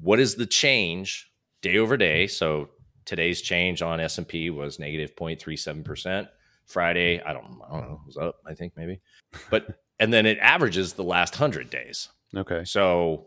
What 0.00 0.18
is 0.20 0.34
the 0.34 0.46
change 0.46 1.30
day 1.60 1.76
over 1.78 1.96
day? 1.96 2.26
So 2.26 2.70
today's 3.04 3.40
change 3.42 3.82
on 3.82 4.00
S 4.00 4.18
and 4.18 4.26
P 4.26 4.50
was 4.50 4.78
negative 4.78 5.14
0.37 5.16 5.84
percent. 5.84 6.28
Friday, 6.66 7.20
I 7.20 7.32
don't, 7.32 7.60
I 7.68 7.72
don't 7.72 7.88
know, 7.88 8.00
it 8.02 8.06
was 8.06 8.16
up, 8.16 8.36
I 8.46 8.54
think 8.54 8.72
maybe, 8.76 9.00
but 9.50 9.81
and 10.02 10.12
then 10.12 10.26
it 10.26 10.38
averages 10.38 10.92
the 10.94 11.04
last 11.04 11.36
hundred 11.36 11.70
days. 11.70 12.08
Okay. 12.36 12.64
So, 12.64 13.26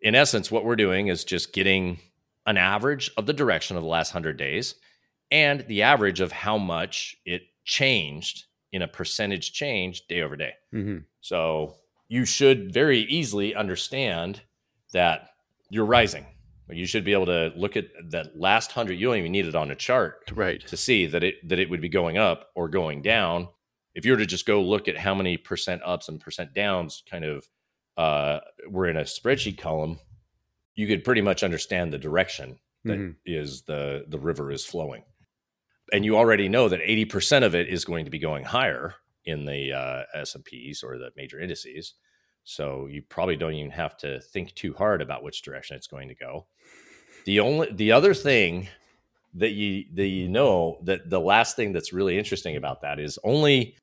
in 0.00 0.14
essence, 0.14 0.50
what 0.50 0.64
we're 0.64 0.76
doing 0.76 1.06
is 1.08 1.22
just 1.24 1.52
getting 1.52 1.98
an 2.46 2.56
average 2.56 3.10
of 3.16 3.26
the 3.26 3.32
direction 3.32 3.76
of 3.76 3.82
the 3.84 3.88
last 3.88 4.10
hundred 4.10 4.36
days 4.36 4.74
and 5.30 5.60
the 5.68 5.82
average 5.82 6.20
of 6.20 6.32
how 6.32 6.58
much 6.58 7.16
it 7.24 7.42
changed 7.64 8.44
in 8.72 8.82
a 8.82 8.88
percentage 8.88 9.52
change 9.52 10.06
day 10.08 10.22
over 10.22 10.36
day. 10.36 10.54
hmm 10.72 10.98
So 11.20 11.74
you 12.08 12.24
should 12.24 12.72
very 12.74 13.00
easily 13.00 13.54
understand 13.54 14.42
that 14.92 15.28
you're 15.70 15.86
rising. 15.86 16.26
You 16.70 16.86
should 16.86 17.04
be 17.04 17.12
able 17.12 17.26
to 17.26 17.52
look 17.54 17.76
at 17.76 17.86
that 18.10 18.38
last 18.38 18.72
hundred. 18.72 18.94
You 18.94 19.06
don't 19.08 19.18
even 19.18 19.32
need 19.32 19.46
it 19.46 19.54
on 19.54 19.70
a 19.70 19.74
chart 19.76 20.30
Right. 20.34 20.66
to 20.66 20.76
see 20.76 21.06
that 21.06 21.22
it 21.22 21.34
that 21.48 21.58
it 21.58 21.68
would 21.70 21.80
be 21.82 21.88
going 21.90 22.16
up 22.18 22.48
or 22.54 22.68
going 22.68 23.02
down. 23.02 23.48
If 23.94 24.04
you 24.06 24.12
were 24.12 24.18
to 24.18 24.26
just 24.26 24.46
go 24.46 24.62
look 24.62 24.88
at 24.88 24.96
how 24.98 25.14
many 25.14 25.36
percent 25.36 25.82
ups 25.84 26.08
and 26.08 26.20
percent 26.20 26.54
downs, 26.54 27.02
kind 27.10 27.24
of, 27.24 27.46
uh, 27.96 28.40
were 28.68 28.86
in 28.86 28.96
a 28.96 29.02
spreadsheet 29.02 29.58
column, 29.58 29.98
you 30.74 30.86
could 30.86 31.04
pretty 31.04 31.20
much 31.20 31.42
understand 31.42 31.92
the 31.92 31.98
direction 31.98 32.58
that 32.84 33.14
is 33.26 33.62
Mhm. 33.62 33.66
the 33.66 34.04
the 34.08 34.18
river 34.18 34.50
is 34.50 34.64
flowing, 34.64 35.04
and 35.92 36.04
you 36.04 36.16
already 36.16 36.48
know 36.48 36.68
that 36.68 36.80
eighty 36.82 37.04
percent 37.04 37.44
of 37.44 37.54
it 37.54 37.68
is 37.68 37.84
going 37.84 38.04
to 38.06 38.10
be 38.10 38.18
going 38.18 38.44
higher 38.44 38.94
in 39.24 39.44
the 39.44 39.72
uh, 39.72 40.02
S 40.14 40.34
and 40.34 40.44
P's 40.44 40.82
or 40.82 40.98
the 40.98 41.10
major 41.16 41.38
indices. 41.38 41.94
So 42.44 42.86
you 42.86 43.02
probably 43.02 43.36
don't 43.36 43.52
even 43.54 43.70
have 43.70 43.96
to 43.98 44.20
think 44.20 44.54
too 44.54 44.72
hard 44.74 45.00
about 45.00 45.22
which 45.22 45.42
direction 45.42 45.76
it's 45.76 45.86
going 45.86 46.08
to 46.08 46.14
go. 46.16 46.46
The 47.24 47.38
only 47.38 47.70
the 47.72 47.92
other 47.92 48.14
thing 48.14 48.68
that 49.34 49.52
you 49.52 49.84
that 49.94 50.06
you 50.06 50.28
know 50.28 50.78
that 50.84 51.08
the 51.08 51.20
last 51.20 51.56
thing 51.56 51.72
that's 51.72 51.92
really 51.92 52.18
interesting 52.18 52.56
about 52.56 52.82
that 52.82 52.98
is 53.00 53.18
only 53.24 53.76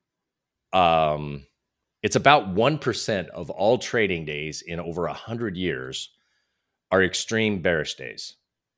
um 0.74 1.46
it's 2.02 2.16
about 2.16 2.56
1% 2.56 3.28
of 3.30 3.50
all 3.50 3.78
trading 3.78 4.24
days 4.26 4.62
in 4.66 4.80
over 4.80 5.04
100 5.04 5.58
years 5.58 6.10
are 6.92 7.04
extreme 7.04 7.62
bearish 7.62 7.96
days. 7.96 8.36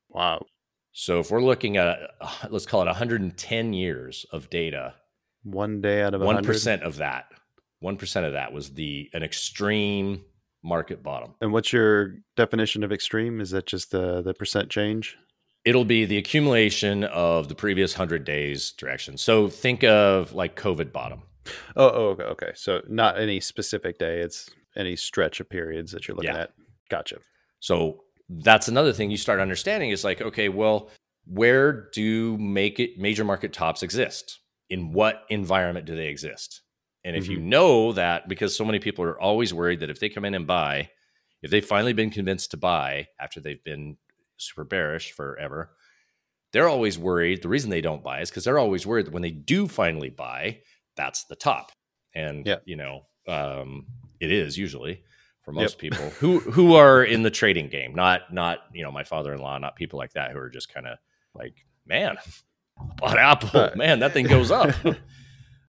Wow. 0.08 0.44
So 0.92 1.20
if 1.20 1.30
we're 1.30 1.42
looking 1.42 1.76
at 1.76 1.98
uh, 2.20 2.30
let's 2.50 2.66
call 2.66 2.82
it 2.82 2.86
110 2.86 3.72
years 3.72 4.26
of 4.32 4.50
data, 4.50 4.94
One 5.44 5.80
day 5.80 6.02
out 6.02 6.14
of 6.14 6.22
a 6.22 6.24
one 6.24 6.34
hundred. 6.36 6.46
percent 6.46 6.82
of 6.82 6.96
that, 6.96 7.26
one 7.80 7.96
percent 7.96 8.26
of 8.26 8.32
that 8.32 8.52
was 8.52 8.74
the 8.74 9.08
an 9.14 9.22
extreme 9.22 10.24
market 10.62 11.02
bottom. 11.02 11.34
And 11.40 11.52
what's 11.52 11.72
your 11.72 12.16
definition 12.36 12.82
of 12.84 12.92
extreme? 12.92 13.40
Is 13.40 13.50
that 13.50 13.66
just 13.66 13.90
the 13.90 14.22
the 14.22 14.34
percent 14.34 14.68
change? 14.70 15.16
It'll 15.64 15.84
be 15.84 16.04
the 16.04 16.18
accumulation 16.18 17.04
of 17.04 17.48
the 17.48 17.54
previous 17.54 17.94
hundred 17.94 18.24
days 18.24 18.72
direction. 18.72 19.16
So 19.16 19.48
think 19.48 19.84
of 19.84 20.32
like 20.32 20.56
COVID 20.56 20.92
bottom. 20.92 21.22
Oh, 21.76 21.88
oh 21.88 22.08
okay, 22.10 22.24
okay. 22.24 22.52
So 22.54 22.82
not 22.88 23.20
any 23.20 23.40
specific 23.40 23.98
day. 23.98 24.20
It's 24.20 24.50
any 24.76 24.96
stretch 24.96 25.40
of 25.40 25.48
periods 25.48 25.92
that 25.92 26.08
you're 26.08 26.16
looking 26.16 26.34
Yeah. 26.34 26.42
at. 26.42 26.52
Gotcha. 26.88 27.18
So 27.60 28.04
that's 28.28 28.68
another 28.68 28.92
thing 28.92 29.10
you 29.10 29.16
start 29.16 29.40
understanding 29.40 29.90
is 29.90 30.04
like, 30.04 30.20
okay, 30.20 30.48
well, 30.48 30.90
where 31.26 31.88
do 31.90 32.36
make 32.38 32.80
it 32.80 32.98
major 32.98 33.24
market 33.24 33.52
tops 33.52 33.82
exist? 33.82 34.40
In 34.70 34.92
what 34.92 35.24
environment 35.28 35.86
do 35.86 35.94
they 35.94 36.06
exist? 36.08 36.62
And 37.04 37.16
if 37.16 37.28
you 37.28 37.38
mm-hmm. 37.38 37.48
know 37.48 37.92
that, 37.92 38.28
because 38.28 38.56
so 38.56 38.64
many 38.64 38.78
people 38.78 39.04
are 39.04 39.20
always 39.20 39.52
worried 39.52 39.80
that 39.80 39.90
if 39.90 40.00
they 40.00 40.08
come 40.08 40.24
in 40.24 40.34
and 40.34 40.46
buy, 40.46 40.88
if 41.42 41.50
they've 41.50 41.64
finally 41.64 41.92
been 41.92 42.10
convinced 42.10 42.52
to 42.52 42.56
buy 42.56 43.08
after 43.20 43.40
they've 43.40 43.62
been 43.64 43.96
super 44.36 44.64
bearish 44.64 45.12
forever, 45.12 45.70
they're 46.52 46.68
always 46.68 46.98
worried. 46.98 47.42
The 47.42 47.48
reason 47.48 47.70
they 47.70 47.80
don't 47.80 48.02
buy 48.04 48.20
is 48.20 48.30
because 48.30 48.44
they're 48.44 48.58
always 48.58 48.86
worried 48.86 49.06
that 49.06 49.12
when 49.14 49.22
they 49.22 49.30
do 49.30 49.66
finally 49.68 50.10
buy, 50.10 50.60
that's 50.96 51.24
the 51.24 51.36
top. 51.36 51.72
And 52.14 52.46
Yeah. 52.46 52.56
you 52.64 52.76
know, 52.76 53.06
um, 53.28 53.86
it 54.20 54.30
is 54.30 54.58
usually 54.58 55.02
for 55.44 55.52
most 55.52 55.74
Yep. 55.74 55.78
people 55.80 56.10
who 56.10 56.38
who 56.40 56.74
are 56.74 57.02
in 57.02 57.22
the 57.22 57.30
trading 57.30 57.68
game, 57.68 57.94
not 57.94 58.32
not 58.32 58.58
you 58.72 58.82
know 58.82 58.92
my 58.92 59.04
father 59.04 59.32
in 59.32 59.40
law, 59.40 59.56
not 59.58 59.76
people 59.76 59.98
like 59.98 60.12
that 60.12 60.32
who 60.32 60.38
are 60.38 60.50
just 60.50 60.72
kind 60.72 60.86
of 60.86 60.98
like, 61.34 61.54
man, 61.86 62.16
bought 62.98 63.18
Apple, 63.18 63.60
Uh, 63.60 63.70
man, 63.74 64.00
that 64.00 64.12
thing 64.12 64.26
goes 64.26 64.50
up. 64.50 64.74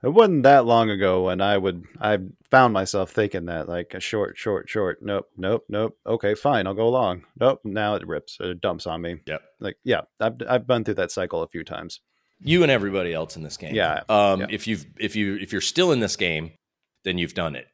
It 0.02 0.08
wasn't 0.08 0.44
that 0.44 0.64
long 0.66 0.90
ago 0.90 1.26
when 1.26 1.42
I 1.42 1.58
would 1.58 1.84
I 2.00 2.20
found 2.52 2.74
myself 2.74 3.12
thinking 3.12 3.46
that 3.46 3.68
like 3.70 3.94
a 3.94 4.00
short, 4.00 4.38
short, 4.38 4.70
short. 4.70 5.00
Nope, 5.02 5.28
nope, 5.38 5.66
nope. 5.70 5.98
Okay, 6.06 6.34
fine, 6.36 6.66
I'll 6.68 6.74
go 6.74 6.88
along. 6.88 7.24
Nope. 7.40 7.62
Now 7.64 7.96
it 7.96 8.08
rips. 8.08 8.38
It 8.40 8.62
dumps 8.62 8.88
on 8.88 9.02
me. 9.02 9.18
Yep. 9.26 9.42
Like 9.60 9.78
yeah, 9.84 10.02
I've 10.20 10.36
I've 10.48 10.68
been 10.68 10.84
through 10.84 10.96
that 10.96 11.12
cycle 11.12 11.44
a 11.44 11.48
few 11.48 11.64
times. 11.64 12.00
you 12.40 12.64
and 12.64 12.72
everybody 12.72 13.14
else 13.14 13.36
in 13.36 13.44
this 13.44 13.58
game. 13.58 13.76
Yeah, 13.76 14.02
Um, 14.10 14.42
yeah. 14.42 14.48
If 14.50 14.66
you've 14.68 14.86
if 15.00 15.16
you 15.16 15.36
if 15.36 15.52
you're 15.52 15.62
still 15.62 15.92
in 15.92 16.00
this 16.00 16.16
game, 16.16 16.52
then 17.04 17.18
you've 17.18 17.34
done 17.34 17.56
it, 17.56 17.68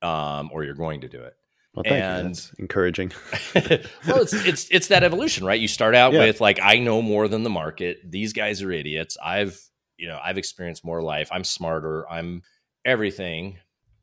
um, 0.00 0.50
or 0.52 0.62
you're 0.64 0.74
going 0.74 1.00
to 1.02 1.08
do 1.08 1.20
it. 1.20 1.34
Well, 1.74 1.84
thank 1.84 2.04
And- 2.04 2.50
encouraging. 2.58 3.12
well, 3.54 4.20
it's 4.22 4.32
it's 4.34 4.68
it's 4.70 4.88
that 4.88 5.02
evolution, 5.02 5.44
right? 5.46 5.58
You 5.60 5.68
start 5.68 5.94
out 5.94 6.12
Yeah. 6.12 6.20
with 6.26 6.40
like 6.40 6.60
I 6.62 6.78
know 6.78 7.00
more 7.02 7.28
than 7.28 7.42
the 7.42 7.50
market. 7.50 7.98
These 8.10 8.32
guys 8.32 8.62
are 8.62 8.70
idiots. 8.70 9.16
I've 9.22 9.58
you 9.96 10.06
know 10.08 10.18
I've 10.22 10.38
experienced 10.38 10.84
more 10.84 11.02
life. 11.02 11.28
I'm 11.32 11.44
smarter. 11.44 12.08
I'm 12.10 12.42
everything 12.84 13.58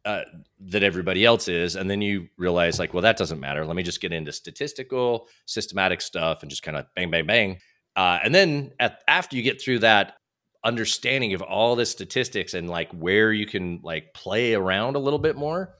uh, 0.05 0.21
that 0.59 0.83
everybody 0.83 1.25
else 1.25 1.47
is, 1.47 1.75
and 1.75 1.89
then 1.89 2.01
you 2.01 2.27
realize 2.37 2.79
like, 2.79 2.93
well, 2.93 3.03
that 3.03 3.17
doesn't 3.17 3.39
matter. 3.39 3.65
Let 3.65 3.75
me 3.75 3.83
just 3.83 4.01
get 4.01 4.13
into 4.13 4.31
statistical, 4.31 5.27
systematic 5.45 6.01
stuff, 6.01 6.41
and 6.41 6.49
just 6.49 6.63
kind 6.63 6.77
of 6.77 6.85
bang, 6.95 7.11
bang, 7.11 7.25
bang. 7.25 7.57
Uh, 7.95 8.19
and 8.23 8.33
then 8.33 8.71
at, 8.79 9.01
after 9.07 9.35
you 9.35 9.41
get 9.43 9.61
through 9.61 9.79
that 9.79 10.15
understanding 10.63 11.33
of 11.33 11.41
all 11.41 11.75
the 11.75 11.85
statistics 11.85 12.53
and 12.53 12.69
like 12.69 12.91
where 12.91 13.31
you 13.31 13.45
can 13.45 13.79
like 13.83 14.13
play 14.13 14.53
around 14.53 14.95
a 14.95 14.99
little 14.99 15.19
bit 15.19 15.35
more, 15.35 15.73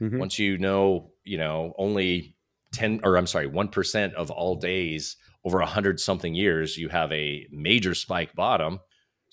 Mhm. 0.00 0.18
once 0.18 0.38
you 0.38 0.58
know, 0.58 1.12
you 1.24 1.38
know, 1.38 1.72
only 1.78 2.36
10 2.72 3.00
or 3.04 3.16
I'm 3.16 3.26
sorry, 3.28 3.46
1% 3.48 4.14
of 4.14 4.30
all 4.30 4.56
days 4.56 5.16
over 5.44 5.60
100 5.60 6.00
something 6.00 6.34
years, 6.34 6.76
you 6.76 6.88
have 6.88 7.12
a 7.12 7.46
major 7.50 7.94
spike 7.94 8.34
bottom. 8.34 8.80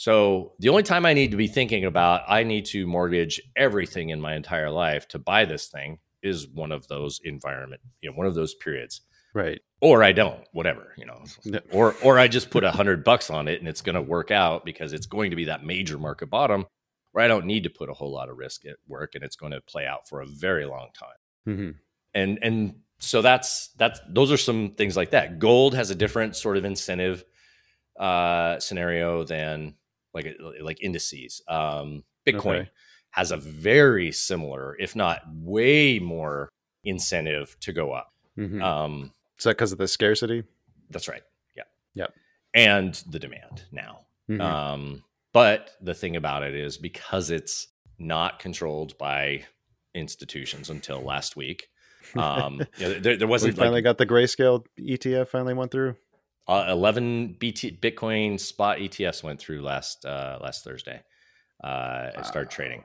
So 0.01 0.53
the 0.57 0.69
only 0.69 0.81
time 0.81 1.05
I 1.05 1.13
need 1.13 1.29
to 1.29 1.37
be 1.37 1.45
thinking 1.45 1.85
about 1.85 2.23
I 2.27 2.41
need 2.41 2.65
to 2.67 2.87
mortgage 2.87 3.39
everything 3.55 4.09
in 4.09 4.19
my 4.19 4.33
entire 4.33 4.71
life 4.71 5.07
to 5.09 5.19
buy 5.19 5.45
this 5.45 5.67
thing 5.67 5.99
is 6.23 6.47
one 6.47 6.71
of 6.71 6.87
those 6.87 7.19
environment, 7.23 7.81
you 8.01 8.09
know, 8.09 8.15
one 8.15 8.25
of 8.25 8.33
those 8.33 8.55
periods. 8.55 9.01
Right. 9.35 9.61
Or 9.79 10.03
I 10.03 10.11
don't, 10.11 10.41
whatever, 10.53 10.95
you 10.97 11.05
know. 11.05 11.21
Yeah. 11.43 11.59
Or 11.71 11.93
or 12.01 12.17
I 12.17 12.27
just 12.27 12.49
put 12.49 12.63
a 12.63 12.71
hundred 12.71 13.03
bucks 13.03 13.29
on 13.29 13.47
it 13.47 13.59
and 13.59 13.69
it's 13.69 13.83
gonna 13.83 14.01
work 14.01 14.31
out 14.31 14.65
because 14.65 14.91
it's 14.91 15.05
going 15.05 15.29
to 15.29 15.35
be 15.35 15.45
that 15.45 15.63
major 15.63 15.99
market 15.99 16.31
bottom 16.31 16.65
where 17.11 17.23
I 17.23 17.27
don't 17.27 17.45
need 17.45 17.65
to 17.65 17.69
put 17.69 17.91
a 17.91 17.93
whole 17.93 18.11
lot 18.11 18.27
of 18.27 18.37
risk 18.37 18.65
at 18.65 18.77
work 18.87 19.13
and 19.13 19.23
it's 19.23 19.35
going 19.35 19.51
to 19.51 19.61
play 19.61 19.85
out 19.85 20.09
for 20.09 20.21
a 20.21 20.25
very 20.25 20.65
long 20.65 20.87
time 20.97 21.55
hmm 21.55 21.71
and 22.15 22.39
and 22.41 22.73
so 22.97 23.21
that's 23.21 23.67
that's 23.77 23.99
those 24.09 24.31
are 24.31 24.37
some 24.37 24.71
things 24.71 24.97
like 24.97 25.11
that 25.11 25.37
gold 25.37 25.75
has 25.75 25.91
a 25.91 25.95
different 25.95 26.35
sort 26.35 26.57
of 26.57 26.65
incentive 26.65 27.23
uh 27.99 28.59
scenario 28.59 29.23
than 29.23 29.75
like 30.13 30.35
like 30.61 30.81
indices 30.81 31.41
um 31.47 32.03
bitcoin 32.27 32.61
Okay. 32.61 32.69
has 33.11 33.31
a 33.31 33.37
very 33.37 34.11
similar 34.11 34.75
if 34.79 34.95
not 34.95 35.21
way 35.33 35.99
more 35.99 36.49
incentive 36.83 37.55
to 37.61 37.71
go 37.73 37.91
up 37.91 38.11
hmm 38.35 38.61
um 38.61 39.11
Is 39.37 39.43
that 39.45 39.51
because 39.51 39.71
of 39.71 39.77
the 39.77 39.87
scarcity? 39.87 40.43
that's 40.89 41.07
right 41.07 41.23
yeah 41.55 41.63
Yep. 41.95 42.13
and 42.53 42.93
the 43.09 43.19
demand 43.19 43.63
now 43.71 44.01
Mhm. 44.29 44.41
um 44.41 45.03
but 45.33 45.71
the 45.81 45.93
thing 45.93 46.15
about 46.17 46.43
it 46.43 46.55
is 46.55 46.77
because 46.77 47.29
it's 47.31 47.67
not 47.97 48.39
controlled 48.39 48.97
by 48.97 49.45
institutions 49.93 50.69
until 50.69 51.01
last 51.01 51.35
week 51.35 51.67
um 52.17 52.61
you 52.77 52.87
know, 52.87 52.99
there, 52.99 53.15
there 53.17 53.27
wasn't 53.27 53.55
finally 53.55 53.75
like 53.77 53.83
got 53.83 53.97
the 53.99 54.05
grayscale 54.07 54.65
ETF. 54.79 55.27
Finally 55.27 55.53
went 55.53 55.71
through. 55.71 55.95
Uh, 56.47 56.65
11 56.69 57.37
BT, 57.39 57.77
bitcoin 57.81 58.39
spot 58.39 58.77
etfs 58.79 59.23
went 59.23 59.39
through 59.39 59.61
last 59.61 60.05
uh 60.05 60.37
last 60.41 60.63
thursday 60.63 61.01
uh 61.63 62.09
it 62.17 62.25
started 62.25 62.47
Wow. 62.49 62.55
trading 62.55 62.83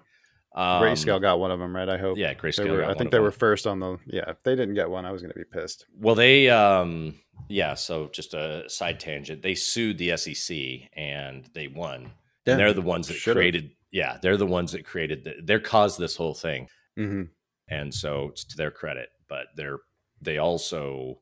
um, 0.54 0.82
Grayscale 0.82 1.20
got 1.20 1.38
one 1.38 1.50
of 1.50 1.58
them, 1.58 1.76
right? 1.76 1.86
I 1.88 1.98
hope. 1.98 2.16
yeah 2.16 2.32
grayscale 2.32 2.70
were, 2.70 2.84
I 2.84 2.94
think 2.94 3.10
they 3.10 3.18
them. 3.18 3.24
were 3.24 3.30
first 3.30 3.66
on 3.66 3.78
the. 3.78 3.98
Yeah, 4.06 4.30
if 4.30 4.42
they 4.42 4.56
didn't 4.56 4.74
get 4.74 4.88
one, 4.88 5.04
I 5.04 5.12
was 5.12 5.20
going 5.20 5.32
to 5.34 5.38
be 5.38 5.44
pissed. 5.44 5.84
Well, 5.94 6.14
they, 6.14 6.48
um, 6.48 7.14
yeah. 7.50 7.74
So 7.74 8.08
just 8.10 8.32
a 8.32 8.64
side 8.66 8.98
tangent. 8.98 9.42
They 9.42 9.54
sued 9.54 9.98
the 9.98 10.16
SEC 10.16 10.56
and 10.94 11.44
they 11.52 11.68
won. 11.68 12.10
Yeah, 12.46 12.52
and 12.54 12.60
they're 12.60 12.72
the 12.72 12.80
ones 12.80 13.08
that 13.08 13.18
should've. 13.18 13.36
created. 13.38 13.72
Yeah, 13.92 14.16
they're 14.22 14.38
the 14.38 14.46
ones 14.46 14.72
that 14.72 14.86
created. 14.86 15.24
The, 15.24 15.34
they're 15.44 15.60
caused 15.60 15.98
this 15.98 16.16
whole 16.16 16.32
thing, 16.32 16.68
Mm-hmm. 16.98 17.24
and 17.68 17.92
so 17.92 18.28
it's 18.30 18.44
to 18.44 18.56
their 18.56 18.70
credit. 18.70 19.10
But 19.28 19.48
they're 19.56 19.80
they 20.22 20.38
also 20.38 21.18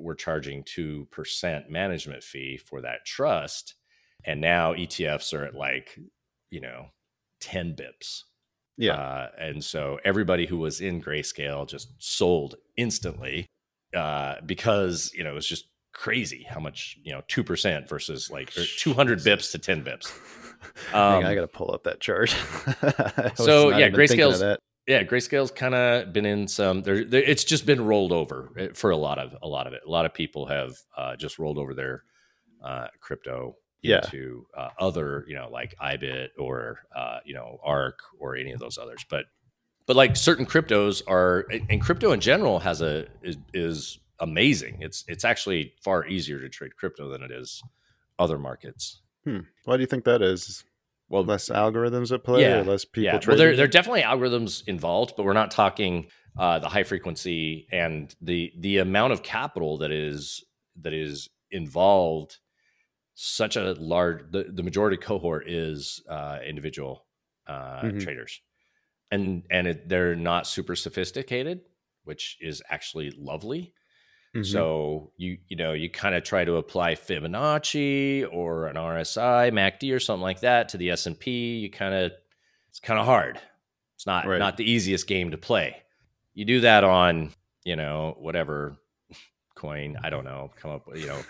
were 0.00 0.14
charging 0.14 0.62
two 0.64 1.06
percent 1.10 1.70
management 1.70 2.22
fee 2.22 2.56
for 2.56 2.80
that 2.80 3.04
trust, 3.04 3.74
and 4.24 4.40
now 4.40 4.74
ETFs 4.74 5.32
are 5.32 5.44
at 5.44 5.54
like 5.54 5.98
you 6.50 6.60
know 6.60 6.86
ten 7.40 7.74
bips. 7.74 8.22
Yeah. 8.76 8.94
Uh, 8.94 9.28
and 9.38 9.62
so 9.62 9.98
everybody 10.04 10.46
who 10.46 10.56
was 10.58 10.80
in 10.80 11.02
grayscale 11.02 11.68
just 11.68 11.90
sold 11.98 12.54
instantly 12.76 13.46
uh, 13.94 14.36
because 14.46 15.12
you 15.14 15.24
know 15.24 15.32
it 15.32 15.34
was 15.34 15.46
just 15.46 15.66
crazy 15.92 16.46
how 16.48 16.60
much 16.60 16.96
you 17.02 17.12
know 17.12 17.22
two 17.26 17.42
percent 17.42 17.88
versus 17.88 18.30
like 18.30 18.50
two 18.52 18.94
hundred 18.94 19.18
bips 19.20 19.50
to 19.52 19.58
ten 19.58 19.84
bips. 19.84 20.12
Um, 20.92 21.24
I 21.24 21.36
got 21.36 21.42
to 21.42 21.46
pull 21.46 21.72
up 21.72 21.84
that 21.84 22.00
chart. 22.00 22.30
so 23.36 23.76
yeah, 23.76 23.88
grayscale's 23.90 24.42
yeah, 24.88 25.02
grayscale's 25.02 25.50
kind 25.50 25.74
of 25.74 26.14
been 26.14 26.24
in 26.24 26.48
some. 26.48 26.80
There, 26.80 26.96
it's 26.96 27.44
just 27.44 27.66
been 27.66 27.84
rolled 27.84 28.10
over 28.10 28.50
eh, 28.58 28.68
for 28.72 28.90
a 28.90 28.96
lot 28.96 29.18
of 29.18 29.36
a 29.42 29.46
lot 29.46 29.66
of 29.66 29.74
it. 29.74 29.82
A 29.86 29.90
lot 29.90 30.06
of 30.06 30.14
people 30.14 30.46
have 30.46 30.76
uh, 30.96 31.14
just 31.14 31.38
rolled 31.38 31.58
over 31.58 31.74
their 31.74 32.04
uh, 32.64 32.86
crypto 32.98 33.56
into 33.82 34.46
uh, 34.56 34.70
other, 34.80 35.26
you 35.28 35.34
know, 35.34 35.48
like 35.52 35.74
IBIT 35.78 36.28
or 36.38 36.80
uh, 36.96 37.18
you 37.26 37.34
know 37.34 37.58
ARK 37.62 38.00
or 38.18 38.34
any 38.34 38.52
of 38.52 38.60
those 38.60 38.78
others. 38.78 39.04
But 39.10 39.26
but 39.86 39.94
like 39.94 40.16
certain 40.16 40.46
cryptos 40.46 41.02
are, 41.06 41.46
and 41.68 41.80
crypto 41.82 42.12
in 42.12 42.20
general 42.20 42.58
has 42.60 42.80
a 42.80 43.06
is, 43.22 43.36
is 43.52 43.98
amazing. 44.20 44.78
It's 44.80 45.04
it's 45.06 45.24
actually 45.24 45.74
far 45.82 46.06
easier 46.06 46.40
to 46.40 46.48
trade 46.48 46.76
crypto 46.76 47.10
than 47.10 47.22
it 47.22 47.30
is 47.30 47.62
other 48.18 48.38
markets. 48.38 49.02
Hmm. 49.24 49.40
Why 49.66 49.76
do 49.76 49.82
you 49.82 49.86
think 49.86 50.04
that 50.04 50.22
is? 50.22 50.64
Well, 51.08 51.24
less 51.24 51.48
algorithms 51.48 52.12
at 52.12 52.22
play, 52.22 52.42
yeah, 52.42 52.58
or 52.58 52.64
less 52.64 52.84
people. 52.84 53.04
Yeah. 53.04 53.12
Trading? 53.18 53.28
Well, 53.28 53.38
there 53.38 53.56
there 53.56 53.64
are 53.64 53.68
definitely 53.68 54.02
algorithms 54.02 54.62
involved, 54.66 55.14
but 55.16 55.24
we're 55.24 55.32
not 55.32 55.50
talking 55.50 56.08
uh, 56.38 56.58
the 56.58 56.68
high 56.68 56.84
frequency 56.84 57.66
and 57.72 58.14
the 58.20 58.52
the 58.58 58.78
amount 58.78 59.12
of 59.12 59.22
capital 59.22 59.78
that 59.78 59.90
is 59.90 60.44
that 60.80 60.92
is 60.92 61.28
involved. 61.50 62.38
Such 63.14 63.56
a 63.56 63.72
large 63.72 64.30
the, 64.30 64.44
the 64.52 64.62
majority 64.62 64.96
cohort 64.96 65.48
is 65.48 66.02
uh, 66.08 66.38
individual 66.46 67.06
uh, 67.48 67.82
mm-hmm. 67.82 67.98
traders, 67.98 68.40
and 69.10 69.44
and 69.50 69.66
it, 69.66 69.88
they're 69.88 70.14
not 70.14 70.46
super 70.46 70.76
sophisticated, 70.76 71.62
which 72.04 72.36
is 72.40 72.62
actually 72.70 73.12
lovely. 73.18 73.72
Mm-hmm. 74.34 74.42
So 74.42 75.12
you 75.16 75.38
you 75.48 75.56
know 75.56 75.72
you 75.72 75.88
kind 75.90 76.14
of 76.14 76.22
try 76.22 76.44
to 76.44 76.56
apply 76.56 76.94
Fibonacci 76.94 78.26
or 78.30 78.66
an 78.66 78.76
RSI, 78.76 79.50
MACD 79.52 79.94
or 79.94 80.00
something 80.00 80.22
like 80.22 80.40
that 80.40 80.68
to 80.70 80.76
the 80.76 80.90
S 80.90 81.06
and 81.06 81.18
P. 81.18 81.58
You 81.58 81.70
kind 81.70 81.94
of 81.94 82.12
it's 82.68 82.80
kind 82.80 83.00
of 83.00 83.06
hard. 83.06 83.40
It's 83.96 84.06
not 84.06 84.26
right. 84.26 84.38
not 84.38 84.56
the 84.56 84.70
easiest 84.70 85.06
game 85.06 85.30
to 85.30 85.38
play. 85.38 85.76
You 86.34 86.44
do 86.44 86.60
that 86.60 86.84
on 86.84 87.32
you 87.64 87.76
know 87.76 88.16
whatever 88.18 88.76
coin 89.54 89.96
I 90.02 90.10
don't 90.10 90.24
know 90.24 90.50
come 90.60 90.70
up 90.72 90.86
with 90.86 91.00
you 91.00 91.06
know 91.06 91.20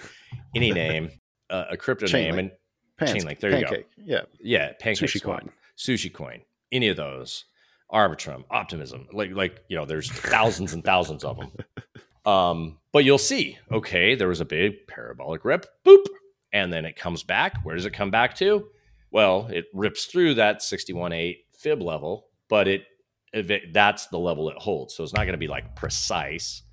any 0.55 0.73
name 0.73 1.11
uh, 1.51 1.67
a 1.71 1.77
crypto 1.77 2.07
name 2.09 2.39
and 2.39 2.51
Pans- 2.99 3.13
Chainlink. 3.13 3.39
There 3.39 3.53
pancake. 3.53 3.87
you 3.97 4.07
go. 4.07 4.13
Yeah, 4.13 4.21
yeah. 4.41 4.73
Pancake 4.81 5.09
sushi 5.09 5.23
coin, 5.23 5.51
sushi 5.77 6.13
coin, 6.13 6.41
any 6.73 6.89
of 6.89 6.97
those. 6.97 7.45
Arbitrum, 7.91 8.45
Optimism, 8.51 9.07
like 9.13 9.31
like 9.31 9.65
you 9.69 9.77
know, 9.77 9.87
there's 9.87 10.11
thousands 10.11 10.75
and 10.75 10.85
thousands 10.85 11.25
of 11.25 11.39
them. 11.39 11.53
Um, 12.27 12.78
but 12.99 13.05
you'll 13.05 13.17
see, 13.17 13.57
okay, 13.71 14.17
there 14.17 14.27
was 14.27 14.41
a 14.41 14.45
big 14.45 14.89
parabolic 14.89 15.45
rip, 15.45 15.67
boop, 15.87 16.05
and 16.53 16.73
then 16.73 16.85
it 16.85 16.97
comes 16.97 17.23
back. 17.23 17.55
Where 17.63 17.77
does 17.77 17.87
it 17.87 17.93
come 17.93 18.11
back 18.11 18.35
to? 18.39 18.67
Well, 19.13 19.47
it 19.53 19.67
rips 19.73 20.07
through 20.07 20.35
that 20.35 20.59
61.8 20.59 21.37
fib 21.57 21.81
level, 21.81 22.27
but 22.49 22.67
it, 22.67 22.87
it 23.33 23.73
that's 23.73 24.09
the 24.09 24.19
level 24.19 24.51
it 24.51 24.57
holds. 24.59 24.97
So 24.97 25.05
it's 25.05 25.13
not 25.13 25.27
going 25.27 25.35
to 25.35 25.39
be 25.39 25.47
like 25.47 25.77
precise. 25.77 26.65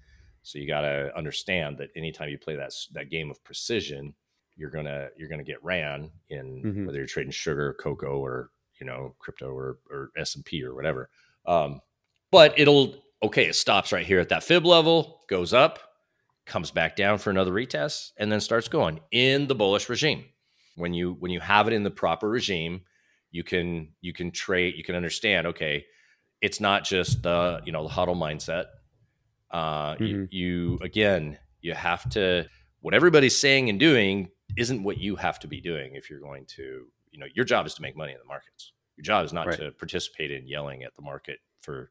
So 0.42 0.58
you 0.58 0.66
got 0.68 0.82
to 0.82 1.16
understand 1.16 1.78
that 1.78 1.90
anytime 1.96 2.30
you 2.30 2.40
play 2.40 2.56
that 2.56 2.74
that 2.94 3.12
game 3.12 3.30
of 3.30 3.44
precision, 3.44 4.16
you're 4.58 4.72
gonna 4.72 5.10
you're 5.16 5.30
gonna 5.30 5.44
get 5.44 5.64
ran 5.64 6.10
in 6.30 6.64
mm-hmm. 6.64 6.86
whether 6.88 6.98
you're 6.98 7.06
trading 7.06 7.34
sugar, 7.34 7.76
cocoa, 7.80 8.18
or 8.18 8.50
you 8.80 8.88
know 8.88 9.14
crypto 9.20 9.52
or 9.52 9.78
or 9.92 10.10
S 10.18 10.34
and 10.34 10.44
P 10.44 10.64
or 10.64 10.74
whatever. 10.74 11.12
Um, 11.46 11.82
but 12.32 12.58
it'll 12.58 12.96
okay, 13.22 13.46
it 13.46 13.56
stops 13.56 13.92
right 13.92 14.08
here 14.08 14.20
at 14.20 14.30
that 14.30 14.44
fib 14.44 14.66
level, 14.66 15.22
goes 15.30 15.54
up, 15.54 15.85
comes 16.46 16.72
back 16.72 16.96
down 16.96 17.18
for 17.18 17.30
another 17.30 17.52
retest, 17.52 18.12
and 18.18 18.32
then 18.32 18.40
starts 18.40 18.68
going 18.68 19.00
in 19.12 19.48
the 19.48 19.56
bullish 19.56 19.90
regime. 19.90 20.26
When 20.76 20.94
you 20.94 21.16
when 21.20 21.32
you 21.32 21.40
have 21.40 21.68
it 21.68 21.74
in 21.74 21.84
the 21.84 21.92
proper 21.92 22.30
regime, 22.30 22.82
you 23.32 23.44
can 23.44 23.94
you 24.02 24.14
can 24.14 24.32
trade, 24.32 24.76
you 24.78 24.84
can 24.84 24.96
understand, 24.96 25.48
okay, 25.48 25.86
it's 26.42 26.60
not 26.60 26.84
just 26.84 27.24
the 27.24 27.62
you 27.66 27.72
know 27.72 27.84
the 27.84 27.90
huddle 27.90 28.16
mindset. 28.16 28.66
Uh, 29.52 29.96
mm-hmm. 29.96 30.04
you, 30.04 30.28
you 30.32 30.80
again, 30.82 31.38
you 31.62 31.74
have 31.74 32.10
to 32.12 32.48
what 32.82 32.94
everybody's 32.94 33.40
saying 33.40 33.70
and 33.70 33.80
doing 33.80 34.30
isn't 34.58 34.84
what 34.84 35.00
you 35.00 35.16
have 35.16 35.40
to 35.40 35.48
be 35.48 35.60
doing 35.60 35.96
if 35.96 36.10
you're 36.10 36.20
going 36.20 36.46
to, 36.46 36.86
you 37.12 37.20
know, 37.20 37.26
your 37.34 37.46
job 37.46 37.66
is 37.66 37.74
to 37.74 37.82
make 37.82 37.98
money 37.98 38.12
in 38.12 38.20
the 38.20 38.26
markets. 38.26 38.74
Your 38.96 39.04
job 39.04 39.26
is 39.26 39.34
not 39.34 39.48
right. 39.48 39.58
to 39.58 39.72
participate 39.72 40.32
in 40.32 40.48
yelling 40.48 40.84
at 40.84 40.96
the 40.96 41.02
market 41.02 41.40
for 41.62 41.90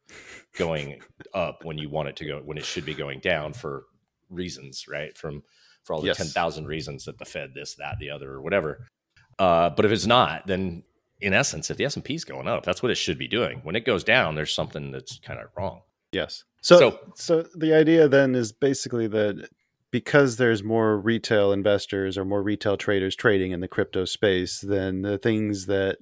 going 0.56 1.00
up 1.34 1.64
when 1.64 1.78
you 1.78 1.90
want 1.90 2.08
it 2.08 2.16
to 2.16 2.24
go 2.24 2.40
when 2.44 2.56
it 2.56 2.64
should 2.64 2.86
be 2.86 2.94
going 2.94 3.18
down 3.18 3.52
for 3.52 3.86
reasons, 4.34 4.86
right? 4.88 5.16
From 5.16 5.42
for 5.84 5.94
all 5.94 6.00
the 6.00 6.08
yes. 6.08 6.16
ten 6.16 6.26
thousand 6.26 6.66
reasons 6.66 7.04
that 7.04 7.18
the 7.18 7.24
Fed 7.24 7.52
this, 7.54 7.74
that, 7.76 7.98
the 7.98 8.10
other, 8.10 8.32
or 8.32 8.40
whatever. 8.40 8.86
Uh, 9.38 9.70
but 9.70 9.84
if 9.84 9.92
it's 9.92 10.06
not, 10.06 10.46
then 10.46 10.82
in 11.20 11.34
essence, 11.34 11.70
if 11.70 11.76
the 11.76 11.84
S 11.84 11.96
and 11.96 12.04
P 12.04 12.14
is 12.14 12.24
going 12.24 12.48
up, 12.48 12.64
that's 12.64 12.82
what 12.82 12.92
it 12.92 12.96
should 12.96 13.18
be 13.18 13.28
doing. 13.28 13.60
When 13.62 13.76
it 13.76 13.84
goes 13.84 14.04
down, 14.04 14.34
there's 14.34 14.54
something 14.54 14.92
that's 14.92 15.18
kind 15.20 15.40
of 15.40 15.46
wrong. 15.56 15.82
Yes. 16.12 16.44
So, 16.60 16.78
so, 16.78 16.98
so 17.14 17.42
the 17.54 17.74
idea 17.74 18.08
then 18.08 18.34
is 18.34 18.52
basically 18.52 19.06
that 19.08 19.48
because 19.90 20.36
there's 20.36 20.62
more 20.62 20.98
retail 20.98 21.52
investors 21.52 22.16
or 22.16 22.24
more 22.24 22.42
retail 22.42 22.76
traders 22.76 23.14
trading 23.14 23.52
in 23.52 23.60
the 23.60 23.68
crypto 23.68 24.04
space, 24.04 24.60
then 24.60 25.02
the 25.02 25.18
things 25.18 25.66
that 25.66 25.98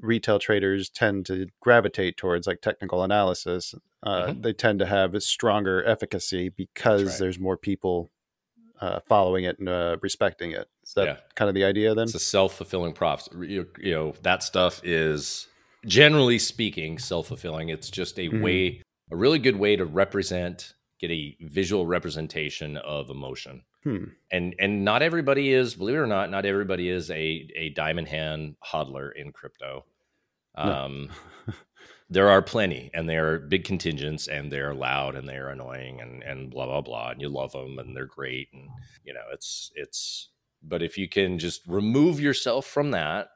retail 0.00 0.38
traders 0.38 0.88
tend 0.88 1.26
to 1.26 1.48
gravitate 1.60 2.16
towards, 2.16 2.46
like 2.46 2.60
technical 2.60 3.02
analysis, 3.02 3.74
uh, 4.02 4.26
mm-hmm. 4.26 4.40
they 4.42 4.52
tend 4.52 4.78
to 4.78 4.86
have 4.86 5.14
a 5.14 5.20
stronger 5.20 5.84
efficacy 5.84 6.48
because 6.48 7.04
right. 7.04 7.18
there's 7.18 7.38
more 7.38 7.56
people 7.56 8.10
uh, 8.80 9.00
following 9.08 9.44
it 9.44 9.58
and 9.58 9.68
uh, 9.68 9.96
respecting 10.00 10.52
it. 10.52 10.68
Is 10.84 10.94
that 10.94 11.06
yeah. 11.06 11.16
kind 11.34 11.48
of 11.48 11.54
the 11.54 11.64
idea 11.64 11.94
then? 11.94 12.04
It's 12.04 12.14
a 12.14 12.20
self 12.20 12.54
fulfilling 12.54 12.92
prophecy. 12.92 13.30
You, 13.48 13.66
you, 13.78 13.92
know, 13.92 14.14
that 14.22 14.42
stuff 14.42 14.80
is 14.84 15.48
generally 15.84 16.38
speaking 16.38 16.98
self 16.98 17.28
fulfilling. 17.28 17.68
It's 17.68 17.90
just 17.90 18.18
a 18.18 18.28
mm-hmm. 18.28 18.42
way, 18.42 18.82
a 19.10 19.16
really 19.16 19.38
good 19.38 19.56
way 19.56 19.76
to 19.76 19.84
represent, 19.84 20.74
get 21.00 21.10
a 21.10 21.36
visual 21.40 21.86
representation 21.86 22.76
of 22.76 23.10
emotion. 23.10 23.62
Hmm. 23.84 24.04
And 24.30 24.54
and 24.58 24.84
not 24.84 25.02
everybody 25.02 25.52
is, 25.52 25.74
believe 25.74 25.96
it 25.96 26.00
or 26.00 26.06
not, 26.06 26.30
not 26.30 26.44
everybody 26.44 26.88
is 26.88 27.10
a 27.10 27.48
a 27.54 27.70
diamond 27.70 28.08
hand 28.08 28.56
hodler 28.64 29.10
in 29.14 29.32
crypto. 29.32 29.84
Um, 30.54 31.10
no. 31.46 31.54
there 32.10 32.28
are 32.28 32.42
plenty, 32.42 32.90
and 32.92 33.08
they 33.08 33.16
are 33.16 33.38
big 33.38 33.64
contingents, 33.64 34.28
and 34.28 34.50
they're 34.50 34.74
loud, 34.74 35.14
and 35.14 35.28
they're 35.28 35.48
annoying, 35.48 36.00
and 36.00 36.22
and 36.22 36.50
blah 36.50 36.66
blah 36.66 36.80
blah, 36.80 37.10
and 37.10 37.20
you 37.20 37.28
love 37.28 37.52
them, 37.52 37.78
and 37.78 37.96
they're 37.96 38.06
great, 38.06 38.48
and 38.52 38.68
you 39.04 39.14
know 39.14 39.24
it's 39.32 39.70
it's. 39.74 40.30
But 40.60 40.82
if 40.82 40.98
you 40.98 41.08
can 41.08 41.38
just 41.38 41.62
remove 41.68 42.18
yourself 42.18 42.66
from 42.66 42.90
that 42.90 43.28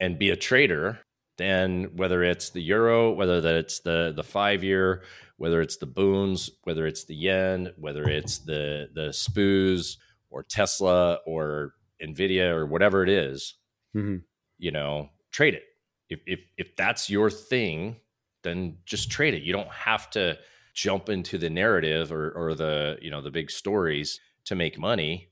and 0.00 0.18
be 0.18 0.30
a 0.30 0.36
trader, 0.36 0.98
then 1.38 1.90
whether 1.96 2.22
it's 2.22 2.50
the 2.50 2.62
euro, 2.62 3.12
whether 3.12 3.40
that 3.40 3.54
it's 3.54 3.80
the 3.80 4.12
the 4.14 4.22
five 4.22 4.64
year, 4.64 5.02
whether 5.36 5.60
it's 5.60 5.76
the 5.76 5.86
Bunds, 5.86 6.50
whether 6.64 6.86
it's 6.86 7.04
the 7.04 7.14
yen, 7.14 7.72
whether 7.78 8.08
it's 8.08 8.38
the 8.38 8.88
the 8.94 9.08
SPOOs 9.08 9.96
or 10.30 10.42
Tesla 10.42 11.18
or 11.26 11.74
Nvidia 12.02 12.50
or 12.50 12.66
whatever 12.66 13.02
it 13.02 13.08
is, 13.08 13.54
mm-hmm. 13.96 14.16
you 14.58 14.70
know, 14.70 15.10
trade 15.30 15.54
it. 15.54 15.64
If 16.08 16.20
if 16.26 16.40
if 16.56 16.76
that's 16.76 17.10
your 17.10 17.30
thing, 17.30 17.96
then 18.42 18.78
just 18.84 19.10
trade 19.10 19.34
it. 19.34 19.42
You 19.42 19.52
don't 19.52 19.70
have 19.70 20.08
to 20.10 20.38
jump 20.74 21.08
into 21.08 21.38
the 21.38 21.50
narrative 21.50 22.12
or 22.12 22.30
or 22.30 22.54
the 22.54 22.98
you 23.02 23.10
know 23.10 23.22
the 23.22 23.30
big 23.30 23.50
stories 23.50 24.20
to 24.46 24.54
make 24.54 24.78
money. 24.78 25.30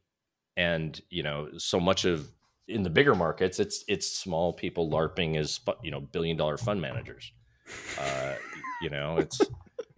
And 0.56 1.00
you 1.10 1.22
know, 1.22 1.48
so 1.58 1.80
much 1.80 2.04
of 2.04 2.30
in 2.68 2.82
the 2.82 2.90
bigger 2.90 3.14
markets, 3.14 3.58
it's 3.58 3.84
it's 3.88 4.06
small 4.06 4.52
people 4.52 4.90
larping 4.90 5.36
as 5.36 5.60
you 5.82 5.90
know 5.90 6.00
billion 6.00 6.36
dollar 6.36 6.56
fund 6.56 6.80
managers. 6.80 7.32
Uh, 7.98 8.34
you 8.82 8.90
know, 8.90 9.18
it's 9.18 9.40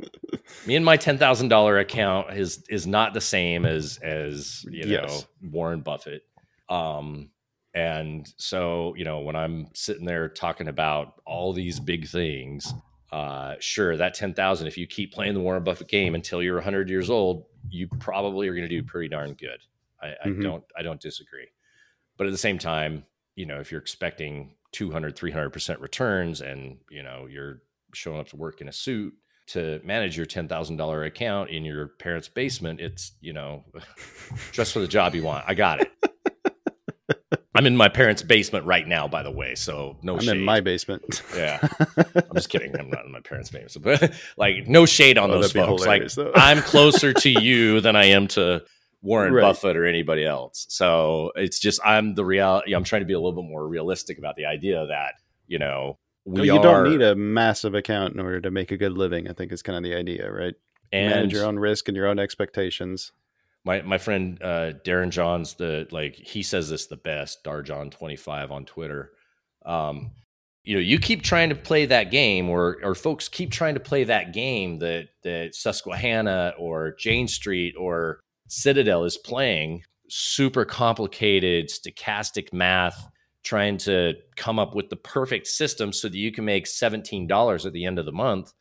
me 0.67 0.77
and 0.77 0.85
my 0.85 0.97
ten 0.97 1.19
thousand 1.19 1.49
dollar 1.49 1.79
account 1.79 2.33
is 2.33 2.65
is 2.69 2.87
not 2.87 3.15
the 3.15 3.21
same 3.21 3.65
as 3.65 3.99
as 4.03 4.65
you 4.71 4.85
know 4.85 5.03
yes. 5.03 5.27
Warren 5.43 5.81
Buffett. 5.81 6.23
Um, 6.69 7.31
and 7.75 8.33
so 8.37 8.95
you 8.97 9.05
know 9.05 9.21
when 9.21 9.37
I'm 9.37 9.69
sitting 9.75 10.05
there 10.05 10.29
talking 10.29 10.69
about 10.69 11.21
all 11.25 11.53
these 11.53 11.79
big 11.79 12.09
things, 12.09 12.73
uh, 13.13 13.55
sure 13.61 13.97
that 13.97 14.15
ten 14.15 14.35
thousand. 14.35 14.67
If 14.67 14.77
you 14.77 14.87
keep 14.87 15.13
playing 15.13 15.35
the 15.35 15.41
Warren 15.41 15.63
Buffett 15.63 15.89
game 15.89 16.15
until 16.15 16.43
you're 16.43 16.61
hundred 16.61 16.89
years 16.89 17.11
old, 17.11 17.45
you 17.69 17.87
probably 18.01 18.49
are 18.49 18.55
going 18.55 18.69
to 18.69 18.69
do 18.69 18.83
pretty 18.83 19.09
darn 19.09 19.35
good. 19.35 19.59
I, 20.03 20.07
mm-hmm. 20.07 20.41
I 20.41 20.43
don't 20.43 20.65
I 20.79 20.83
don't 20.83 21.01
disagree. 21.01 21.49
But 22.17 22.27
at 22.27 22.31
the 22.31 22.39
same 22.39 22.59
time, 22.59 23.05
you 23.35 23.47
know, 23.47 23.61
if 23.61 23.71
you're 23.71 23.81
expecting 23.81 24.55
200, 24.73 25.17
300% 25.17 25.81
returns 25.81 26.41
and, 26.41 26.79
you 26.91 27.03
know, 27.03 27.27
you're 27.31 27.63
showing 27.95 28.21
up 28.21 28.29
to 28.29 28.37
work 28.37 28.61
in 28.61 28.69
a 28.69 28.73
suit 28.73 29.15
to 29.49 29.81
manage 29.85 30.17
your 30.17 30.27
$10,000 30.27 31.07
account 31.07 31.51
in 31.51 31.65
your 31.65 31.89
parents' 31.89 32.29
basement, 32.29 32.81
it's, 32.81 33.13
you 33.21 33.33
know, 33.33 33.65
just 34.53 34.73
for 34.73 34.81
the 34.81 34.89
job 34.89 35.15
you 35.15 35.23
want. 35.23 35.45
I 35.47 35.55
got 35.55 35.81
it. 35.81 35.91
I'm 37.55 37.65
in 37.65 37.75
my 37.75 37.89
parents' 37.89 38.23
basement 38.23 38.67
right 38.67 38.87
now, 38.87 39.09
by 39.09 39.23
the 39.23 39.31
way. 39.31 39.55
So 39.55 39.97
no 40.03 40.15
I'm 40.15 40.21
shade. 40.21 40.37
in 40.37 40.45
my 40.45 40.61
basement. 40.61 41.23
yeah. 41.35 41.67
I'm 41.97 42.35
just 42.35 42.51
kidding. 42.51 42.79
I'm 42.79 42.91
not 42.91 43.07
in 43.07 43.13
my 43.13 43.21
parents' 43.21 43.51
basement. 43.51 44.01
But 44.01 44.13
like 44.37 44.69
no 44.69 44.85
shade 44.85 45.17
on 45.17 45.31
oh, 45.31 45.41
those 45.41 45.53
folks. 45.53 45.87
Like 45.87 46.11
though. 46.13 46.33
I'm 46.35 46.61
closer 46.61 47.15
to 47.15 47.31
you 47.31 47.81
than 47.81 47.97
I 47.97 48.07
am 48.07 48.29
to 48.29 48.63
Warren 49.03 49.33
Right. 49.33 49.43
Buffett 49.43 49.77
or 49.77 49.85
anybody 49.87 50.25
else. 50.25 50.67
So 50.69 51.33
it's 51.37 51.59
just 51.61 51.81
I'm 51.85 52.15
the 52.15 52.25
reality. 52.25 52.75
I'm 52.75 52.85
trying 52.85 53.03
to 53.03 53.07
be 53.07 53.13
a 53.15 53.21
little 53.21 53.41
bit 53.41 53.49
more 53.49 53.67
realistic 53.69 54.19
about 54.19 54.37
the 54.37 54.47
idea 54.47 54.87
that 54.87 55.15
you 55.47 55.59
know 55.59 55.99
we 56.25 56.47
you 56.47 56.57
are 56.57 56.63
don't 56.63 56.91
need 56.91 57.03
a 57.03 57.15
massive 57.15 57.75
account 57.75 58.15
in 58.15 58.21
order 58.21 58.41
to 58.41 58.51
make 58.51 58.73
a 58.73 58.77
good 58.77 58.93
living. 58.93 59.29
I 59.29 59.33
think 59.33 59.53
is 59.53 59.63
kind 59.63 59.77
of 59.77 59.85
the 59.85 59.95
idea, 59.95 60.31
right? 60.31 60.55
and 60.93 61.11
Manage 61.11 61.33
your 61.33 61.45
own 61.47 61.59
risk 61.59 61.89
and 61.89 61.97
your 61.97 62.07
own 62.07 62.19
expectations. 62.19 63.13
my 63.65 63.83
my 63.83 63.99
friend 63.99 64.39
uh, 64.43 64.73
Darren 64.85 65.11
Johns 65.11 65.55
the 65.55 65.87
like 65.91 66.15
he 66.17 66.43
says 66.43 66.71
this 66.71 66.87
the 66.87 66.97
best 66.97 67.45
Darjon 67.45 67.91
twenty 67.91 68.17
five 68.17 68.51
on 68.51 68.65
Twitter. 68.65 69.13
Um, 69.65 70.13
you 70.65 70.75
know, 70.75 70.81
you 70.81 70.99
keep 70.99 71.23
trying 71.23 71.49
to 71.51 71.55
play 71.55 71.87
that 71.87 72.11
game, 72.11 72.49
or 72.49 72.79
or 72.83 72.95
folks 72.97 73.29
keep 73.29 73.53
trying 73.53 73.75
to 73.75 73.81
play 73.81 74.05
that 74.05 74.33
game 74.33 74.79
that 74.81 75.09
that 75.23 75.55
Susquehanna 75.55 76.55
or 76.59 76.95
Jane 76.99 77.29
Street 77.29 77.75
or 77.79 78.21
Citadel 78.49 79.05
is 79.05 79.17
playing. 79.17 79.83
Super 80.09 80.65
complicated 80.65 81.69
stochastic 81.69 82.53
math, 82.53 83.09
trying 83.43 83.77
to 83.79 84.15
come 84.37 84.59
up 84.59 84.75
with 84.75 84.89
the 84.89 84.97
perfect 84.97 85.47
system 85.47 85.93
so 85.93 86.09
that 86.09 86.17
you 86.17 86.31
can 86.31 86.45
make 86.45 86.67
seventeen 86.67 87.27
dollars 87.27 87.67
at 87.67 87.73
the 87.73 87.85
end 87.85 87.99
of 87.99 88.07
the 88.07 88.13
month 88.13 88.53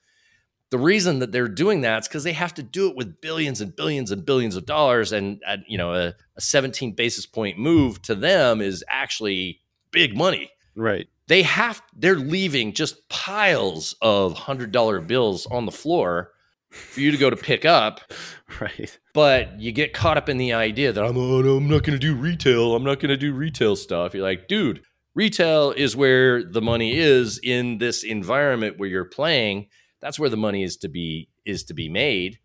the 0.71 0.77
reason 0.79 1.19
that 1.19 1.31
they're 1.31 1.47
doing 1.47 1.81
that 1.81 2.01
is 2.01 2.07
because 2.07 2.23
they 2.23 2.33
have 2.33 2.53
to 2.55 2.63
do 2.63 2.89
it 2.89 2.95
with 2.95 3.21
billions 3.21 3.61
and 3.61 3.75
billions 3.75 4.11
and 4.11 4.25
billions 4.25 4.55
of 4.55 4.65
dollars 4.65 5.11
and 5.11 5.41
uh, 5.47 5.57
you 5.67 5.77
know 5.77 5.93
a, 5.93 6.13
a 6.35 6.41
17 6.41 6.93
basis 6.93 7.25
point 7.25 7.57
move 7.57 8.01
to 8.01 8.15
them 8.15 8.61
is 8.61 8.83
actually 8.89 9.61
big 9.91 10.17
money 10.17 10.49
Right. 10.75 11.07
they 11.27 11.43
have 11.43 11.81
they're 11.95 12.15
leaving 12.17 12.73
just 12.73 13.07
piles 13.09 13.95
of 14.01 14.33
hundred 14.33 14.71
dollar 14.71 14.99
bills 14.99 15.45
on 15.45 15.65
the 15.65 15.71
floor 15.71 16.31
for 16.75 16.99
you 16.99 17.11
to 17.11 17.17
go 17.17 17.29
to 17.29 17.35
pick 17.35 17.65
up 17.65 18.01
Right. 18.61 18.97
but 19.13 19.59
you 19.59 19.71
get 19.71 19.93
caught 19.93 20.17
up 20.17 20.29
in 20.29 20.37
the 20.37 20.53
idea 20.53 20.91
that 20.93 21.03
I'm, 21.03 21.17
oh, 21.17 21.41
no, 21.41 21.57
I'm 21.57 21.67
not 21.67 21.83
going 21.83 21.97
to 21.97 21.99
do 21.99 22.15
retail. 22.15 22.75
I'm 22.75 22.83
not 22.83 22.99
going 22.99 23.09
to 23.09 23.17
do 23.17 23.33
retail 23.33 23.75
stuff. 23.75 24.13
You're 24.13 24.23
like, 24.23 24.47
dude, 24.47 24.81
retail 25.15 25.71
is 25.71 25.95
where 25.95 26.43
the 26.43 26.61
money 26.61 26.95
is 26.97 27.39
in 27.41 27.79
this 27.79 28.03
environment 28.03 28.77
where 28.77 28.87
you're 28.89 29.05
playing. 29.05 29.67
That's 29.99 30.19
where 30.19 30.29
the 30.29 30.37
money 30.37 30.63
is 30.63 30.77
to 30.77 30.87
be 30.89 31.29
is 31.45 31.63
to 31.65 31.73
be 31.73 31.89
made. 31.89 32.37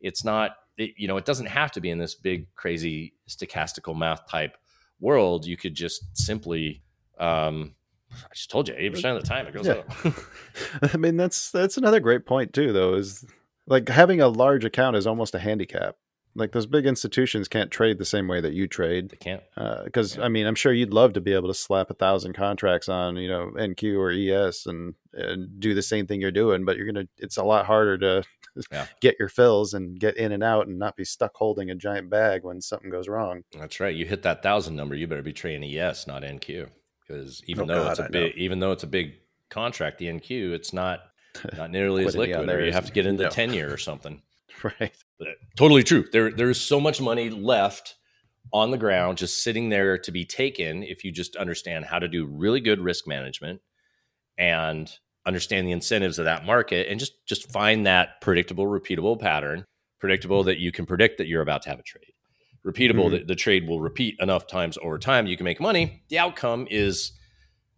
It's 0.00 0.24
not, 0.24 0.52
it, 0.78 0.92
you 0.96 1.06
know, 1.06 1.16
it 1.18 1.24
doesn't 1.26 1.46
have 1.46 1.70
to 1.72 1.80
be 1.80 1.90
in 1.90 1.98
this 1.98 2.14
big, 2.14 2.46
crazy 2.54 3.12
stochastical 3.28 3.96
math 3.96 4.26
type 4.28 4.56
world. 5.00 5.44
You 5.46 5.56
could 5.56 5.74
just 5.74 6.04
simply, 6.16 6.82
um, 7.18 7.74
I 8.10 8.34
just 8.34 8.50
told 8.50 8.68
you, 8.68 8.74
eighty 8.76 8.90
percent 8.90 9.16
of 9.16 9.22
the 9.22 9.28
time 9.28 9.46
it 9.46 9.52
goes 9.54 9.66
Yeah. 9.66 9.82
up. 10.04 10.92
I 10.94 10.96
mean, 10.96 11.16
that's 11.16 11.50
that's 11.50 11.76
another 11.76 12.00
great 12.00 12.24
point 12.26 12.52
too, 12.54 12.72
though. 12.72 12.94
Is 12.94 13.24
like 13.72 13.88
having 13.88 14.20
a 14.20 14.28
large 14.28 14.64
account 14.64 14.96
is 14.96 15.06
almost 15.06 15.34
a 15.34 15.38
handicap. 15.38 15.96
Like 16.34 16.52
those 16.52 16.64
big 16.66 16.86
institutions 16.86 17.46
can't 17.46 17.70
trade 17.70 17.98
the 17.98 18.06
same 18.06 18.26
way 18.26 18.40
that 18.40 18.54
you 18.54 18.66
trade. 18.66 19.10
they 19.10 19.16
can't. 19.18 19.42
Uh, 19.56 19.84
because 19.84 20.16
Yeah. 20.16 20.24
I 20.24 20.28
mean, 20.28 20.46
I'm 20.46 20.54
sure 20.54 20.72
you'd 20.72 20.94
love 20.94 21.12
to 21.14 21.20
be 21.20 21.34
able 21.34 21.48
to 21.48 21.54
slap 21.54 21.90
a 21.90 21.94
thousand 21.94 22.32
contracts 22.32 22.88
on, 22.88 23.16
you 23.16 23.28
know, 23.28 23.50
NQ 23.54 23.98
or 23.98 24.10
ES 24.10 24.64
and, 24.66 24.94
and 25.12 25.60
do 25.60 25.74
the 25.74 25.82
same 25.82 26.06
thing 26.06 26.20
you're 26.22 26.30
doing, 26.30 26.64
but 26.64 26.76
you're 26.78 26.86
gonna. 26.86 27.06
It's 27.18 27.36
a 27.36 27.44
lot 27.44 27.66
harder 27.66 27.98
to 27.98 28.22
Yeah. 28.70 28.86
get 29.02 29.16
your 29.18 29.28
fills 29.28 29.74
and 29.74 29.98
get 30.00 30.16
in 30.16 30.32
and 30.32 30.42
out 30.42 30.68
and 30.68 30.78
not 30.78 30.96
be 30.96 31.04
stuck 31.04 31.32
holding 31.34 31.70
a 31.70 31.74
giant 31.74 32.08
bag 32.08 32.44
when 32.44 32.62
something 32.62 32.88
goes 32.90 33.08
wrong. 33.08 33.42
That's 33.58 33.78
right. 33.78 33.94
You 33.94 34.06
hit 34.06 34.22
that 34.22 34.42
thousand 34.42 34.74
number, 34.74 34.94
you 34.94 35.06
better 35.06 35.22
be 35.22 35.34
trading 35.34 35.64
ES, 35.76 36.06
not 36.06 36.22
NQ, 36.22 36.68
because 37.06 37.42
even 37.46 37.64
Oh, 37.70 37.74
though 37.74 37.82
God, 37.84 37.90
it's 37.90 38.00
a 38.00 38.04
I 38.04 38.06
know. 38.06 38.10
big, 38.12 38.36
even 38.36 38.58
though 38.60 38.72
it's 38.72 38.84
a 38.84 38.86
big 38.98 39.16
contract, 39.50 39.98
the 39.98 40.06
NQ, 40.06 40.52
it's 40.54 40.72
not 40.72 41.00
not 41.56 41.70
nearly 41.70 42.04
as 42.06 42.16
liquid. 42.16 42.48
there 42.48 42.58
Or 42.58 42.64
you 42.64 42.72
have 42.72 42.86
to 42.86 42.92
get 42.92 43.06
into 43.06 43.24
no. 43.24 43.30
ten 43.30 43.52
year 43.52 43.72
or 43.72 43.78
something. 43.78 44.22
Right. 44.62 44.92
But 45.18 45.28
totally 45.56 45.82
true. 45.82 46.04
There 46.12 46.30
there 46.30 46.48
is 46.50 46.60
so 46.60 46.78
much 46.78 47.00
money 47.00 47.30
left 47.30 47.96
on 48.52 48.70
the 48.70 48.78
ground, 48.78 49.18
just 49.18 49.42
sitting 49.42 49.70
there 49.70 49.98
to 49.98 50.12
be 50.12 50.24
taken 50.24 50.84
if 50.84 51.02
you 51.02 51.10
just 51.10 51.34
understand 51.34 51.84
how 51.86 51.98
to 51.98 52.06
do 52.06 52.26
really 52.26 52.60
good 52.60 52.78
risk 52.78 53.08
management 53.08 53.60
and 54.38 54.90
understand 55.26 55.66
the 55.66 55.72
incentives 55.72 56.18
of 56.18 56.26
that 56.26 56.44
market 56.44 56.86
and 56.88 57.00
just 57.00 57.24
just 57.26 57.50
find 57.50 57.86
that 57.86 58.20
predictable, 58.20 58.66
repeatable 58.66 59.18
pattern, 59.18 59.64
predictable 59.98 60.44
that 60.44 60.58
you 60.58 60.70
can 60.70 60.86
predict 60.86 61.18
that 61.18 61.26
you're 61.26 61.42
about 61.42 61.62
to 61.62 61.68
have 61.68 61.78
a 61.80 61.82
trade. 61.82 62.12
Repeatable 62.64 63.08
Mhm. 63.08 63.10
that 63.12 63.26
the 63.26 63.34
trade 63.34 63.66
will 63.66 63.80
repeat 63.80 64.14
enough 64.20 64.46
times 64.46 64.78
over 64.82 64.98
time, 64.98 65.26
you 65.26 65.36
can 65.36 65.44
make 65.44 65.60
money. 65.60 66.02
The 66.08 66.18
outcome 66.18 66.68
is, 66.70 67.12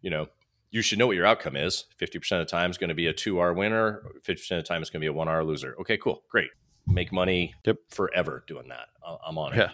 you 0.03 0.11
know, 0.11 0.27
you 0.75 0.83
should 0.83 0.99
know 0.99 1.07
what 1.07 1.17
your 1.17 1.25
outcome 1.25 1.55
is. 1.55 1.85
50% 2.01 2.17
of 2.33 2.47
the 2.47 2.51
time 2.51 2.71
is 2.71 2.79
going 2.79 2.89
to 2.89 2.95
be 2.95 3.07
a 3.07 3.15
2R 3.15 3.55
winner, 3.55 4.03
50% 4.27 4.51
of 4.51 4.57
the 4.57 4.63
time 4.63 4.83
is 4.83 4.91
going 4.91 5.01
to 5.01 5.11
be 5.11 5.19
a 5.19 5.25
1R 5.25 5.47
loser. 5.47 5.77
Okay, 5.81 5.97
cool. 5.97 6.25
Great. 6.29 6.51
Make 6.87 7.13
money 7.13 7.55
Yep. 7.65 7.77
forever 7.91 8.43
doing 8.47 8.69
that. 8.69 8.89
I'm 9.27 9.39
on 9.39 9.53
it. 9.53 9.59
Yeah. 9.59 9.71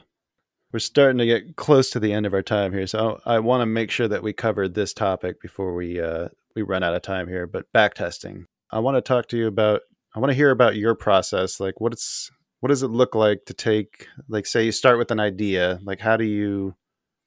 We're 0.73 0.79
starting 0.79 1.19
to 1.19 1.27
get 1.27 1.57
close 1.57 1.91
to 1.91 2.01
the 2.01 2.13
end 2.13 2.27
of 2.27 2.35
our 2.35 2.43
time 2.43 2.73
here, 2.73 2.87
so 2.87 3.21
I 3.25 3.41
want 3.41 3.63
to 3.63 3.67
make 3.67 3.91
sure 3.91 4.07
that 4.09 4.23
we 4.23 4.33
covered 4.33 4.75
this 4.75 4.93
topic 4.93 5.41
before 5.41 5.75
we 5.75 6.01
uh, 6.01 6.29
we 6.55 6.63
run 6.63 6.85
out 6.85 6.95
of 6.95 7.03
time 7.03 7.27
here. 7.27 7.49
But 7.49 7.73
backtesting, 7.75 8.45
I 8.71 8.79
want 8.79 8.97
to 8.97 9.01
talk 9.01 9.27
to 9.29 9.37
you 9.37 9.49
about. 9.49 9.81
I 10.15 10.21
want 10.21 10.31
to 10.31 10.37
hear 10.37 10.51
about 10.51 10.77
your 10.77 10.95
process. 10.95 11.59
Like, 11.59 11.81
what 11.81 11.93
it's 11.93 12.31
what 12.61 12.69
does 12.69 12.85
it 12.85 12.89
look 12.89 13.17
like 13.17 13.47
to 13.47 13.55
take? 13.55 14.07
Like, 14.29 14.47
say 14.47 14.65
you 14.65 14.71
start 14.71 14.99
with 14.99 15.11
an 15.11 15.19
idea. 15.19 15.81
Like, 15.83 15.99
how 15.99 16.17
do 16.17 16.25
you 16.25 16.77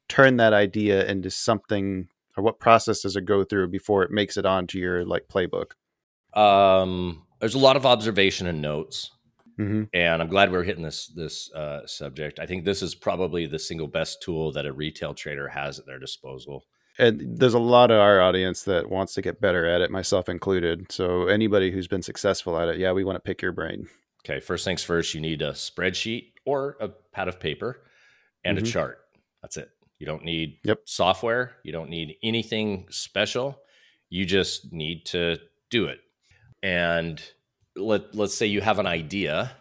turn 0.07 0.37
that 0.37 0.53
idea 0.53 1.05
into 1.05 1.29
something, 1.29 2.07
or 2.37 2.43
what 2.43 2.59
process 2.59 3.01
does 3.01 3.15
it 3.15 3.25
go 3.25 3.43
through 3.43 3.67
before 3.69 4.03
it 4.03 4.11
makes 4.11 4.37
it 4.37 4.45
onto 4.45 4.77
your 4.79 5.05
like 5.05 5.27
playbook? 5.27 5.71
Um, 6.33 7.23
there's 7.39 7.55
a 7.55 7.59
lot 7.59 7.75
of 7.75 7.85
observation 7.85 8.47
and 8.47 8.61
notes. 8.61 9.09
Mm-hmm. 9.59 9.83
and 9.93 10.19
I'm 10.19 10.29
glad 10.29 10.51
we're 10.51 10.63
hitting 10.63 10.81
this 10.83 11.05
this 11.09 11.51
uh, 11.53 11.85
subject. 11.85 12.39
I 12.39 12.47
think 12.47 12.65
this 12.65 12.81
is 12.81 12.95
probably 12.95 13.45
the 13.45 13.59
single 13.59 13.85
best 13.85 14.19
tool 14.23 14.51
that 14.53 14.65
a 14.65 14.73
retail 14.73 15.13
trader 15.13 15.47
has 15.47 15.77
at 15.77 15.85
their 15.85 15.99
disposal. 15.99 16.63
And 16.97 17.37
there's 17.37 17.53
a 17.53 17.59
lot 17.59 17.91
of 17.91 17.99
our 17.99 18.19
audience 18.19 18.63
that 18.63 18.89
wants 18.89 19.13
to 19.13 19.21
get 19.21 19.39
better 19.39 19.67
at 19.67 19.81
it, 19.81 19.91
myself 19.91 20.27
included. 20.27 20.91
So 20.91 21.27
anybody 21.27 21.69
who's 21.69 21.87
been 21.87 22.01
successful 22.01 22.57
at 22.57 22.67
it, 22.67 22.79
yeah, 22.79 22.93
we 22.93 23.03
want 23.03 23.15
to 23.17 23.19
pick 23.19 23.43
your 23.43 23.51
brain. 23.51 23.87
Okay, 24.25 24.39
first 24.39 24.65
things 24.65 24.81
first, 24.83 25.13
you 25.13 25.21
need 25.21 25.43
a 25.43 25.51
spreadsheet 25.51 26.31
or 26.45 26.75
a 26.79 26.87
pad 26.89 27.27
of 27.27 27.39
paper 27.39 27.83
and 28.43 28.57
Mhm. 28.57 28.61
a 28.61 28.65
chart. 28.65 29.01
That's 29.43 29.57
it. 29.57 29.69
You 30.03 30.07
don't 30.07 30.25
need 30.25 30.57
Yep. 30.65 30.81
software. 30.83 31.55
You 31.63 31.71
don't 31.71 31.89
need 31.89 32.17
anything 32.21 32.87
special. 32.89 33.57
You 34.09 34.25
just 34.25 34.73
need 34.73 35.05
to 35.05 35.37
do 35.69 35.85
it. 35.85 36.01
And 36.61 37.23
let 37.77 38.13
let's 38.13 38.35
say 38.35 38.47
you 38.47 38.59
have 38.59 38.79
an 38.79 38.85
idea, 38.85 39.55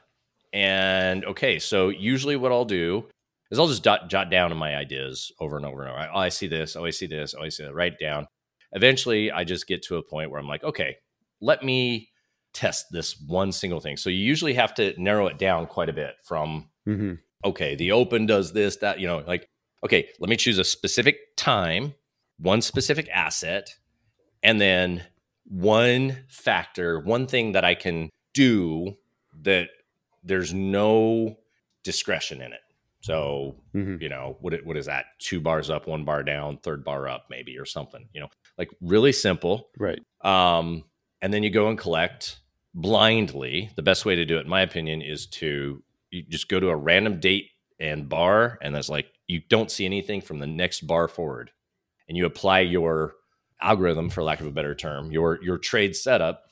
and 0.53 1.24
okay, 1.26 1.61
so 1.61 1.90
usually 1.90 2.34
what 2.34 2.51
I'll 2.51 2.64
do 2.64 3.07
is 3.53 3.61
I'll 3.61 3.68
just 3.68 3.84
jot, 3.84 4.11
jot 4.11 4.32
down 4.32 4.57
my 4.57 4.74
ideas 4.74 5.30
over 5.38 5.57
and 5.57 5.64
over 5.64 5.82
and 5.82 5.93
over. 5.93 6.11
Oh, 6.12 6.18
I 6.18 6.28
see 6.28 6.49
this. 6.49 6.74
Oh, 6.74 6.84
I 6.84 6.90
see 6.90 7.07
this. 7.07 7.36
Oh, 7.38 7.45
I 7.45 7.49
see 7.49 7.62
that. 7.62 7.72
Write 7.72 7.93
it 7.93 8.05
down. 8.05 8.26
Eventually, 8.72 9.30
I 9.30 9.45
just 9.45 9.68
get 9.68 9.82
to 9.84 9.97
a 9.99 10.03
point 10.03 10.32
where 10.32 10.40
I'm 10.40 10.49
like, 10.49 10.64
okay, 10.64 10.97
let 11.40 11.62
me 11.62 12.09
test 12.53 12.86
this 12.90 13.14
one 13.28 13.53
single 13.53 13.78
thing. 13.78 13.97
So 13.97 14.11
you 14.11 14.18
usually 14.18 14.55
have 14.55 14.74
to 14.74 14.93
narrow 15.01 15.28
it 15.28 15.38
down 15.38 15.66
quite 15.66 15.88
a 15.88 15.93
bit 15.93 16.14
from 16.24 16.68
Mm-hmm. 16.88 17.12
okay, 17.45 17.76
the 17.76 17.93
open 17.93 18.26
does 18.26 18.53
this, 18.53 18.78
that, 18.78 18.99
you 18.99 19.07
know, 19.07 19.22
like, 19.24 19.47
okay, 19.85 20.09
let 20.20 20.28
me 20.30 20.37
choose 20.37 20.59
a 20.59 20.64
specific 20.64 21.37
time, 21.37 21.95
one 22.39 22.62
specific 22.62 23.09
asset, 23.12 23.74
and 24.43 24.61
then 24.61 25.03
one 25.45 26.16
factor, 26.28 27.01
one 27.01 27.26
thing 27.26 27.53
that 27.53 27.64
I 27.64 27.74
can 27.74 28.11
do 28.35 28.97
that 29.43 29.68
there's 30.24 30.55
no 30.55 31.37
discretion 31.85 32.41
in 32.41 32.53
it. 32.53 32.61
So, 33.01 33.57
Mm-hmm. 33.74 34.01
you 34.01 34.09
know, 34.09 34.37
what 34.41 34.55
it, 34.55 34.64
what 34.64 34.76
is 34.76 34.87
that? 34.87 35.07
Two 35.18 35.41
bars 35.41 35.70
up, 35.70 35.87
one 35.89 36.05
bar 36.05 36.22
down, 36.22 36.59
third 36.59 36.85
bar 36.85 37.09
up, 37.09 37.26
maybe, 37.30 37.59
or 37.59 37.64
something, 37.64 38.09
you 38.12 38.20
know, 38.20 38.28
like 38.57 38.70
really 38.80 39.12
simple. 39.12 39.70
Right. 39.78 40.01
Um, 40.22 40.85
and 41.20 41.35
then 41.35 41.43
you 41.43 41.51
go 41.51 41.68
and 41.68 41.76
collect 41.76 42.39
blindly. 42.74 43.70
The 43.74 43.83
best 43.83 44.05
way 44.05 44.14
to 44.16 44.24
do 44.24 44.39
it, 44.39 44.43
in 44.43 44.49
my 44.49 44.61
opinion, 44.62 45.03
is 45.03 45.26
to 45.28 45.83
you 46.11 46.22
just 46.28 46.49
go 46.49 46.61
to 46.61 46.68
a 46.68 46.76
random 46.76 47.18
date 47.18 47.51
and 47.80 48.09
bar, 48.09 48.59
and 48.62 48.74
that's 48.74 48.89
like 48.89 49.11
you 49.26 49.40
don't 49.48 49.70
see 49.70 49.84
anything 49.84 50.20
from 50.20 50.38
the 50.38 50.46
next 50.46 50.86
bar 50.86 51.08
forward, 51.08 51.50
and 52.08 52.16
you 52.16 52.26
apply 52.26 52.60
your 52.60 53.14
algorithm, 53.60 54.10
for 54.10 54.22
lack 54.22 54.40
of 54.40 54.46
a 54.46 54.50
better 54.50 54.74
term, 54.74 55.10
your 55.12 55.42
your 55.42 55.58
trade 55.58 55.94
setup 55.94 56.44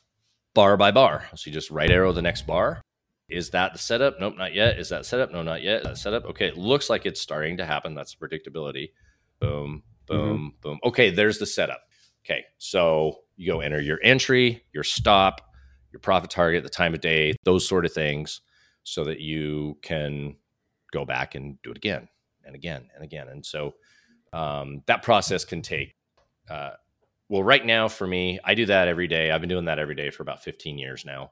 bar 0.55 0.77
by 0.77 0.91
bar. 0.91 1.27
So 1.35 1.49
you 1.49 1.53
just 1.53 1.71
right 1.71 1.91
arrow 1.91 2.13
the 2.13 2.23
next 2.23 2.47
bar. 2.47 2.81
Is 3.29 3.51
that 3.51 3.73
the 3.73 3.79
setup? 3.79 4.19
Nope, 4.19 4.37
not 4.37 4.55
yet. 4.55 4.79
Is 4.79 4.89
that 4.89 5.07
setup? 5.07 5.31
No, 5.31 5.43
not 5.43 5.63
yet. 5.63 5.83
Is 5.83 5.87
that 5.87 5.99
setup? 5.99 6.25
Okay, 6.27 6.49
it 6.49 6.57
looks 6.57 6.91
like 6.91 7.07
it's 7.07 7.21
starting 7.21 7.59
to 7.59 7.67
happen. 7.67 7.95
That's 7.95 8.15
predictability. 8.15 8.91
Boom, 9.41 9.83
mm-hmm. 10.09 10.17
boom, 10.17 10.55
boom. 10.61 10.79
Okay, 10.85 11.11
there's 11.11 11.39
the 11.39 11.47
setup. 11.47 11.83
Okay, 12.25 12.45
so 12.59 13.21
you 13.37 13.51
go 13.51 13.61
enter 13.61 13.81
your 13.81 13.99
entry, 14.03 14.65
your 14.73 14.85
stop, 14.85 15.41
your 15.93 16.01
profit 16.01 16.31
target, 16.31 16.63
the 16.63 16.69
time 16.69 16.95
of 16.95 17.01
day, 17.01 17.35
those 17.45 17.67
sort 17.67 17.85
of 17.85 17.93
things, 17.93 18.41
so 18.83 19.05
that 19.05 19.21
you 19.21 19.79
can 19.83 20.37
go 20.93 21.05
back 21.05 21.35
and 21.35 21.61
do 21.63 21.71
it 21.71 21.77
again 21.77 22.09
and 22.51 22.57
again 22.57 22.89
and 22.95 23.05
again. 23.05 23.29
And 23.29 23.47
so 23.47 23.75
um, 24.33 24.83
that 24.87 25.03
process 25.03 25.45
can 25.45 25.63
take, 25.63 25.95
uh, 26.49 26.71
well, 27.29 27.45
right 27.45 27.65
now 27.65 27.87
for 27.89 28.07
me, 28.07 28.41
I 28.45 28.55
do 28.55 28.67
that 28.67 28.89
every 28.89 29.07
day. 29.07 29.31
I've 29.31 29.41
been 29.41 29.49
doing 29.49 29.67
that 29.67 29.79
every 29.79 29.95
day 29.95 30.11
for 30.11 30.25
about 30.25 30.43
15 30.43 30.79
years 30.79 31.05
now. 31.05 31.31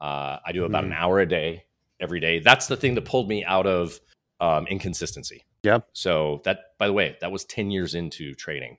Uh, 0.00 0.38
I 0.44 0.52
do 0.52 0.64
about 0.64 0.84
an 0.84 0.92
hour 0.92 1.20
a 1.20 1.26
day 1.26 1.64
every 2.00 2.20
day. 2.20 2.38
That's 2.38 2.66
the 2.66 2.76
thing 2.76 2.94
that 2.94 3.04
pulled 3.04 3.28
me 3.28 3.44
out 3.44 3.66
of 3.66 4.00
um, 4.40 4.66
inconsistency. 4.66 5.44
Yeah. 5.62 5.80
So 5.92 6.40
that, 6.44 6.76
by 6.78 6.86
the 6.86 6.92
way, 6.92 7.16
that 7.20 7.30
was 7.30 7.44
10 7.44 7.70
years 7.70 7.94
into 7.94 8.34
trading. 8.34 8.78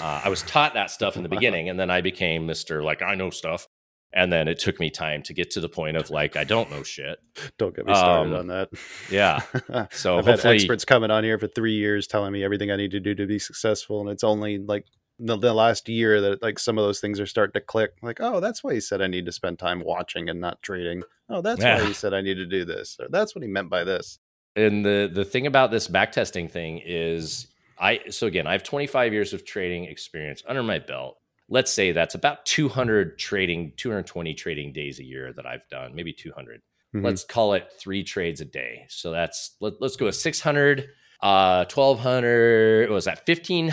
Uh, 0.00 0.22
I 0.24 0.28
was 0.28 0.42
taught 0.42 0.74
that 0.74 0.90
stuff 0.90 1.16
in 1.16 1.22
the 1.22 1.28
beginning, 1.36 1.68
and 1.68 1.78
then 1.78 1.90
I 1.90 2.00
became 2.00 2.46
Mister 2.46 2.82
like 2.82 3.02
I 3.02 3.14
know 3.14 3.30
stuff, 3.30 3.68
and 4.14 4.32
then 4.32 4.48
it 4.48 4.58
took 4.58 4.78
me 4.80 4.90
time 4.90 5.22
to 5.24 5.32
get 5.34 5.50
to 5.52 5.60
the 5.60 5.68
point 5.68 5.96
of 5.96 6.10
like 6.10 6.36
I 6.36 6.44
don't 6.44 6.70
know 6.70 6.82
shit. 6.82 7.18
Don't 7.58 7.74
get 7.74 7.86
me 7.86 7.94
started 7.94 8.32
Um, 8.34 8.38
on 8.38 8.46
that. 8.48 8.68
Yeah. 9.10 9.40
So 9.92 10.18
I've 10.18 10.26
had 10.26 10.44
experts 10.44 10.84
coming 10.84 11.10
on 11.10 11.24
here 11.24 11.38
for 11.38 11.46
three 11.48 11.74
years 11.74 12.06
telling 12.06 12.32
me 12.32 12.44
everything 12.44 12.70
I 12.70 12.76
need 12.76 12.90
to 12.92 13.00
do 13.00 13.14
to 13.14 13.26
be 13.26 13.38
successful, 13.38 14.00
and 14.00 14.10
it's 14.10 14.24
only 14.24 14.58
like 14.58 14.86
the, 15.18 15.36
the 15.36 15.52
last 15.54 15.88
year 15.88 16.20
that 16.20 16.42
like 16.42 16.58
some 16.58 16.78
of 16.78 16.84
those 16.84 17.00
things 17.00 17.20
are 17.20 17.26
starting 17.26 17.52
to 17.54 17.60
click. 17.60 17.92
Like, 18.02 18.18
oh, 18.20 18.40
that's 18.40 18.64
why 18.64 18.74
he 18.74 18.80
said 18.80 19.00
I 19.02 19.06
need 19.06 19.26
to 19.26 19.32
spend 19.32 19.58
time 19.58 19.82
watching 19.84 20.28
and 20.28 20.40
not 20.40 20.62
trading. 20.62 21.02
Oh, 21.28 21.40
that's 21.42 21.62
why 21.62 21.86
he 21.86 21.92
said 21.92 22.12
I 22.12 22.20
need 22.22 22.34
to 22.34 22.46
do 22.46 22.64
this. 22.64 22.96
Or 23.00 23.06
that's 23.10 23.34
what 23.34 23.42
he 23.42 23.48
meant 23.48 23.70
by 23.70 23.84
this. 23.84 24.18
and 24.56 24.84
the 24.84 25.10
the 25.12 25.24
thing 25.24 25.46
about 25.46 25.70
this 25.70 25.88
backtesting 25.88 26.50
thing 26.50 26.80
is 26.84 27.46
I 27.78 28.00
so 28.10 28.26
again 28.26 28.46
I 28.46 28.52
have 28.52 28.62
25 28.64 29.12
years 29.12 29.32
of 29.32 29.44
trading 29.46 29.84
experience 29.84 30.42
under 30.46 30.62
my 30.62 30.78
belt. 30.78 31.16
Let's 31.52 31.70
say 31.70 31.92
that's 31.92 32.14
about 32.14 32.46
200 32.46 33.18
trading 33.18 33.74
220 33.76 34.32
trading 34.32 34.72
days 34.72 34.98
a 35.00 35.04
year 35.04 35.34
that 35.34 35.44
I've 35.44 35.68
done, 35.68 35.94
maybe 35.94 36.10
200. 36.10 36.62
Mhm. 36.94 37.04
Let's 37.04 37.24
call 37.24 37.52
it 37.52 37.70
3 37.78 38.02
trades 38.04 38.40
a 38.40 38.46
day. 38.46 38.86
So 38.88 39.10
that's 39.10 39.54
let, 39.60 39.74
let's 39.78 39.96
go 39.96 40.06
with 40.06 40.16
600 40.16 40.88
uh 41.20 41.66
1200 41.66 42.88
what 42.88 42.94
was 42.94 43.04
that 43.04 43.24
15 43.26 43.72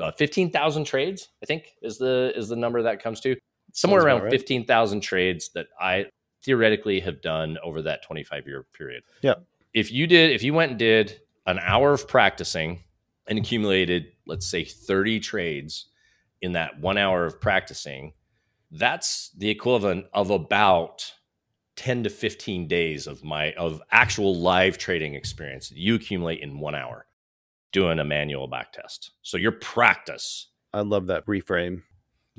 uh, 0.00 0.12
15,000 0.12 0.84
trades 0.84 1.28
I 1.42 1.46
think 1.46 1.74
is 1.82 1.98
the 1.98 2.32
is 2.34 2.48
the 2.48 2.56
number 2.56 2.82
that 2.82 3.02
comes 3.02 3.20
to 3.20 3.36
somewhere 3.72 4.00
Sounds 4.00 4.06
around 4.06 4.22
right. 4.22 4.30
15,000 4.30 5.00
trades 5.00 5.50
that 5.54 5.66
I 5.78 6.06
theoretically 6.42 7.00
have 7.00 7.20
done 7.20 7.58
over 7.62 7.82
that 7.82 8.02
25 8.04 8.46
year 8.46 8.64
period 8.72 9.02
yeah 9.20 9.34
if 9.74 9.92
you 9.92 10.06
did 10.06 10.30
if 10.30 10.42
you 10.42 10.54
went 10.54 10.70
and 10.70 10.78
did 10.78 11.20
an 11.46 11.58
hour 11.58 11.92
of 11.92 12.08
practicing 12.08 12.82
and 13.28 13.38
accumulated 13.38 14.06
let's 14.26 14.46
say 14.46 14.64
30 14.64 15.20
trades 15.20 15.88
in 16.42 16.52
that 16.52 16.78
one 16.78 16.98
hour 16.98 17.24
of 17.24 17.40
practicing 17.40 18.12
that's 18.72 19.30
the 19.36 19.50
equivalent 19.50 20.06
of 20.12 20.30
about 20.30 21.12
10 21.76 22.04
to 22.04 22.10
15 22.10 22.66
days 22.68 23.06
of 23.06 23.22
my 23.22 23.52
of 23.52 23.82
actual 23.90 24.34
live 24.34 24.78
trading 24.78 25.14
experience 25.14 25.68
that 25.68 25.78
you 25.78 25.94
accumulate 25.94 26.40
in 26.40 26.58
one 26.58 26.74
hour 26.74 27.06
doing 27.72 27.98
a 27.98 28.04
manual 28.04 28.46
back 28.46 28.72
test. 28.72 29.12
So 29.22 29.36
your 29.36 29.52
practice 29.52 30.48
I 30.74 30.80
love 30.80 31.06
that 31.08 31.26
reframe. 31.26 31.82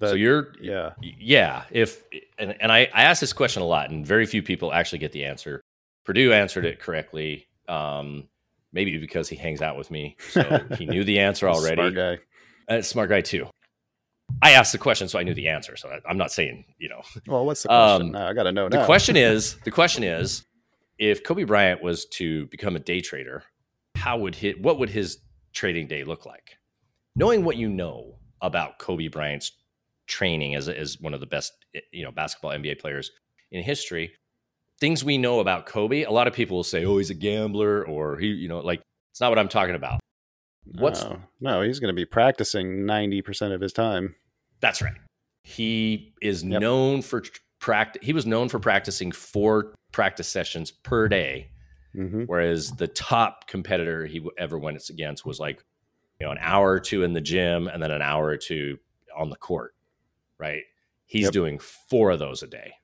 so 0.02 0.16
you're 0.16 0.54
yeah, 0.60 0.94
yeah 1.02 1.64
if 1.72 2.04
and, 2.38 2.56
and 2.60 2.72
I, 2.72 2.90
I 2.94 3.04
ask 3.04 3.22
this 3.22 3.34
question 3.34 3.62
a 3.62 3.66
lot 3.66 3.92
and 3.92 4.06
very 4.06 4.26
few 4.26 4.42
people 4.42 4.74
actually 4.74 5.00
get 5.00 5.12
the 5.12 5.26
answer. 5.26 5.62
Purdue 6.04 6.34
answered 6.34 6.66
it 6.66 6.80
correctly 6.80 7.48
um 7.70 8.28
maybe 8.72 8.98
because 8.98 9.30
he 9.30 9.36
hangs 9.36 9.62
out 9.62 9.78
with 9.78 9.90
me 9.90 10.18
so 10.32 10.60
he 10.78 10.86
knew 10.86 11.04
the 11.04 11.20
answer 11.20 11.48
already 11.50 11.76
Smart 11.76 11.96
guy. 11.96 12.18
Uh, 12.68 12.82
smart 12.82 13.10
guy 13.10 13.22
too 13.22 13.48
i 14.42 14.52
asked 14.52 14.72
the 14.72 14.78
question 14.78 15.08
so 15.08 15.20
i 15.20 15.24
knew 15.24 15.34
the 15.34 15.48
answer 15.48 15.76
so 15.76 15.90
I, 15.90 16.00
i'm 16.10 16.18
not 16.18 16.32
saying 16.32 16.66
you 16.78 16.90
know 16.90 17.02
Well, 17.28 17.46
what's 17.46 17.64
the 17.64 17.70
question? 17.70 18.16
Um. 18.16 18.22
I 18.22 18.34
got 18.34 18.44
to 18.44 18.52
know 18.52 18.70
the 18.70 18.78
now. 18.78 18.86
question 18.86 19.16
is 19.30 19.58
the 19.64 19.72
question 19.72 20.04
is 20.04 20.44
if 20.98 21.24
kobe 21.24 21.44
bryant 21.44 21.82
was 21.82 22.06
to 22.06 22.48
become 22.48 22.76
a 22.76 22.80
day 22.80 23.02
trader 23.02 23.44
how 23.96 24.18
would 24.18 24.36
his 24.36 24.56
what 24.60 24.80
would 24.80 24.90
his 24.90 25.20
trading 25.54 25.88
day 25.88 26.04
look 26.04 26.26
like 26.26 26.58
knowing 27.16 27.44
what 27.44 27.58
you 27.58 27.70
know 27.70 28.16
about 28.42 28.80
kobe 28.80 29.08
bryant's 29.08 29.52
training 30.08 30.56
as, 30.56 30.68
as 30.68 31.00
one 31.00 31.14
of 31.14 31.20
the 31.20 31.26
best 31.26 31.54
you 31.92 32.04
know 32.04 32.12
basketball 32.12 32.52
nba 32.52 32.80
players 32.80 33.12
in 33.52 33.64
history 33.64 34.12
things 34.80 35.04
we 35.04 35.18
know 35.18 35.40
about 35.40 35.66
kobe 35.66 36.04
a 36.04 36.12
lot 36.12 36.28
of 36.28 36.34
people 36.34 36.58
will 36.58 36.64
say 36.64 36.84
oh 36.84 36.98
he's 36.98 37.10
a 37.10 37.14
gambler 37.14 37.86
or 37.88 38.18
he 38.18 38.28
you 38.28 38.50
know 38.50 38.60
like 38.60 38.82
it's 39.12 39.22
not 39.22 39.30
what 39.30 39.40
i'm 39.40 39.48
talking 39.48 39.76
about 39.76 40.00
what's 40.66 41.04
no, 41.04 41.20
no, 41.40 41.62
he's 41.62 41.80
going 41.80 41.94
to 41.94 41.96
be 41.96 42.06
practicing 42.06 42.86
ninety 42.86 43.22
percent 43.22 43.54
of 43.54 43.62
his 43.62 43.74
time. 43.74 44.16
That's 44.64 44.82
right. 44.82 44.96
He 45.44 46.14
is 46.22 46.42
Yep. 46.44 46.62
known 46.62 47.02
for 47.02 47.22
practice. 47.60 48.02
He 48.04 48.14
was 48.14 48.26
known 48.26 48.48
for 48.48 48.60
practicing 48.60 49.12
four 49.12 49.76
practice 49.92 50.28
sessions 50.30 50.72
per 50.72 51.08
day, 51.10 51.50
hmm 51.94 52.24
whereas 52.24 52.72
the 52.72 52.88
top 52.88 53.46
competitor 53.48 54.06
he 54.06 54.26
ever 54.38 54.58
went 54.58 54.82
against 54.90 55.26
was 55.26 55.40
like, 55.40 55.62
you 56.20 56.26
know, 56.26 56.32
an 56.32 56.38
hour 56.40 56.72
or 56.72 56.80
two 56.80 57.04
in 57.04 57.12
the 57.12 57.20
gym 57.22 57.68
and 57.68 57.84
then 57.84 57.92
an 57.92 58.02
hour 58.02 58.26
or 58.26 58.38
two 58.38 58.80
on 59.16 59.30
the 59.30 59.36
court. 59.36 59.76
Right? 60.40 60.64
He's 61.06 61.26
Yep. 61.26 61.34
doing 61.34 61.60
four 61.60 62.12
of 62.12 62.20
those 62.20 62.42
a 62.42 62.48
day. 62.48 62.76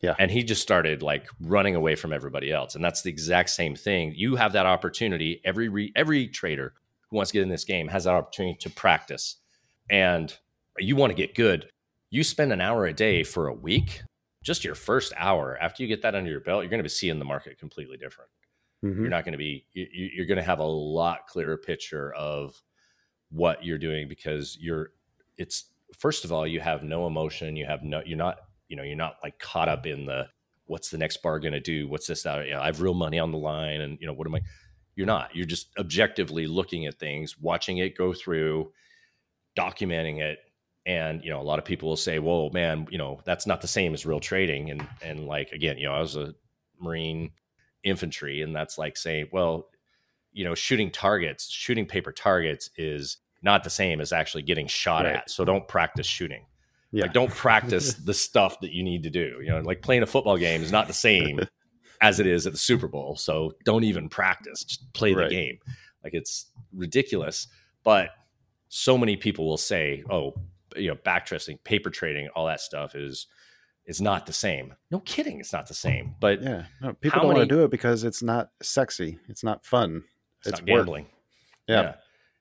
Yeah. 0.00 0.14
And 0.18 0.30
he 0.30 0.44
just 0.44 0.62
started 0.62 1.02
like 1.02 1.26
running 1.40 1.74
away 1.74 1.96
from 1.96 2.12
everybody 2.12 2.52
else, 2.52 2.76
and 2.76 2.84
that's 2.84 3.02
the 3.02 3.10
exact 3.10 3.50
same 3.50 3.74
thing. 3.74 4.12
You 4.14 4.36
have 4.36 4.52
that 4.52 4.66
opportunity. 4.66 5.40
Every 5.44 5.68
re- 5.68 5.92
every 5.96 6.28
trader 6.28 6.74
who 7.10 7.16
wants 7.16 7.32
to 7.32 7.38
get 7.38 7.42
in 7.42 7.48
this 7.48 7.64
game 7.64 7.88
has 7.88 8.04
that 8.04 8.14
opportunity 8.14 8.56
to 8.60 8.70
practice, 8.70 9.36
and 9.90 10.36
you 10.78 10.96
want 10.96 11.10
to 11.10 11.14
get 11.14 11.34
good. 11.34 11.68
You 12.10 12.24
spend 12.24 12.52
an 12.52 12.60
hour 12.60 12.86
a 12.86 12.92
day 12.92 13.22
for 13.24 13.48
a 13.48 13.52
week, 13.54 14.02
just 14.42 14.64
your 14.64 14.74
first 14.74 15.12
hour. 15.16 15.56
After 15.60 15.82
you 15.82 15.88
get 15.88 16.02
that 16.02 16.14
under 16.14 16.30
your 16.30 16.40
belt, 16.40 16.62
you're 16.62 16.70
going 16.70 16.78
to 16.78 16.84
be 16.84 16.88
seeing 16.88 17.18
the 17.18 17.24
market 17.24 17.58
completely 17.58 17.96
different. 17.96 18.30
hmm 18.82 19.00
You're 19.00 19.10
not 19.10 19.24
going 19.24 19.32
to 19.32 19.38
be. 19.38 19.66
You, 19.72 19.86
you- 19.92 20.10
you're 20.14 20.26
going 20.26 20.38
to 20.38 20.42
have 20.44 20.58
a 20.60 20.64
lot 20.64 21.26
clearer 21.26 21.56
picture 21.56 22.12
of 22.14 22.60
what 23.30 23.64
you're 23.64 23.78
doing 23.78 24.08
because 24.08 24.56
you're. 24.60 24.92
It's 25.36 25.70
first 25.98 26.24
of 26.24 26.32
all, 26.32 26.46
you 26.46 26.60
have 26.60 26.82
no 26.82 27.06
emotion. 27.06 27.56
You 27.56 27.66
have 27.66 27.82
no. 27.82 28.02
You're 28.04 28.18
not. 28.18 28.38
You 28.68 28.76
know, 28.76 28.82
you're 28.82 28.96
not 28.96 29.16
like 29.22 29.38
caught 29.38 29.68
up 29.68 29.86
in 29.86 30.06
the 30.06 30.28
what's 30.66 30.88
the 30.90 30.96
next 30.98 31.18
bar 31.22 31.38
going 31.38 31.52
to 31.52 31.60
do? 31.60 31.86
What's 31.88 32.06
this? 32.06 32.22
That? 32.22 32.46
You 32.46 32.52
know, 32.54 32.60
I 32.60 32.66
have 32.66 32.80
real 32.80 32.94
money 32.94 33.18
on 33.18 33.30
the 33.32 33.38
line, 33.38 33.80
and 33.82 33.98
you 34.00 34.06
know, 34.06 34.12
what 34.14 34.26
am 34.26 34.34
I? 34.34 34.40
You're 34.96 35.06
not. 35.06 35.34
You're 35.34 35.46
just 35.46 35.68
objectively 35.78 36.46
looking 36.46 36.86
at 36.86 36.98
things, 36.98 37.36
watching 37.38 37.78
it 37.78 37.96
go 37.98 38.12
through, 38.14 38.72
documenting 39.58 40.20
it, 40.20 40.38
and 40.86 41.22
you 41.24 41.30
know, 41.30 41.40
a 41.40 41.42
lot 41.42 41.58
of 41.58 41.64
people 41.64 41.88
will 41.88 41.96
say, 41.96 42.18
"Whoa, 42.18 42.50
man, 42.52 42.86
you 42.90 42.98
know, 42.98 43.20
that's 43.24 43.46
not 43.46 43.60
the 43.60 43.68
same 43.68 43.94
as 43.94 44.04
real 44.06 44.20
trading." 44.20 44.70
And 44.70 44.86
and 45.02 45.26
like 45.26 45.52
again, 45.52 45.78
you 45.78 45.84
know, 45.86 45.94
I 45.94 46.00
was 46.00 46.16
a 46.16 46.34
Marine 46.80 47.30
infantry, 47.82 48.42
and 48.42 48.54
that's 48.54 48.78
like 48.78 48.96
saying, 48.96 49.28
well, 49.32 49.68
you 50.32 50.44
know, 50.44 50.54
shooting 50.54 50.90
targets, 50.90 51.48
shooting 51.50 51.86
paper 51.86 52.12
targets 52.12 52.70
is 52.76 53.18
not 53.42 53.62
the 53.64 53.70
same 53.70 54.00
as 54.00 54.12
actually 54.12 54.42
getting 54.42 54.66
shot 54.66 55.04
Right. 55.04 55.16
at. 55.16 55.30
So 55.30 55.44
don't 55.44 55.68
practice 55.68 56.06
shooting. 56.06 56.46
Yeah. 56.92 57.02
Like 57.02 57.12
don't 57.12 57.30
practice 57.30 57.94
the 58.04 58.14
stuff 58.14 58.60
that 58.60 58.72
you 58.72 58.82
need 58.82 59.02
to 59.04 59.10
do. 59.10 59.38
You 59.42 59.50
know, 59.50 59.60
like 59.60 59.82
playing 59.82 60.02
a 60.02 60.06
football 60.06 60.38
game 60.38 60.62
is 60.62 60.72
not 60.72 60.86
the 60.86 60.92
same 60.94 61.40
as 62.00 62.20
it 62.20 62.26
is 62.26 62.46
at 62.46 62.52
the 62.54 62.58
Super 62.58 62.88
Bowl. 62.88 63.16
So 63.16 63.52
don't 63.64 63.84
even 63.84 64.08
practice. 64.08 64.64
Just 64.64 64.92
play 64.94 65.12
the 65.12 65.20
Right. 65.22 65.30
game. 65.30 65.58
Like 66.02 66.14
it's 66.14 66.46
ridiculous. 66.72 67.48
But 67.84 68.10
so 68.68 68.96
many 68.98 69.16
people 69.16 69.46
will 69.46 69.56
say, 69.58 70.02
"Oh, 70.10 70.34
you 70.76 70.88
know, 70.90 70.96
backtesting, 70.96 71.62
paper 71.64 71.90
trading, 71.90 72.28
all 72.34 72.46
that 72.46 72.60
stuff 72.60 72.94
is 72.94 73.26
is 73.86 74.00
not 74.00 74.26
the 74.26 74.32
same." 74.32 74.74
No 74.90 75.00
kidding, 75.00 75.40
it's 75.40 75.52
not 75.52 75.66
the 75.68 75.74
same. 75.74 76.14
But 76.20 76.42
Yeah. 76.42 76.64
No, 76.80 76.92
people 76.94 77.20
don't 77.20 77.28
many- 77.28 77.40
want 77.40 77.48
to 77.50 77.54
do 77.54 77.64
it 77.64 77.70
because 77.70 78.04
it's 78.04 78.22
not 78.22 78.50
sexy. 78.62 79.18
It's 79.28 79.44
not 79.44 79.64
fun. 79.64 80.04
it's, 80.40 80.48
It's 80.48 80.60
not 80.60 80.66
gambling. 80.66 81.06
Yeah. 81.66 81.94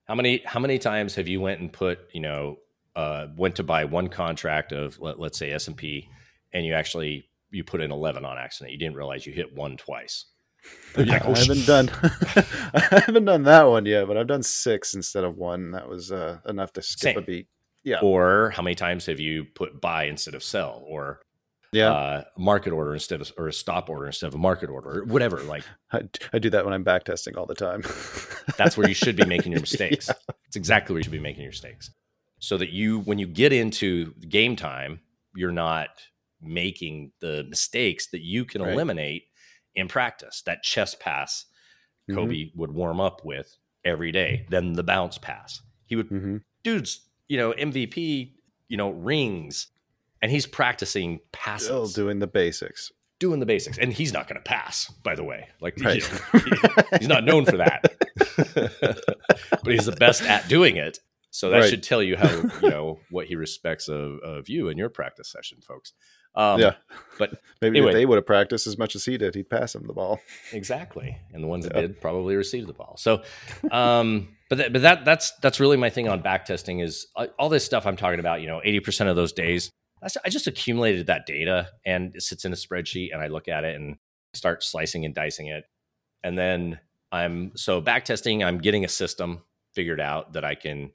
How 0.06 0.16
many 0.16 0.42
how 0.46 0.60
many 0.60 0.78
times 0.80 1.16
have 1.16 1.28
you 1.28 1.40
went 1.42 1.62
and 1.62 1.72
put 1.72 2.00
you 2.14 2.20
know 2.22 2.58
uh, 2.96 3.28
went 3.36 3.56
to 3.56 3.64
buy 3.64 3.86
one 3.86 4.08
contract 4.10 4.72
of 4.72 5.00
let, 5.00 5.20
let's 5.20 5.38
say 5.38 5.52
S 5.52 5.68
and 5.68 5.76
P, 5.78 6.10
and 6.52 6.66
you 6.66 6.74
actually 6.74 7.30
you 7.52 7.64
put 7.64 7.82
in 7.82 7.92
eleven 7.92 8.26
on 8.26 8.38
accident. 8.38 8.72
You 8.74 8.78
didn't 8.78 8.96
realize 8.96 9.26
you 9.26 9.34
hit 9.34 9.56
one 9.56 9.78
twice. 9.78 10.26
Like, 10.96 11.26
oh, 11.26 11.34
I 11.34 11.40
haven't 11.40 11.66
done 11.66 11.90
I 12.74 13.02
haven't 13.06 13.26
done 13.26 13.44
that 13.44 13.64
one 13.64 13.86
yet, 13.86 14.08
but 14.08 14.16
I've 14.16 14.28
done 14.28 14.44
six 14.44 14.94
instead 14.94 15.24
of 15.24 15.36
one. 15.38 15.72
That 15.72 15.90
was 15.90 16.12
uh, 16.12 16.38
enough 16.48 16.72
to 16.74 16.82
skip 16.82 17.16
Same. 17.16 17.18
a 17.18 17.22
beat. 17.22 17.48
Yeah. 17.84 18.00
Or 18.02 18.52
how 18.56 18.62
many 18.64 18.76
times 18.76 19.06
have 19.08 19.20
you 19.20 19.46
put 19.46 19.82
buy 19.82 20.06
instead 20.06 20.36
of 20.36 20.44
sell, 20.44 20.84
or 20.88 21.22
Yeah. 21.72 21.92
uh, 21.92 22.24
market 22.38 22.72
order 22.72 22.94
instead 22.94 23.20
of 23.22 23.32
or 23.38 23.48
a 23.48 23.54
stop 23.54 23.90
order 23.90 24.06
instead 24.08 24.28
of 24.28 24.36
a 24.36 24.38
market 24.38 24.70
order, 24.70 25.00
or 25.02 25.06
whatever. 25.06 25.42
Like 25.42 25.64
I, 25.92 26.04
I 26.32 26.40
do 26.40 26.50
that 26.52 26.64
when 26.66 26.74
I'm 26.74 26.84
back 26.84 27.04
testing 27.04 27.36
all 27.36 27.46
the 27.46 27.56
time. 27.56 27.82
that's 28.58 28.78
where 28.78 28.88
you 28.88 28.94
should 28.94 29.16
be 29.16 29.26
making 29.26 29.52
your 29.52 29.62
mistakes. 29.62 30.10
It's 30.48 30.56
exactly 30.56 30.94
where 30.94 31.00
you 31.00 31.04
should 31.04 31.12
be 31.12 31.20
making 31.20 31.42
your 31.44 31.52
mistakes. 31.52 31.92
So 32.40 32.58
that 32.58 32.72
you, 32.72 33.00
when 33.02 33.20
you 33.20 33.28
get 33.28 33.54
into 33.54 34.14
game 34.30 34.56
time, 34.56 35.00
you're 35.36 35.52
not 35.54 35.90
making 36.42 37.12
the 37.22 37.46
mistakes 37.50 38.08
that 38.12 38.22
you 38.22 38.44
can 38.46 38.62
Right. 38.62 38.74
eliminate 38.74 39.24
in 39.76 39.88
practice. 39.88 40.42
That 40.46 40.62
chest 40.64 41.00
pass 41.00 41.46
Mhm. 42.10 42.16
Kobe 42.16 42.52
would 42.56 42.72
warm 42.72 43.00
up 43.00 43.24
with 43.24 43.56
every 43.86 44.12
day, 44.12 44.46
then 44.50 44.74
the 44.74 44.84
bounce 44.84 45.18
pass. 45.18 45.62
He 45.86 45.96
would, 45.96 46.10
Mhm. 46.10 46.44
dudes, 46.64 47.10
you 47.28 47.38
know, 47.38 47.54
MVP, 47.54 48.32
you 48.68 48.78
know, 48.78 48.90
rings, 48.92 49.68
and 50.22 50.32
he's 50.32 50.46
practicing 50.46 51.20
passes 51.32 51.68
Still 51.68 51.88
doing 51.88 52.20
the 52.20 52.28
basics. 52.28 52.92
doing 53.20 53.40
the 53.40 53.46
basics. 53.46 53.78
And 53.78 53.92
he's 53.94 54.12
not 54.14 54.28
going 54.28 54.36
to 54.36 54.44
pass, 54.44 54.90
by 55.04 55.16
the 55.16 55.24
way. 55.24 55.48
Like, 55.62 55.78
you 55.78 55.84
know, 55.86 55.92
he- 55.94 56.98
he's 57.00 57.08
not 57.08 57.24
known 57.24 57.46
for 57.46 57.58
that, 57.58 57.96
but 58.56 59.74
he's 59.74 59.86
the 59.86 59.96
best 59.98 60.24
at 60.24 60.48
doing 60.48 60.78
it. 60.78 61.00
So 61.32 61.50
that 61.50 61.62
Right. 61.62 61.70
should 61.70 61.82
tell 61.84 62.04
you 62.04 62.16
how, 62.16 62.30
you 62.62 62.70
know, 62.70 63.00
what 63.10 63.26
he 63.26 63.36
respects 63.36 63.88
of, 63.88 64.20
of 64.20 64.50
you 64.50 64.68
in 64.70 64.78
your 64.78 64.90
practice 64.90 65.32
session, 65.32 65.60
folks. 65.62 65.94
Um, 66.36 66.60
yeah, 66.60 66.76
but 67.20 67.42
maybe 67.62 67.78
anyway. 67.78 67.92
if 67.92 67.96
they 67.96 68.06
would 68.06 68.16
have 68.16 68.26
practiced 68.26 68.66
as 68.68 68.78
much 68.78 68.96
as 68.96 69.06
he 69.06 69.18
did, 69.18 69.36
he'd 69.36 69.50
pass 69.50 69.76
him 69.76 69.86
the 69.86 69.94
ball. 69.94 70.20
exactly, 70.52 71.18
and 71.34 71.44
the 71.44 71.48
ones 71.48 71.66
that 71.66 71.74
did 71.74 72.02
probably 72.02 72.36
received 72.36 72.68
the 72.68 72.74
ball. 72.74 72.96
So, 72.98 73.22
um, 73.72 74.30
but 74.50 74.58
that, 74.58 74.74
but 74.74 74.82
that 74.82 75.06
that's 75.06 75.32
that's 75.42 75.60
really 75.60 75.78
my 75.78 75.90
thing 75.90 76.08
on 76.08 76.22
back 76.22 76.46
testing 76.46 76.80
is 76.80 77.08
uh, 77.16 77.28
all 77.38 77.50
this 77.50 77.66
stuff 77.66 77.86
I'm 77.86 77.98
talking 77.98 78.20
about. 78.20 78.42
You 78.42 78.48
know, 78.48 78.62
eighty 78.64 78.80
percent 78.80 79.10
of 79.10 79.16
those 79.16 79.32
days, 79.32 79.70
that's, 80.02 80.18
I 80.26 80.30
just 80.30 80.48
accumulated 80.48 81.08
that 81.08 81.26
data 81.26 81.70
and 81.86 82.16
it 82.16 82.24
sits 82.24 82.46
in 82.46 82.52
a 82.52 82.56
spreadsheet, 82.56 83.14
and 83.14 83.22
I 83.22 83.28
look 83.28 83.48
at 83.48 83.64
it 83.64 83.76
and 83.76 83.98
start 84.34 84.64
slicing 84.64 85.06
and 85.06 85.14
dicing 85.14 85.48
it, 85.48 85.66
and 86.24 86.38
then 86.38 86.80
I'm 87.12 87.52
so 87.56 87.80
back 87.80 88.06
testing. 88.06 88.44
I'm 88.44 88.58
getting 88.58 88.86
a 88.86 88.90
system 88.90 89.44
figured 89.74 90.02
out 90.02 90.34
that 90.34 90.44
I 90.44 90.56
can 90.56 90.92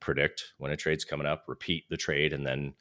predict 0.00 0.52
when 0.58 0.72
a 0.72 0.76
trade's 0.76 1.04
coming 1.04 1.26
up, 1.26 1.44
repeat 1.46 1.84
the 1.88 1.96
trade, 1.96 2.32
and 2.32 2.44
then 2.44 2.74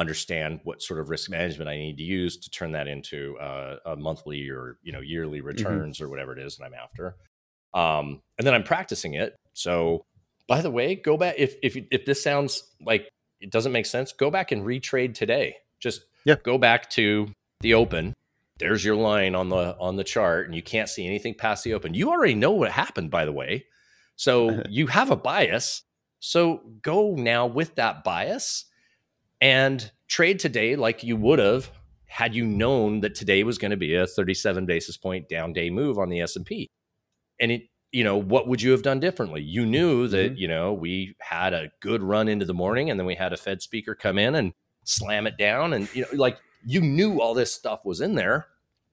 understand 0.00 0.60
what 0.64 0.82
sort 0.82 0.98
of 0.98 1.10
risk 1.10 1.30
management 1.30 1.68
I 1.68 1.76
need 1.76 1.98
to 1.98 2.02
use 2.02 2.38
to 2.38 2.50
turn 2.50 2.72
that 2.72 2.88
into 2.88 3.38
uh, 3.38 3.76
a 3.84 3.96
monthly 3.96 4.48
or 4.48 4.78
you 4.82 4.92
know 4.92 5.00
yearly 5.00 5.40
returns 5.40 6.00
or 6.00 6.08
whatever 6.08 6.32
it 6.32 6.38
is 6.38 6.56
that 6.56 6.64
I'm 6.64 6.74
after. 6.74 7.16
Um, 7.74 8.22
and 8.38 8.46
then 8.46 8.54
I'm 8.54 8.64
practicing 8.64 9.14
it. 9.14 9.36
So, 9.52 10.04
by 10.48 10.62
the 10.62 10.70
way, 10.70 10.96
go 10.96 11.16
back 11.16 11.34
if 11.38 11.54
if 11.62 11.76
if 11.90 12.04
this 12.06 12.22
sounds 12.22 12.64
like 12.80 13.08
it 13.40 13.50
doesn't 13.50 13.72
make 13.72 13.86
sense, 13.86 14.12
go 14.12 14.30
back 14.30 14.52
and 14.52 14.64
retrade 14.64 15.14
today. 15.14 15.56
Just 15.78 16.02
Yeah. 16.24 16.36
go 16.42 16.58
back 16.58 16.90
to 16.90 17.28
the 17.60 17.74
open. 17.74 18.14
There's 18.58 18.84
your 18.84 18.96
line 18.96 19.34
on 19.34 19.48
the 19.48 19.76
on 19.78 19.96
the 19.96 20.04
chart, 20.04 20.46
and 20.46 20.54
you 20.54 20.62
can't 20.62 20.88
see 20.88 21.06
anything 21.06 21.34
past 21.34 21.62
the 21.64 21.74
open. 21.74 21.94
You 21.94 22.10
already 22.10 22.34
know 22.34 22.52
what 22.52 22.72
happened, 22.72 23.10
by 23.10 23.24
the 23.24 23.32
way. 23.32 23.66
So 24.16 24.62
you 24.68 24.86
have 24.88 25.10
a 25.10 25.16
bias. 25.16 25.82
So 26.20 26.62
go 26.82 27.14
now 27.14 27.46
with 27.46 27.76
that 27.76 28.04
bias 28.04 28.66
and 29.40 29.90
trade 30.08 30.38
today 30.38 30.76
like 30.76 31.02
you 31.02 31.16
would 31.16 31.38
have 31.38 31.70
had 32.06 32.34
you 32.34 32.44
known 32.44 33.00
that 33.00 33.14
today 33.14 33.44
was 33.44 33.58
going 33.58 33.70
to 33.70 33.76
be 33.76 33.94
a 33.94 34.06
37 34.06 34.66
basis 34.66 34.96
point 34.96 35.28
down 35.28 35.52
day 35.52 35.70
move 35.70 35.98
on 35.98 36.08
the 36.08 36.20
S&P. 36.20 36.68
And 37.40 37.52
it 37.52 37.62
you 37.92 38.04
know, 38.04 38.16
what 38.16 38.46
would 38.46 38.62
you 38.62 38.70
have 38.70 38.82
done 38.82 39.00
differently? 39.00 39.42
You 39.42 39.66
knew 39.66 40.06
that, 40.06 40.34
Mhm. 40.34 40.38
you 40.38 40.46
know, 40.46 40.72
we 40.72 41.16
had 41.18 41.52
a 41.52 41.72
good 41.80 42.04
run 42.04 42.28
into 42.28 42.44
the 42.46 42.54
morning 42.54 42.88
and 42.88 43.00
then 43.00 43.06
we 43.06 43.16
had 43.16 43.32
a 43.32 43.36
Fed 43.36 43.62
speaker 43.62 43.96
come 43.96 44.16
in 44.16 44.36
and 44.36 44.52
slam 44.84 45.26
it 45.26 45.36
down 45.36 45.72
and 45.72 45.88
you 45.94 46.02
know 46.02 46.08
like 46.12 46.38
you 46.64 46.80
knew 46.80 47.20
all 47.20 47.34
this 47.34 47.52
stuff 47.52 47.84
was 47.84 48.00
in 48.00 48.14
there, 48.14 48.46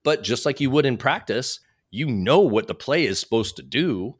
but 0.03 0.23
just 0.23 0.45
like 0.47 0.59
you 0.59 0.71
would 0.71 0.85
in 0.85 0.97
practice, 0.97 1.59
you 1.91 2.07
know 2.07 2.39
what 2.39 2.67
the 2.67 2.73
play 2.73 3.05
is 3.05 3.19
supposed 3.19 3.55
to 3.57 3.61
do 3.63 4.17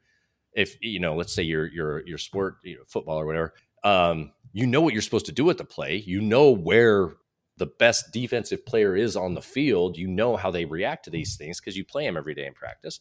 if 0.53 0.78
you 0.82 0.99
know 0.99 1.15
let's 1.15 1.34
say 1.34 1.43
you're 1.43 1.67
you're 1.67 2.05
your 2.07 2.17
sport 2.17 2.57
you 2.63 2.75
know, 2.75 2.84
football 2.88 3.19
or 3.19 3.25
whatever 3.25 3.53
um, 3.84 4.32
you 4.54 4.68
know 4.68 4.82
what 4.82 4.93
you're 4.93 5.02
supposed 5.02 5.26
to 5.28 5.32
do 5.32 5.45
with 5.45 5.58
the 5.58 5.66
play. 5.66 5.98
You 5.98 6.22
know 6.22 6.52
where 6.52 7.16
the 7.58 7.66
best 7.66 8.12
defensive 8.12 8.66
player 8.66 8.95
is 8.95 9.16
on 9.16 9.34
the 9.34 9.41
field. 9.41 9.98
You 9.98 10.08
know 10.08 10.36
how 10.36 10.52
they 10.52 10.66
react 10.66 11.06
to 11.06 11.12
these 11.12 11.36
things 11.36 11.60
because 11.60 11.76
you 11.78 11.84
play 11.84 12.06
them 12.06 12.18
every 12.18 12.34
day 12.36 12.45
in 12.45 12.54
practice 12.54 13.00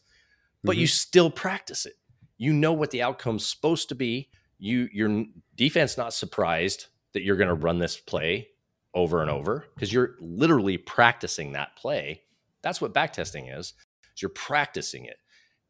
but 0.66 0.76
you 0.76 0.84
mm-hmm. 0.86 0.94
still 0.94 1.30
practice 1.30 1.86
it. 1.86 1.94
You 2.36 2.52
know 2.52 2.72
what 2.72 2.90
the 2.90 3.02
outcome's 3.02 3.46
supposed 3.46 3.88
to 3.88 3.94
be. 3.94 4.28
You 4.58 4.88
your 4.92 5.24
defense 5.54 5.96
not 5.96 6.12
surprised 6.12 6.86
that 7.12 7.22
you're 7.22 7.36
going 7.36 7.48
to 7.48 7.54
run 7.54 7.78
this 7.78 7.96
play 7.96 8.48
over 8.94 9.22
and 9.22 9.30
over 9.30 9.66
because 9.74 9.92
you're 9.92 10.16
literally 10.20 10.76
practicing 10.76 11.52
that 11.52 11.76
play. 11.76 12.22
That's 12.62 12.80
what 12.80 12.92
backtesting 12.94 13.56
is, 13.56 13.74
is 14.14 14.22
you're 14.22 14.28
practicing 14.30 15.04
it. 15.04 15.18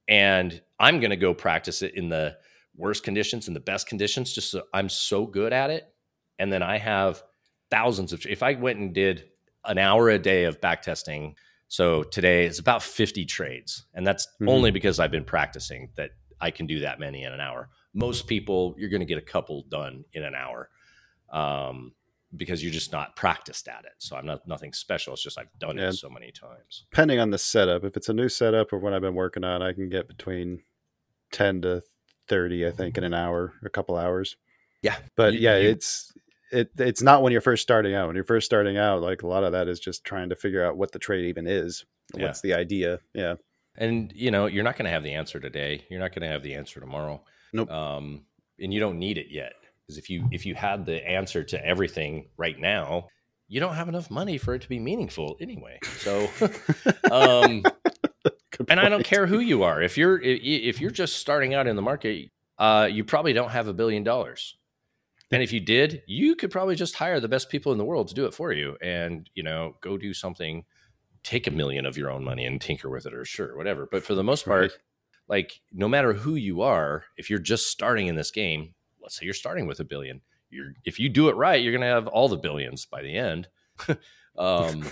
And 0.08 0.60
I'm 0.78 1.00
going 1.00 1.10
to 1.10 1.16
go 1.16 1.34
practice 1.34 1.82
it 1.82 1.94
in 1.94 2.08
the 2.08 2.36
worst 2.76 3.02
conditions 3.02 3.46
and 3.46 3.56
the 3.56 3.60
best 3.60 3.88
conditions 3.88 4.32
just 4.32 4.50
so 4.50 4.62
I'm 4.74 4.88
so 4.88 5.26
good 5.26 5.52
at 5.52 5.70
it. 5.70 5.84
And 6.38 6.52
then 6.52 6.62
I 6.62 6.78
have 6.78 7.22
thousands 7.70 8.12
of 8.12 8.24
if 8.26 8.42
I 8.42 8.54
went 8.54 8.78
and 8.78 8.94
did 8.94 9.24
an 9.64 9.78
hour 9.78 10.08
a 10.10 10.18
day 10.18 10.44
of 10.44 10.60
back 10.60 10.82
testing, 10.82 11.34
so 11.68 12.02
today 12.04 12.46
it's 12.46 12.58
about 12.60 12.82
50 12.82 13.24
trades. 13.24 13.86
And 13.94 14.06
that's 14.06 14.28
Mhm. 14.40 14.48
only 14.50 14.70
because 14.70 15.00
I've 15.00 15.10
been 15.10 15.24
practicing 15.24 15.90
that 15.96 16.10
I 16.40 16.50
can 16.50 16.66
do 16.66 16.80
that 16.80 17.00
many 17.00 17.24
in 17.24 17.32
an 17.32 17.40
hour. 17.40 17.70
Most 17.94 18.26
people 18.26 18.74
you're 18.78 18.90
going 18.90 19.00
to 19.00 19.06
get 19.06 19.18
a 19.18 19.22
couple 19.22 19.62
done 19.68 20.04
in 20.12 20.22
an 20.22 20.34
hour. 20.34 20.70
Um 21.30 21.92
because 22.36 22.62
you're 22.62 22.72
just 22.72 22.92
not 22.92 23.16
practiced 23.16 23.66
at 23.68 23.84
it. 23.84 23.92
So 23.98 24.14
I'm 24.16 24.26
not 24.26 24.46
nothing 24.46 24.72
special. 24.72 25.14
It's 25.14 25.22
just 25.22 25.38
I've 25.38 25.48
done 25.58 25.78
Yeah. 25.78 25.88
it 25.88 25.92
so 25.94 26.10
many 26.10 26.32
times. 26.32 26.84
depending 26.90 27.18
on 27.18 27.30
the 27.30 27.38
setup. 27.38 27.84
If 27.84 27.96
it's 27.96 28.08
a 28.08 28.12
new 28.12 28.28
setup 28.28 28.72
or 28.72 28.78
what 28.78 28.92
I've 28.92 29.00
been 29.00 29.14
working 29.14 29.44
on, 29.44 29.62
I 29.62 29.72
can 29.72 29.88
get 29.88 30.06
between 30.08 30.62
ten 31.32 31.62
to 31.62 31.82
thirty, 32.28 32.66
I 32.66 32.70
think, 32.70 32.96
in 32.98 33.04
an 33.04 33.14
hour, 33.14 33.52
a 33.64 33.70
couple 33.70 33.96
hours. 33.96 34.36
Yeah. 34.82 34.96
But 35.16 35.34
You- 35.34 35.40
yeah, 35.40 35.56
you- 35.58 35.70
it's 35.70 36.12
it 36.52 36.70
it's 36.78 37.02
not 37.02 37.22
when 37.22 37.32
you're 37.32 37.40
first 37.40 37.62
starting 37.62 37.94
out. 37.94 38.06
When 38.06 38.14
you're 38.16 38.24
first 38.24 38.46
starting 38.46 38.76
out, 38.78 39.02
like 39.02 39.22
a 39.22 39.26
lot 39.26 39.42
of 39.44 39.52
that 39.52 39.68
is 39.68 39.80
just 39.80 40.04
trying 40.04 40.28
to 40.28 40.36
figure 40.36 40.64
out 40.64 40.76
what 40.76 40.92
the 40.92 40.98
trade 40.98 41.26
even 41.26 41.46
is. 41.46 41.84
Yeah. 42.14 42.26
What's 42.26 42.40
the 42.40 42.54
idea? 42.54 43.00
Yeah. 43.14 43.34
And 43.76 44.12
you 44.14 44.30
know, 44.30 44.46
you're 44.46 44.64
not 44.64 44.76
going 44.76 44.84
to 44.86 44.90
have 44.92 45.02
the 45.02 45.12
answer 45.14 45.40
today. 45.40 45.84
You're 45.90 46.00
not 46.00 46.12
going 46.14 46.22
to 46.22 46.28
have 46.28 46.42
the 46.42 46.54
answer 46.54 46.78
tomorrow. 46.80 47.22
Nope. 47.52 47.70
Um, 47.70 48.22
and 48.60 48.72
you 48.72 48.80
don't 48.80 48.98
need 48.98 49.18
it 49.18 49.26
yet 49.30 49.52
because 49.82 49.98
if 49.98 50.08
you 50.08 50.28
if 50.30 50.46
you 50.46 50.54
had 50.54 50.86
the 50.86 51.06
answer 51.06 51.42
to 51.44 51.66
everything 51.66 52.28
right 52.36 52.58
now, 52.58 53.08
you 53.48 53.60
don't 53.60 53.74
have 53.74 53.88
enough 53.88 54.10
money 54.10 54.38
for 54.38 54.54
it 54.54 54.62
to 54.62 54.68
be 54.68 54.78
meaningful 54.78 55.36
anyway. 55.40 55.78
So, 55.98 56.28
um, 57.10 57.62
Good 58.56 58.70
and 58.70 58.80
I 58.80 58.88
don't 58.88 59.04
care 59.04 59.26
who 59.26 59.38
you 59.38 59.62
are. 59.62 59.82
If 59.82 59.96
you're 59.98 60.20
if 60.20 60.80
you're 60.80 60.90
just 60.90 61.16
starting 61.16 61.54
out 61.54 61.66
in 61.66 61.76
the 61.76 61.82
market, 61.82 62.30
uh, 62.58 62.88
you 62.90 63.04
probably 63.04 63.32
don't 63.32 63.50
have 63.50 63.68
a 63.68 63.74
billion 63.74 64.02
dollars. 64.04 64.56
And 65.32 65.42
if 65.42 65.52
you 65.52 65.60
did, 65.60 66.02
you 66.06 66.36
could 66.36 66.50
probably 66.52 66.76
just 66.76 66.94
hire 66.94 67.18
the 67.18 67.28
best 67.28 67.50
people 67.50 67.72
in 67.72 67.78
the 67.78 67.84
world 67.84 68.08
to 68.08 68.14
do 68.14 68.26
it 68.26 68.34
for 68.34 68.52
you, 68.52 68.76
and 68.80 69.28
you 69.34 69.42
know, 69.42 69.76
go 69.80 69.98
do 69.98 70.14
something. 70.14 70.64
Take 71.22 71.48
a 71.48 71.50
million 71.50 71.84
of 71.86 71.98
your 71.98 72.10
own 72.10 72.22
money 72.22 72.46
and 72.46 72.60
tinker 72.60 72.88
with 72.88 73.04
it, 73.06 73.12
or 73.12 73.24
sure, 73.24 73.56
whatever. 73.56 73.88
But 73.90 74.04
for 74.04 74.14
the 74.14 74.22
most 74.22 74.44
part, 74.44 74.62
Right. 74.70 74.78
like 75.28 75.60
no 75.72 75.88
matter 75.88 76.12
who 76.12 76.36
you 76.36 76.62
are, 76.62 77.04
if 77.16 77.28
you're 77.28 77.40
just 77.40 77.66
starting 77.66 78.06
in 78.06 78.14
this 78.14 78.30
game, 78.30 78.74
let's 79.02 79.18
say 79.18 79.24
you're 79.24 79.34
starting 79.34 79.66
with 79.66 79.80
a 79.80 79.84
billion, 79.84 80.20
you're 80.50 80.74
if 80.84 81.00
you 81.00 81.08
do 81.08 81.28
it 81.28 81.34
right, 81.34 81.60
you're 81.62 81.72
gonna 81.72 81.86
have 81.86 82.06
all 82.06 82.28
the 82.28 82.36
billions 82.36 82.86
by 82.86 83.02
the 83.02 83.16
end. 83.16 83.48
um, 84.38 84.84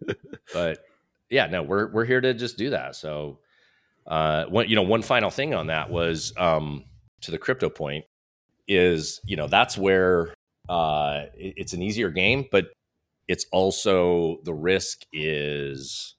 but 0.52 0.78
yeah, 1.30 1.46
no, 1.46 1.62
we're 1.62 1.90
we're 1.90 2.04
here 2.04 2.20
to 2.20 2.34
just 2.34 2.56
do 2.56 2.70
that. 2.70 2.96
So, 2.96 3.40
uh, 4.06 4.44
one 4.46 4.68
you 4.68 4.76
know, 4.76 4.82
one 4.82 5.02
final 5.02 5.30
thing 5.30 5.54
on 5.54 5.68
that 5.68 5.90
was 5.90 6.32
um, 6.36 6.84
to 7.22 7.30
the 7.30 7.38
crypto 7.38 7.68
point 7.68 8.04
is 8.68 9.20
you 9.26 9.36
know 9.36 9.46
that's 9.48 9.78
where 9.78 10.34
uh, 10.68 11.26
it- 11.34 11.54
it's 11.56 11.72
an 11.72 11.82
easier 11.82 12.10
game, 12.10 12.44
but 12.50 12.66
it's 13.28 13.46
also 13.52 14.38
the 14.44 14.54
risk 14.54 15.02
is 15.12 16.14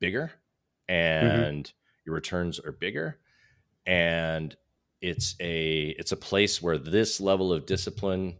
bigger 0.00 0.32
and 0.88 1.72
your 2.06 2.14
returns 2.14 2.58
are 2.60 2.72
bigger. 2.72 3.18
And 3.86 4.54
it's 5.02 5.34
a 5.40 5.94
it's 5.98 6.12
a 6.12 6.16
place 6.16 6.62
where 6.62 6.78
this 6.78 7.20
level 7.20 7.52
of 7.52 7.66
discipline 7.66 8.38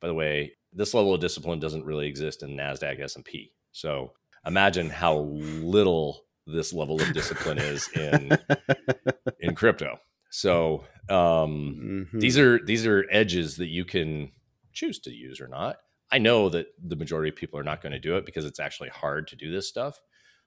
by 0.00 0.06
the 0.06 0.14
way 0.14 0.52
this 0.72 0.94
level 0.94 1.12
of 1.14 1.20
discipline 1.20 1.58
doesn't 1.58 1.84
really 1.84 2.06
exist 2.06 2.44
in 2.44 2.50
nasdaq 2.56 3.00
s&p 3.00 3.52
so 3.72 4.12
imagine 4.46 4.90
how 4.90 5.18
little 5.18 6.24
this 6.46 6.72
level 6.72 7.02
of 7.02 7.12
discipline 7.12 7.58
is 7.58 7.88
in 7.88 8.38
in 9.40 9.54
crypto. 9.54 9.98
So 10.30 10.84
um 11.08 12.08
Mhm. 12.12 12.20
these 12.20 12.38
are 12.38 12.58
these 12.64 12.86
are 12.86 13.04
edges 13.10 13.56
that 13.56 13.68
you 13.68 13.84
can 13.84 14.32
choose 14.72 14.98
to 15.00 15.10
use 15.10 15.40
or 15.40 15.48
not. 15.48 15.78
I 16.10 16.18
know 16.18 16.48
that 16.50 16.66
the 16.82 16.96
majority 16.96 17.30
of 17.30 17.36
people 17.36 17.58
are 17.58 17.64
not 17.64 17.82
going 17.82 17.92
to 17.92 17.98
do 17.98 18.16
it 18.16 18.24
because 18.24 18.44
it's 18.44 18.60
actually 18.60 18.90
hard 18.90 19.26
to 19.28 19.36
do 19.36 19.50
this 19.50 19.68
stuff. 19.68 20.00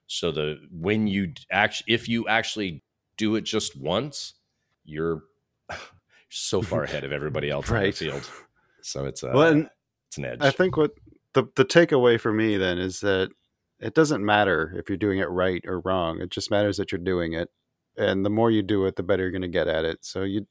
So 0.06 0.32
the 0.32 0.58
when 0.72 1.06
you 1.06 1.34
actually 1.50 1.92
if 1.92 2.08
you 2.08 2.26
actually 2.28 2.82
do 3.16 3.36
it 3.36 3.42
just 3.42 3.76
once 3.78 4.34
you're 4.84 5.22
so 6.30 6.62
far 6.62 6.84
ahead 6.84 7.04
of 7.04 7.12
everybody 7.12 7.50
else 7.56 7.70
on 7.70 7.82
the 7.82 7.92
field. 7.92 8.28
So 8.82 9.04
it's 9.04 9.22
a 9.22 9.30
Well, 9.32 9.66
it's 10.08 10.18
an 10.18 10.24
edge. 10.24 10.38
I 10.40 10.50
think 10.50 10.76
what 10.76 10.92
the 11.34 11.44
the 11.56 11.64
takeaway 11.64 12.18
for 12.18 12.32
me 12.32 12.56
then 12.56 12.78
is 12.78 13.00
that 13.00 13.30
it 13.80 13.94
doesn't 13.94 14.24
matter 14.24 14.74
if 14.76 14.88
you're 14.88 14.98
doing 14.98 15.18
it 15.18 15.28
right 15.30 15.62
or 15.66 15.80
wrong. 15.80 16.20
It 16.20 16.30
just 16.30 16.50
matters 16.50 16.76
that 16.76 16.92
you're 16.92 16.98
doing 16.98 17.32
it, 17.32 17.50
and 17.96 18.24
the 18.24 18.30
more 18.30 18.50
you 18.50 18.62
do 18.62 18.86
it, 18.86 18.96
the 18.96 19.02
better 19.02 19.22
you're 19.22 19.32
going 19.32 19.42
to 19.42 19.48
get 19.48 19.68
at 19.68 19.84
it. 19.84 19.98
So 20.02 20.22
you, 20.22 20.46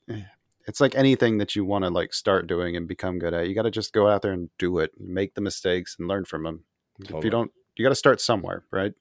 it's 0.68 0.82
like 0.82 0.96
anything 0.96 1.38
that 1.38 1.56
you 1.56 1.66
want 1.66 1.84
to 1.86 1.90
like 1.90 2.14
start 2.14 2.48
doing 2.48 2.76
and 2.76 2.88
become 2.88 3.20
good 3.20 3.34
at. 3.34 3.48
You 3.48 3.56
got 3.56 3.64
to 3.64 3.72
just 3.72 3.94
go 3.94 4.10
out 4.10 4.22
there 4.22 4.34
and 4.34 4.50
do 4.58 4.80
it, 4.80 4.92
make 5.00 5.36
the 5.36 5.42
mistakes, 5.42 5.96
and 5.98 6.08
learn 6.08 6.26
from 6.26 6.44
them. 6.44 6.64
If 7.00 7.24
you 7.24 7.30
don't, 7.30 7.52
you 7.76 7.86
got 7.86 7.90
to 7.90 7.96
start 7.96 8.20
somewhere, 8.20 8.66
right? 8.72 8.94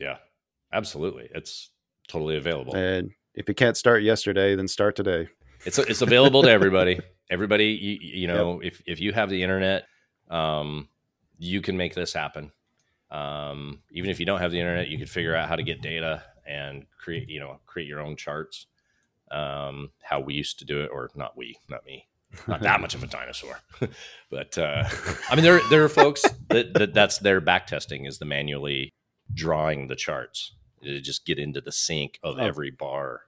yeah 0.00 0.16
absolutely 0.72 1.28
it's 1.34 1.70
totally 2.08 2.36
available 2.36 2.74
And 2.74 3.10
if 3.34 3.48
you 3.48 3.54
can't 3.54 3.76
start 3.76 4.02
yesterday, 4.02 4.56
then 4.56 4.66
start 4.66 4.96
today. 4.96 5.28
it's 5.64 5.78
it's 5.78 6.02
available 6.02 6.42
to 6.42 6.50
everybody. 6.50 6.98
Everybody, 7.30 7.66
you, 7.66 7.98
you 8.22 8.26
know, 8.26 8.58
if 8.60 8.82
if 8.86 8.98
you 8.98 9.12
have 9.12 9.30
the 9.30 9.44
internet, 9.44 9.86
um, 10.28 10.88
you 11.38 11.60
can 11.60 11.76
make 11.76 11.94
this 11.94 12.12
happen. 12.12 12.50
Um, 13.10 13.80
even 13.90 14.10
if 14.10 14.20
you 14.20 14.26
don't 14.26 14.40
have 14.40 14.52
the 14.52 14.60
internet, 14.60 14.88
you 14.88 14.98
could 14.98 15.10
figure 15.10 15.34
out 15.34 15.48
how 15.48 15.56
to 15.56 15.62
get 15.62 15.82
data 15.82 16.22
and 16.46 16.86
create, 16.98 17.28
you 17.28 17.40
know, 17.40 17.58
create 17.66 17.88
your 17.88 18.00
own 18.00 18.16
charts. 18.16 18.66
Um, 19.30 19.90
how 20.02 20.18
we 20.20 20.34
used 20.34 20.58
to 20.58 20.64
do 20.64 20.80
it, 20.80 20.90
or 20.92 21.08
not 21.14 21.36
we, 21.36 21.56
not 21.68 21.84
me. 21.86 22.08
Not 22.48 22.62
that 22.62 22.80
much 22.80 22.94
of 22.94 23.02
a 23.02 23.06
dinosaur, 23.18 23.60
but 24.30 24.56
uh, 24.58 24.84
I 25.28 25.34
mean, 25.36 25.44
there 25.44 25.60
there 25.70 25.84
are 25.84 25.88
folks 25.88 26.24
that, 26.48 26.74
that 26.74 26.94
that's 26.94 27.18
their 27.18 27.40
back 27.40 27.66
testing 27.68 28.06
is 28.06 28.18
the 28.18 28.24
manually 28.24 28.92
drawing 29.32 29.86
the 29.86 29.94
charts 29.96 30.52
to 30.82 31.00
just 31.00 31.24
get 31.26 31.38
into 31.38 31.60
the 31.60 31.70
sync 31.72 32.18
of 32.24 32.38
Oh. 32.38 32.42
every 32.42 32.70
bar. 32.70 33.22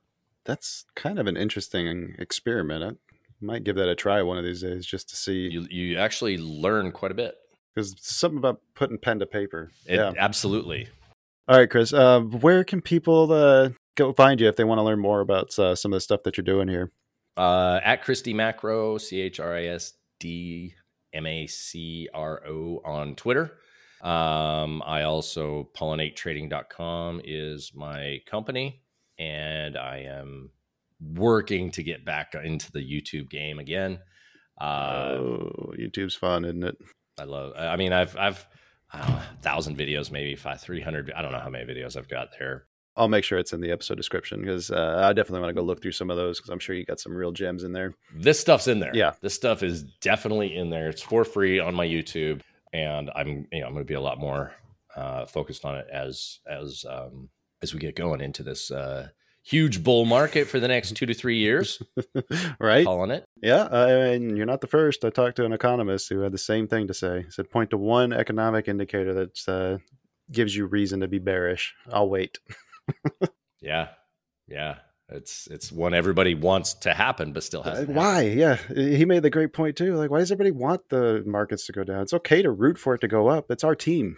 That's 0.45 0.85
kind 0.97 1.18
of 1.20 1.28
an 1.28 1.37
interesting 1.37 2.16
experiment. 2.18 2.83
I 3.11 3.45
might 3.45 3.62
give 3.62 3.76
that 3.76 3.89
a 3.89 3.95
try 3.95 4.22
one 4.22 4.39
of 4.39 4.45
these 4.45 4.62
days 4.62 4.85
just 4.87 5.09
to 5.11 5.16
see 5.16 5.49
You 5.51 5.66
you 5.70 5.99
actually 5.99 6.37
learn 6.39 6.91
quite 6.91 7.12
a 7.12 7.14
bit. 7.14 7.37
Because 7.75 7.95
something 7.99 8.39
about 8.39 8.61
putting 8.75 8.99
pen 8.99 9.18
to 9.20 9.27
paper. 9.27 9.70
It, 9.87 9.97
yeah. 9.97 10.12
absolutely. 10.18 10.89
All 11.49 11.59
right, 11.59 11.68
Chris. 11.68 11.93
Uh, 11.93 12.20
where 12.20 12.64
can 12.64 12.81
people 12.81 13.33
uh, 13.33 13.70
go 13.97 14.12
find 14.12 14.41
you 14.41 14.49
if 14.49 14.57
they 14.57 14.64
want 14.64 14.79
to 14.79 14.83
learn 14.83 15.01
more 15.01 15.20
about 15.20 15.59
uh, 15.59 15.75
some 15.75 15.93
of 15.93 15.97
the 15.97 16.01
stuff 16.01 16.23
that 16.25 16.37
you're 16.37 16.45
doing 16.45 16.68
here? 16.68 16.93
Uh, 17.37 17.81
at 17.83 18.03
Chris 18.03 18.23
D 18.23 18.35
Macro, 18.35 18.99
C 18.99 19.20
H 19.20 19.41
R 19.41 19.55
I 19.55 19.64
S 19.64 19.95
D 20.20 20.75
M 21.12 21.27
A 21.27 21.47
C 21.47 22.09
R 22.12 22.43
O 22.47 22.81
on 22.85 23.14
Twitter. 23.16 23.53
Um, 24.03 24.83
I 24.85 25.03
also 25.03 25.70
pollinatetrading.com 25.75 27.23
is 27.25 27.73
my 27.75 28.20
company, 28.27 28.83
and 29.18 29.77
I 29.77 29.99
am 30.09 30.51
working 31.01 31.70
to 31.73 31.83
get 31.83 32.05
back 32.05 32.35
into 32.35 32.70
the 32.73 32.81
YouTube 32.81 33.31
game 33.31 33.59
again. 33.59 34.01
Uh, 34.61 35.16
oh, 35.18 35.73
YouTube's 35.79 36.14
fun, 36.14 36.45
isn't 36.45 36.64
it? 36.64 36.77
I 37.19 37.25
love. 37.25 37.53
I 37.57 37.77
mean, 37.77 37.93
I've 37.93 38.17
I've 38.17 38.47
I 38.93 38.99
don't 38.99 39.11
know, 39.11 39.23
thousand 39.43 39.77
videos, 39.77 40.11
maybe 40.11 40.37
five, 40.37 40.61
three 40.61 40.81
hundred. 40.81 41.13
I 41.15 41.23
don't 41.23 41.33
know 41.33 41.39
how 41.41 41.51
many 41.51 41.65
videos 41.65 41.97
I've 41.97 42.09
got 42.09 42.29
there. 42.39 42.67
I'll 42.97 43.09
make 43.09 43.25
sure 43.25 43.39
it's 43.39 43.55
in 43.55 43.61
the 43.61 43.71
episode 43.71 43.97
description 43.97 44.41
because 44.41 44.71
uh, 44.71 45.03
I 45.03 45.15
definitely 45.15 45.41
want 45.41 45.51
to 45.51 45.61
go 45.61 45.67
look 45.67 45.81
through 45.81 45.93
some 45.93 46.11
of 46.11 46.19
those 46.19 46.39
because 46.39 46.51
I'm 46.51 46.59
sure 46.59 46.75
you 46.75 46.85
got 46.85 47.01
some 47.01 47.15
real 47.15 47.33
gems 47.33 47.65
in 47.65 47.73
there. 47.73 47.95
This 48.15 48.39
stuff's 48.39 48.69
in 48.69 48.81
there. 48.81 48.91
Yeah. 48.95 49.13
this 49.23 49.33
stuff 49.33 49.63
is 49.63 49.85
definitely 50.03 50.55
in 50.55 50.69
there. 50.69 50.91
It's 50.91 51.01
for 51.01 51.25
free 51.25 51.59
on 51.59 51.75
my 51.75 51.87
YouTube, 51.87 52.43
and 52.73 53.11
I'm 53.15 53.47
you 53.51 53.61
know 53.61 53.67
I'm 53.67 53.73
going 53.73 53.85
to 53.85 53.89
be 53.89 53.95
a 53.95 54.01
lot 54.01 54.19
more 54.19 54.53
uh, 54.95 55.27
focused 55.27 55.65
on 55.65 55.77
it 55.77 55.87
as 55.91 56.41
as 56.47 56.85
um, 56.89 57.31
as 57.63 57.73
we 57.73 57.81
get 57.81 57.97
going 57.97 58.21
into 58.21 58.43
this 58.43 58.71
uh, 58.71 59.09
huge 59.43 59.83
bull 59.83 60.05
market 60.05 60.47
for 60.47 60.61
the 60.61 60.69
next 60.69 60.95
two 60.95 61.07
to 61.07 61.15
three 61.15 61.39
years. 61.39 61.83
right? 62.61 62.85
Calling 62.85 63.11
it. 63.11 63.25
Yeah, 63.43 63.62
uh, 63.64 63.86
and 63.88 64.36
you're 64.36 64.47
not 64.47 64.61
the 64.61 64.68
first. 64.68 65.05
I 65.05 65.11
talked 65.11 65.36
to 65.36 65.45
an 65.45 65.53
economist 65.53 66.09
who 66.09 66.20
had 66.20 66.32
the 66.32 66.38
same 66.38 66.68
thing 66.68 66.86
to 66.86 66.95
say. 66.95 67.22
He 67.24 67.30
said, 67.30 67.51
point 67.51 67.70
to 67.70 67.76
one 67.76 68.12
economic 68.12 68.68
indicator 68.68 69.12
that 69.14 69.49
uh, 69.49 69.78
gives 70.30 70.55
you 70.55 70.66
reason 70.66 71.01
to 71.01 71.09
be 71.09 71.18
bearish. 71.18 71.74
I'll 71.93 72.09
wait. 72.09 72.38
Yeah, 73.61 73.88
yeah. 74.49 74.78
It's 75.09 75.47
it's 75.49 75.70
one 75.70 75.95
everybody 75.95 76.34
wants 76.34 76.74
to 76.74 76.93
happen, 76.95 77.32
but 77.32 77.45
still 77.45 77.61
Uh, 77.64 77.70
hasn't. 77.70 77.90
why? 77.90 78.22
Yeah, 78.22 78.57
he 78.74 79.05
made 79.05 79.22
the 79.22 79.30
great 79.30 79.53
point 79.53 79.76
too. 79.76 79.95
Like, 79.95 80.11
why 80.11 80.18
does 80.18 80.32
everybody 80.32 80.51
want 80.51 80.88
the 80.88 81.22
markets 81.26 81.66
to 81.66 81.72
go 81.72 81.84
down? 81.84 82.03
It's 82.03 82.12
okay 82.14 82.43
to 82.43 82.51
root 82.51 82.76
for 82.78 82.95
it 82.95 83.01
to 83.03 83.09
go 83.09 83.28
up. 83.28 83.51
It's 83.53 83.62
our 83.62 83.76
team. 83.76 84.16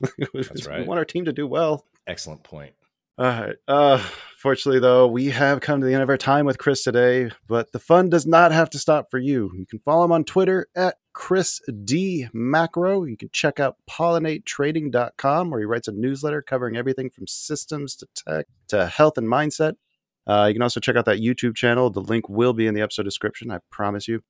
That's 0.32 0.64
right. 0.66 0.80
We 0.80 0.86
want 0.86 0.98
our 0.98 1.04
team 1.04 1.24
to 1.24 1.32
do 1.32 1.46
well. 1.48 1.84
Excellent 2.06 2.44
point. 2.44 2.72
All 3.18 3.26
right. 3.26 3.56
Uh, 3.68 3.98
fortunately, 4.38 4.80
though, 4.80 5.06
we 5.06 5.26
have 5.26 5.60
come 5.60 5.80
to 5.80 5.86
the 5.86 5.92
end 5.92 6.02
of 6.02 6.08
our 6.08 6.16
time 6.16 6.46
with 6.46 6.58
Chris 6.58 6.82
today, 6.82 7.30
but 7.46 7.70
the 7.72 7.78
fun 7.78 8.08
does 8.08 8.26
not 8.26 8.52
have 8.52 8.70
to 8.70 8.78
stop 8.78 9.10
for 9.10 9.18
you. 9.18 9.50
You 9.54 9.66
can 9.66 9.80
follow 9.80 10.04
him 10.04 10.12
on 10.12 10.24
Twitter 10.24 10.66
at 10.74 10.96
Chris 11.12 11.60
D 11.84 12.28
Macro. 12.32 13.04
You 13.04 13.18
can 13.18 13.28
check 13.30 13.60
out 13.60 13.76
pollinatetrading.com, 13.88 15.50
where 15.50 15.60
he 15.60 15.66
writes 15.66 15.88
a 15.88 15.92
newsletter 15.92 16.40
covering 16.40 16.76
everything 16.76 17.10
from 17.10 17.26
systems 17.26 17.94
to 17.96 18.06
tech 18.14 18.46
to 18.68 18.86
health 18.86 19.18
and 19.18 19.28
mindset. 19.28 19.74
Uh, 20.26 20.46
you 20.48 20.54
can 20.54 20.62
also 20.62 20.80
check 20.80 20.96
out 20.96 21.04
that 21.04 21.20
YouTube 21.20 21.54
channel. 21.54 21.90
The 21.90 22.00
link 22.00 22.28
will 22.30 22.54
be 22.54 22.66
in 22.66 22.74
the 22.74 22.80
episode 22.80 23.02
description, 23.02 23.50
I 23.50 23.58
promise 23.70 24.08
you. 24.08 24.22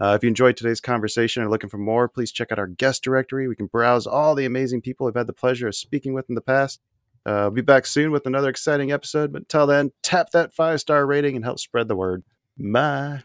Uh, 0.00 0.14
if 0.14 0.22
you 0.22 0.28
enjoyed 0.28 0.56
today's 0.56 0.80
conversation 0.80 1.42
and 1.42 1.48
are 1.48 1.50
looking 1.50 1.70
for 1.70 1.78
more, 1.78 2.08
please 2.08 2.30
check 2.30 2.52
out 2.52 2.58
our 2.60 2.68
guest 2.68 3.02
directory. 3.02 3.48
We 3.48 3.56
can 3.56 3.66
browse 3.66 4.06
all 4.06 4.36
the 4.36 4.44
amazing 4.44 4.82
people 4.82 5.06
we've 5.06 5.16
had 5.16 5.26
the 5.26 5.32
pleasure 5.32 5.66
of 5.66 5.74
speaking 5.74 6.14
with 6.14 6.28
in 6.28 6.36
the 6.36 6.40
past. 6.40 6.80
Uh, 7.26 7.30
I'll 7.30 7.50
be 7.50 7.62
back 7.62 7.86
soon 7.86 8.10
with 8.10 8.26
another 8.26 8.48
exciting 8.48 8.92
episode, 8.92 9.32
but 9.32 9.42
until 9.42 9.66
then, 9.66 9.92
tap 10.02 10.30
that 10.30 10.54
five 10.54 10.80
star 10.80 11.06
rating 11.06 11.36
and 11.36 11.44
help 11.44 11.58
spread 11.58 11.88
the 11.88 11.96
word. 11.96 12.22
Bye. 12.56 13.22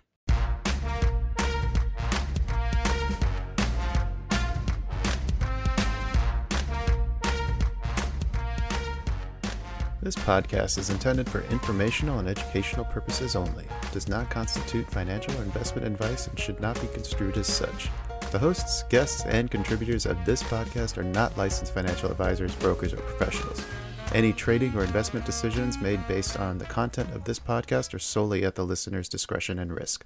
This 10.03 10.17
podcast 10.17 10.77
is 10.77 10.89
intended 10.89 11.29
for 11.29 11.43
informational 11.43 12.19
and 12.19 12.27
educational 12.27 12.83
purposes 12.83 13.37
only, 13.37 13.65
does 13.93 14.09
not 14.09 14.29
constitute 14.29 14.91
financial 14.91 15.33
or 15.39 15.43
investment 15.43 15.87
advice, 15.87 16.27
and 16.27 16.37
should 16.37 16.59
not 16.59 16.79
be 16.81 16.87
construed 16.87 17.37
as 17.37 17.47
such. 17.47 17.89
The 18.31 18.37
hosts, 18.37 18.83
guests, 18.89 19.23
and 19.25 19.49
contributors 19.49 20.05
of 20.05 20.17
this 20.25 20.43
podcast 20.43 20.97
are 20.97 21.03
not 21.03 21.37
licensed 21.37 21.73
financial 21.73 22.11
advisors, 22.11 22.53
brokers, 22.55 22.91
or 22.91 22.97
professionals. 22.97 23.63
Any 24.11 24.33
trading 24.33 24.75
or 24.75 24.83
investment 24.83 25.25
decisions 25.25 25.79
made 25.79 26.07
based 26.07 26.39
on 26.39 26.57
the 26.57 26.65
content 26.65 27.09
of 27.15 27.23
this 27.23 27.39
podcast 27.39 27.93
are 27.93 27.99
solely 27.99 28.43
at 28.43 28.55
the 28.55 28.65
listener's 28.65 29.09
discretion 29.09 29.57
and 29.57 29.73
risk. 29.73 30.05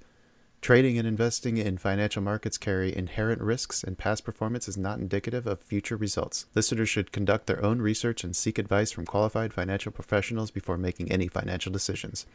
Trading 0.60 0.98
and 0.98 1.06
investing 1.06 1.56
in 1.56 1.78
financial 1.78 2.22
markets 2.22 2.58
carry 2.58 2.94
inherent 2.96 3.40
risks, 3.40 3.84
and 3.84 3.96
past 3.96 4.24
performance 4.24 4.66
is 4.66 4.76
not 4.76 4.98
indicative 4.98 5.46
of 5.46 5.60
future 5.60 5.96
results. 5.96 6.46
Listeners 6.54 6.88
should 6.88 7.12
conduct 7.12 7.46
their 7.46 7.62
own 7.64 7.80
research 7.80 8.24
and 8.24 8.34
seek 8.34 8.58
advice 8.58 8.90
from 8.90 9.06
qualified 9.06 9.52
financial 9.52 9.92
professionals 9.92 10.50
before 10.50 10.78
making 10.78 11.12
any 11.12 11.28
financial 11.28 11.70
decisions. 11.70 12.26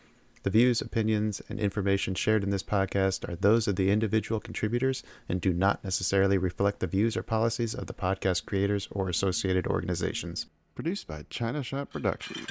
The 0.43 0.49
views, 0.49 0.80
opinions, 0.80 1.41
and 1.49 1.59
information 1.59 2.16
shared 2.16 2.43
in 2.43 2.49
this 2.49 2.64
podcast 2.64 3.28
are 3.28 3.36
those 3.36 3.68
of 3.68 3.78
the 3.78 3.89
individual 3.89 4.39
contributors 4.39 5.01
and 5.28 5.41
do 5.41 5.53
not 5.53 5.84
necessarily 5.84 6.38
reflect 6.38 6.82
the 6.82 6.88
views 6.88 7.18
or 7.18 7.24
policies 7.24 7.74
of 7.74 7.88
the 7.88 7.93
podcast 7.93 8.45
creators 8.45 8.88
or 8.91 9.09
associated 9.09 9.68
organizations. 9.68 10.47
Produced 10.76 11.05
by 11.07 11.24
China 11.30 11.61
Shop 11.61 11.91
Productions. 11.91 12.49